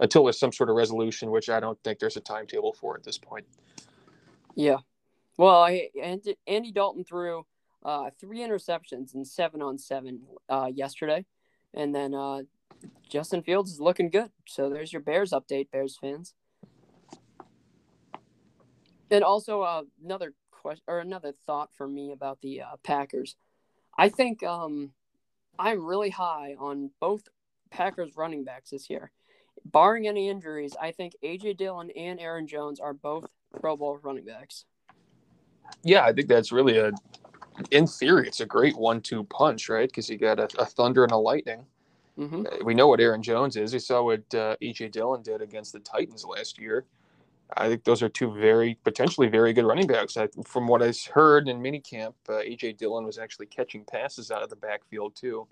until 0.02 0.26
there's 0.26 0.40
some 0.40 0.52
sort 0.52 0.70
of 0.70 0.76
resolution, 0.76 1.32
which 1.32 1.50
I 1.50 1.60
don't 1.60 1.82
think 1.84 2.00
there's 2.00 2.18
a 2.18 2.22
timetable 2.22 2.74
for 2.74 2.98
at 2.98 3.04
this 3.04 3.18
point. 3.18 3.46
Yeah, 4.56 4.78
well, 5.38 5.64
I, 5.64 5.88
Andy 6.48 6.72
Dalton 6.74 7.06
threw 7.06 7.46
uh, 7.84 8.10
three 8.20 8.40
interceptions 8.40 9.14
and 9.14 9.26
seven 9.26 9.62
on 9.62 9.78
seven 9.78 10.22
uh, 10.50 10.70
yesterday. 10.74 11.26
And 11.74 11.94
then 11.94 12.14
uh, 12.14 12.42
Justin 13.10 13.42
Fields 13.42 13.72
is 13.72 13.80
looking 13.80 14.10
good. 14.10 14.32
So 14.48 14.70
there's 14.70 14.92
your 14.92 15.02
Bears 15.02 15.32
update, 15.32 15.72
Bears 15.72 15.98
fans. 16.00 16.34
And 19.12 19.24
also 19.24 19.62
uh, 19.62 19.84
another 20.04 20.34
question 20.52 20.84
or 20.88 21.00
another 21.00 21.34
thought 21.46 21.70
for 21.76 21.88
me 21.88 22.12
about 22.12 22.40
the 22.42 22.62
uh, 22.62 22.76
Packers. 22.84 23.36
I 23.98 24.10
think 24.10 24.44
um, 24.44 24.92
I'm 25.58 25.86
really 25.86 26.10
high 26.10 26.56
on 26.60 26.92
both 27.00 27.24
Packers 27.72 28.16
running 28.16 28.44
backs 28.44 28.72
this 28.72 28.90
year. 28.90 29.12
Barring 29.66 30.08
any 30.08 30.30
injuries, 30.30 30.76
I 30.82 30.92
think 30.92 31.16
AJ 31.24 31.58
Dillon 31.58 31.90
and 31.92 32.20
Aaron 32.20 32.48
Jones 32.48 32.80
are 32.80 32.94
both 32.94 33.26
Pro 33.60 33.76
Bowl 33.76 34.00
running 34.02 34.26
backs. 34.26 34.66
Yeah, 35.84 36.06
I 36.06 36.14
think 36.14 36.28
that's 36.28 36.52
really 36.52 36.78
a 36.78 36.92
in 37.72 37.88
theory, 37.88 38.28
it's 38.28 38.40
a 38.40 38.46
great 38.46 38.78
one-two 38.78 39.26
punch, 39.26 39.70
right? 39.70 39.90
Because 39.90 40.10
you 40.10 40.18
got 40.18 40.40
a, 40.40 40.48
a, 40.58 40.66
thunder 40.66 41.04
and 41.04 41.12
a 41.12 41.18
lightning. 41.18 41.66
Mm-hmm. 42.18 42.66
We 42.66 42.74
know 42.74 42.88
what 42.88 43.00
Aaron 43.00 43.22
Jones 43.22 43.56
is. 43.56 43.74
We 43.74 43.80
saw 43.80 44.04
what 44.04 44.22
uh, 44.34 44.56
AJ 44.62 44.92
Dillon 44.92 45.22
did 45.22 45.42
against 45.42 45.74
the 45.74 45.80
Titans 45.80 46.26
last 46.26 46.60
year. 46.60 46.86
I 47.58 47.68
think 47.68 47.84
those 47.84 48.04
are 48.04 48.10
two 48.10 48.32
very 48.32 48.76
potentially 48.84 49.28
very 49.28 49.54
good 49.54 49.66
running 49.66 49.88
backs. 49.88 50.18
I, 50.18 50.28
from 50.46 50.68
what 50.68 50.84
I've 50.84 51.00
heard 51.06 51.48
in 51.48 51.60
minicamp, 51.60 52.14
uh, 52.28 52.34
AJ 52.34 52.78
Dillon 52.78 53.06
was 53.06 53.18
actually 53.18 53.48
catching 53.48 53.84
passes 53.84 54.30
out 54.30 54.44
of 54.44 54.50
the 54.50 54.56
backfield 54.56 55.16
too. 55.16 55.48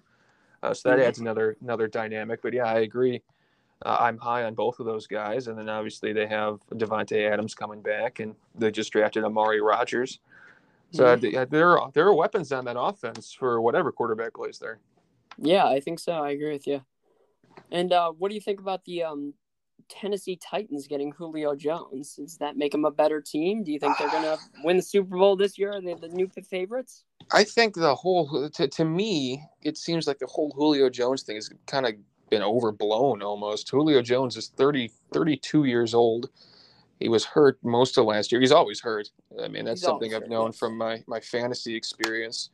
Uh, 0.61 0.73
so 0.73 0.89
that 0.89 0.97
mm-hmm. 0.97 1.07
adds 1.07 1.19
another 1.19 1.57
another 1.61 1.87
dynamic. 1.87 2.41
But 2.41 2.53
yeah, 2.53 2.65
I 2.65 2.79
agree. 2.79 3.21
Uh, 3.85 3.97
I'm 3.99 4.17
high 4.17 4.43
on 4.43 4.55
both 4.55 4.79
of 4.79 4.85
those 4.85 5.05
guys, 5.07 5.47
and 5.47 5.57
then 5.57 5.69
obviously 5.69 6.13
they 6.13 6.27
have 6.27 6.59
Davante 6.73 7.31
Adams 7.31 7.53
coming 7.53 7.81
back, 7.81 8.19
and 8.19 8.35
they 8.55 8.71
just 8.71 8.91
drafted 8.91 9.23
Amari 9.23 9.61
Rodgers. 9.61 10.19
So 10.91 11.03
mm-hmm. 11.03 11.49
there 11.53 11.79
are 11.79 11.91
there 11.91 12.07
are 12.07 12.13
weapons 12.13 12.51
on 12.51 12.65
that 12.65 12.79
offense 12.79 13.33
for 13.33 13.59
whatever 13.61 13.91
quarterback 13.91 14.33
plays 14.33 14.59
there. 14.59 14.79
Yeah, 15.37 15.65
I 15.65 15.79
think 15.79 15.99
so. 15.99 16.13
I 16.13 16.31
agree 16.31 16.51
with 16.51 16.67
you. 16.67 16.83
And 17.71 17.91
uh, 17.91 18.11
what 18.11 18.29
do 18.29 18.35
you 18.35 18.41
think 18.41 18.59
about 18.59 18.85
the 18.85 19.03
um, 19.03 19.33
Tennessee 19.89 20.35
Titans 20.35 20.87
getting 20.87 21.11
Julio 21.11 21.55
Jones? 21.55 22.15
Does 22.15 22.37
that 22.37 22.57
make 22.57 22.71
them 22.71 22.85
a 22.85 22.91
better 22.91 23.21
team? 23.21 23.63
Do 23.63 23.71
you 23.71 23.79
think 23.79 23.97
they're 23.97 24.09
gonna 24.09 24.37
win 24.63 24.77
the 24.77 24.83
Super 24.83 25.17
Bowl 25.17 25.35
this 25.35 25.57
year? 25.57 25.71
Are 25.71 25.81
they 25.81 25.93
the 25.93 26.09
new 26.09 26.27
favorites? 26.27 27.03
I 27.31 27.43
think 27.43 27.75
the 27.75 27.95
whole 27.95 28.49
to, 28.49 28.67
to 28.67 28.85
me, 28.85 29.43
it 29.63 29.77
seems 29.77 30.07
like 30.07 30.19
the 30.19 30.27
whole 30.27 30.51
Julio 30.55 30.89
Jones 30.89 31.23
thing 31.23 31.35
has 31.35 31.49
kind 31.65 31.85
of 31.85 31.93
been 32.29 32.41
overblown 32.41 33.21
almost. 33.21 33.69
Julio 33.69 34.01
Jones 34.01 34.35
is 34.37 34.49
30, 34.49 34.91
32 35.11 35.65
years 35.65 35.93
old 35.93 36.29
he 36.99 37.09
was 37.09 37.25
hurt 37.25 37.59
most 37.63 37.97
of 37.97 38.05
last 38.05 38.31
year. 38.31 38.41
He's 38.41 38.51
always 38.51 38.79
hurt. 38.79 39.09
I 39.41 39.47
mean, 39.47 39.65
that's 39.65 39.81
He's 39.81 39.85
something 39.85 40.13
I've 40.13 40.23
hurt, 40.23 40.29
known 40.29 40.47
yes. 40.47 40.57
from 40.57 40.77
my 40.77 41.03
my 41.07 41.19
fantasy 41.19 41.75
experience. 41.75 42.49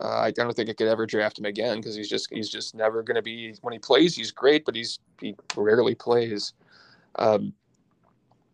Uh, 0.00 0.20
I 0.20 0.30
don't 0.30 0.54
think 0.54 0.68
I 0.68 0.74
could 0.74 0.88
ever 0.88 1.06
draft 1.06 1.38
him 1.38 1.46
again 1.46 1.76
because 1.78 1.94
he's 1.94 2.08
just 2.08 2.28
he's 2.30 2.50
just 2.50 2.74
never 2.74 3.02
going 3.02 3.14
to 3.14 3.22
be 3.22 3.54
when 3.62 3.72
he 3.72 3.78
plays. 3.78 4.14
He's 4.14 4.30
great, 4.30 4.64
but 4.64 4.74
he's 4.74 4.98
he 5.20 5.34
rarely 5.56 5.94
plays. 5.94 6.52
Um, 7.16 7.54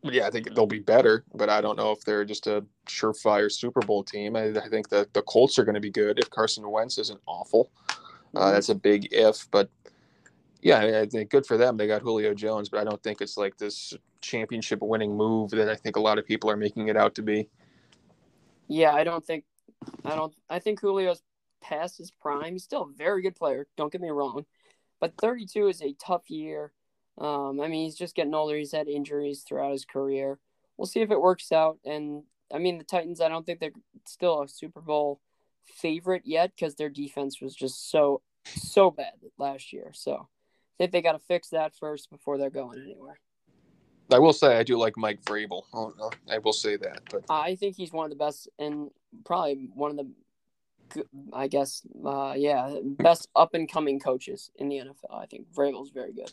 yeah, 0.05 0.27
I 0.27 0.31
think 0.31 0.55
they'll 0.55 0.67
be 0.67 0.81
better, 0.81 1.25
but 1.35 1.49
I 1.49 1.61
don't 1.61 1.77
know 1.77 1.93
if 1.93 2.05
they're 2.05 2.25
just 2.25 2.47
a 2.47 2.65
surefire 2.87 3.51
Super 3.51 3.81
Bowl 3.81 4.03
team. 4.03 4.37
I, 4.37 4.51
I 4.51 4.69
think 4.69 4.89
the 4.89 5.09
the 5.13 5.23
Colts 5.23 5.59
are 5.59 5.65
going 5.65 5.75
to 5.75 5.81
be 5.81 5.91
good 5.91 6.19
if 6.19 6.31
Carson 6.31 6.69
Wentz 6.71 6.99
isn't 6.99 7.21
awful. 7.27 7.71
Uh, 7.89 7.95
mm-hmm. 7.95 8.53
that's 8.53 8.69
a 8.69 8.75
big 8.75 9.09
if, 9.13 9.49
but 9.51 9.69
yeah, 10.63 11.01
I 11.01 11.07
think 11.07 11.31
good 11.31 11.45
for 11.45 11.57
them. 11.57 11.77
They 11.77 11.89
got 11.89 12.03
Julio 12.03 12.35
Jones, 12.35 12.69
but 12.69 12.81
I 12.81 12.85
don't 12.85 13.03
think 13.03 13.21
it's 13.21 13.37
like 13.37 13.59
this 13.59 13.95
championship 14.21 14.79
winning 14.81 15.17
move 15.17 15.51
that 15.51 15.69
I 15.69 15.75
think 15.75 15.97
a 15.97 16.01
lot 16.01 16.19
of 16.19 16.25
people 16.25 16.49
are 16.51 16.57
making 16.57 16.87
it 16.89 16.97
out 16.97 17.17
to 17.17 17.23
be. 17.23 17.49
Yeah, 18.69 18.93
I 18.93 19.03
don't 19.03 19.25
think 19.25 19.45
I 20.05 20.15
don't 20.15 20.33
I 20.49 20.61
think 20.61 20.81
Julio's 20.81 21.23
past 21.63 21.99
his 21.99 22.11
prime. 22.11 22.53
He's 22.53 22.65
still 22.65 22.83
a 22.83 22.97
very 22.97 23.23
good 23.23 23.37
player, 23.37 23.67
don't 23.77 23.93
get 23.93 24.01
me 24.01 24.11
wrong. 24.11 24.45
But 25.01 25.15
32 25.21 25.69
is 25.69 25.83
a 25.83 25.95
tough 25.95 26.31
year. 26.31 26.73
Um, 27.19 27.61
I 27.61 27.69
mean, 27.69 27.85
he's 27.85 27.97
just 27.97 28.15
getting 28.15 28.35
older. 28.35 28.57
He's 28.57 28.73
had 28.73 28.89
injuries 28.89 29.43
throughout 29.43 29.73
his 29.73 29.85
career. 29.85 30.39
We'll 30.77 30.87
see 30.87 31.01
if 31.01 31.11
it 31.11 31.21
works 31.21 31.53
out. 31.53 31.79
And 31.85 32.23
I 32.53 32.59
mean, 32.59 32.79
the 32.79 32.85
Titans, 32.85 33.21
I 33.21 33.29
don't 33.29 33.45
think 33.45 33.61
they're 33.61 33.73
still 34.07 34.43
a 34.43 34.49
Super 34.49 34.81
Bowl 34.81 35.21
favorite 35.65 36.23
yet 36.25 36.53
because 36.55 36.75
their 36.75 36.89
defense 36.89 37.41
was 37.41 37.55
just 37.55 37.91
so, 37.91 38.23
so 38.45 38.91
bad 38.91 39.15
last 39.39 39.73
year. 39.73 39.91
So 39.93 40.15
I 40.15 40.75
think 40.79 40.93
they 40.93 41.03
got 41.03 41.13
to 41.13 41.19
fix 41.19 41.49
that 41.51 41.75
first 41.75 42.11
before 42.11 42.39
they're 42.39 42.51
going 42.51 42.81
anywhere. 42.81 43.19
I 44.11 44.19
will 44.19 44.33
say 44.33 44.59
I 44.59 44.63
do 44.63 44.77
like 44.77 44.97
Mike 44.97 45.23
Vrabel. 45.23 45.63
I 46.29 46.39
will 46.39 46.53
say 46.53 46.77
that, 46.77 47.03
but 47.11 47.25
I 47.31 47.55
think 47.55 47.77
he's 47.77 47.93
one 47.93 48.05
of 48.05 48.11
the 48.11 48.23
best 48.23 48.49
and 48.59 48.91
probably 49.25 49.69
one 49.75 49.91
of 49.91 49.97
the, 49.97 50.11
I 51.33 51.49
guess, 51.49 51.83
uh, 52.05 52.35
yeah, 52.37 52.77
best 52.85 53.29
up 53.37 53.55
and 53.55 53.71
coming 53.71 53.99
coaches 54.01 54.51
in 54.57 54.69
the 54.69 54.77
NFL. 54.77 55.15
I 55.15 55.27
think 55.27 55.53
Vrabel's 55.53 55.91
very 55.91 56.13
good. 56.13 56.33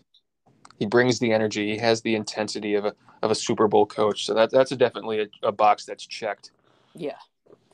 He 0.78 0.86
brings 0.86 1.20
the 1.20 1.34
energy. 1.34 1.72
He 1.72 1.78
has 1.78 2.02
the 2.02 2.16
intensity 2.16 2.76
of 2.76 2.86
a 2.86 2.94
of 3.22 3.32
a 3.32 3.36
Super 3.36 3.68
Bowl 3.68 3.86
coach. 3.86 4.26
So 4.26 4.34
that 4.34 4.52
that's 4.52 4.72
a 4.72 4.78
definitely 4.78 5.22
a, 5.22 5.48
a 5.48 5.52
box 5.52 5.86
that's 5.86 6.06
checked. 6.06 6.52
Yeah, 6.96 7.18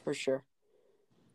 for 0.04 0.14
sure. 0.14 0.44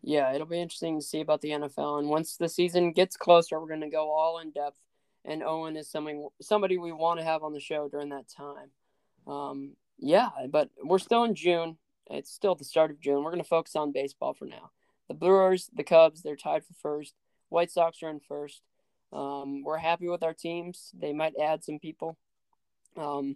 Yeah, 0.02 0.32
it'll 0.32 0.46
be 0.46 0.60
interesting 0.60 0.98
to 0.98 1.04
see 1.04 1.20
about 1.20 1.42
the 1.42 1.50
NFL. 1.50 1.98
And 1.98 2.08
once 2.08 2.36
the 2.36 2.48
season 2.48 2.92
gets 2.92 3.16
closer, 3.16 3.60
we're 3.60 3.68
going 3.68 3.82
to 3.82 3.90
go 3.90 4.10
all 4.10 4.38
in 4.38 4.50
depth 4.50 4.78
and 5.24 5.42
Owen 5.42 5.76
is 5.76 5.90
something 5.90 6.28
somebody 6.40 6.78
we 6.78 6.92
want 6.92 7.18
to 7.20 7.24
have 7.24 7.42
on 7.42 7.52
the 7.52 7.60
show 7.60 7.88
during 7.88 8.10
that 8.10 8.28
time. 8.28 8.70
Um, 9.26 9.76
yeah, 9.98 10.30
but 10.48 10.70
we're 10.82 10.98
still 10.98 11.24
in 11.24 11.34
June. 11.34 11.76
It's 12.10 12.32
still 12.32 12.54
the 12.54 12.64
start 12.64 12.90
of 12.90 13.00
June. 13.00 13.22
We're 13.22 13.30
going 13.30 13.42
to 13.42 13.48
focus 13.48 13.76
on 13.76 13.92
baseball 13.92 14.34
for 14.34 14.46
now. 14.46 14.70
The 15.10 15.14
Brewers, 15.14 15.68
the 15.74 15.82
Cubs, 15.82 16.22
they're 16.22 16.36
tied 16.36 16.64
for 16.64 16.74
first. 16.74 17.16
White 17.48 17.72
Sox 17.72 18.00
are 18.04 18.10
in 18.10 18.20
first. 18.20 18.62
Um, 19.12 19.64
we're 19.64 19.76
happy 19.76 20.06
with 20.06 20.22
our 20.22 20.32
teams. 20.32 20.92
They 20.96 21.12
might 21.12 21.32
add 21.36 21.64
some 21.64 21.80
people. 21.80 22.16
Um, 22.96 23.34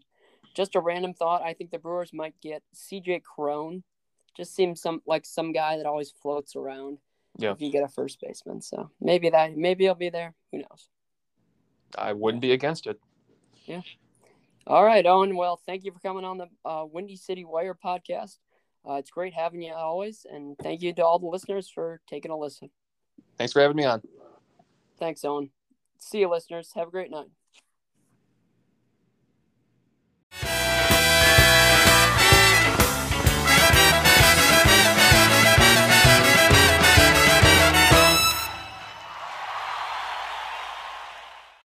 just 0.55 0.77
a 0.77 0.81
random 0.81 1.15
thought. 1.15 1.43
I 1.43 1.53
think 1.53 1.73
the 1.73 1.81
Brewers 1.81 2.13
might 2.13 2.41
get 2.41 2.63
CJ 2.77 3.25
Cron. 3.25 3.83
Just 4.37 4.55
seems 4.55 4.81
some 4.81 5.03
like 5.05 5.27
some 5.27 5.51
guy 5.51 5.77
that 5.77 5.85
always 5.85 6.13
floats 6.13 6.55
around. 6.55 6.99
Yeah. 7.39 7.51
If 7.51 7.61
you 7.61 7.73
get 7.73 7.83
a 7.83 7.89
first 7.89 8.21
baseman, 8.21 8.63
so 8.63 8.89
maybe 9.01 9.31
that 9.31 9.57
maybe 9.57 9.83
he'll 9.83 9.97
be 9.97 10.11
there. 10.11 10.33
Who 10.53 10.59
knows? 10.59 10.89
I 11.99 12.13
wouldn't 12.13 12.43
be 12.43 12.53
against 12.53 12.87
it. 12.87 13.01
Yeah. 13.65 13.81
All 14.69 14.85
right, 14.85 15.05
Owen. 15.05 15.35
Well, 15.35 15.61
thank 15.67 15.85
you 15.85 15.91
for 15.91 15.99
coming 15.99 16.25
on 16.25 16.39
the 16.39 16.47
uh, 16.65 16.85
Windy 16.85 17.17
City 17.17 17.45
Wire 17.45 17.75
podcast. 17.75 18.39
Uh, 18.89 18.95
it's 18.95 19.11
great 19.11 19.33
having 19.33 19.63
you 19.63 19.73
always, 19.73 20.27
and 20.31 20.57
thank 20.59 20.83
you 20.83 20.93
to 20.93 21.05
all 21.05 21.19
the 21.19 21.27
listeners 21.27 21.71
for 21.71 22.01
taking 22.07 22.31
a 22.31 22.37
listen. 22.37 22.71
Thanks 23.39 23.53
for 23.53 23.61
having 23.61 23.77
me 23.77 23.85
on. 23.85 24.03
Thanks, 24.99 25.25
Owen. 25.25 25.51
See 25.99 26.21
you, 26.21 26.29
listeners. 26.29 26.73
Have 26.75 26.89
a 26.89 26.91
great 26.91 27.11
night. 27.11 27.29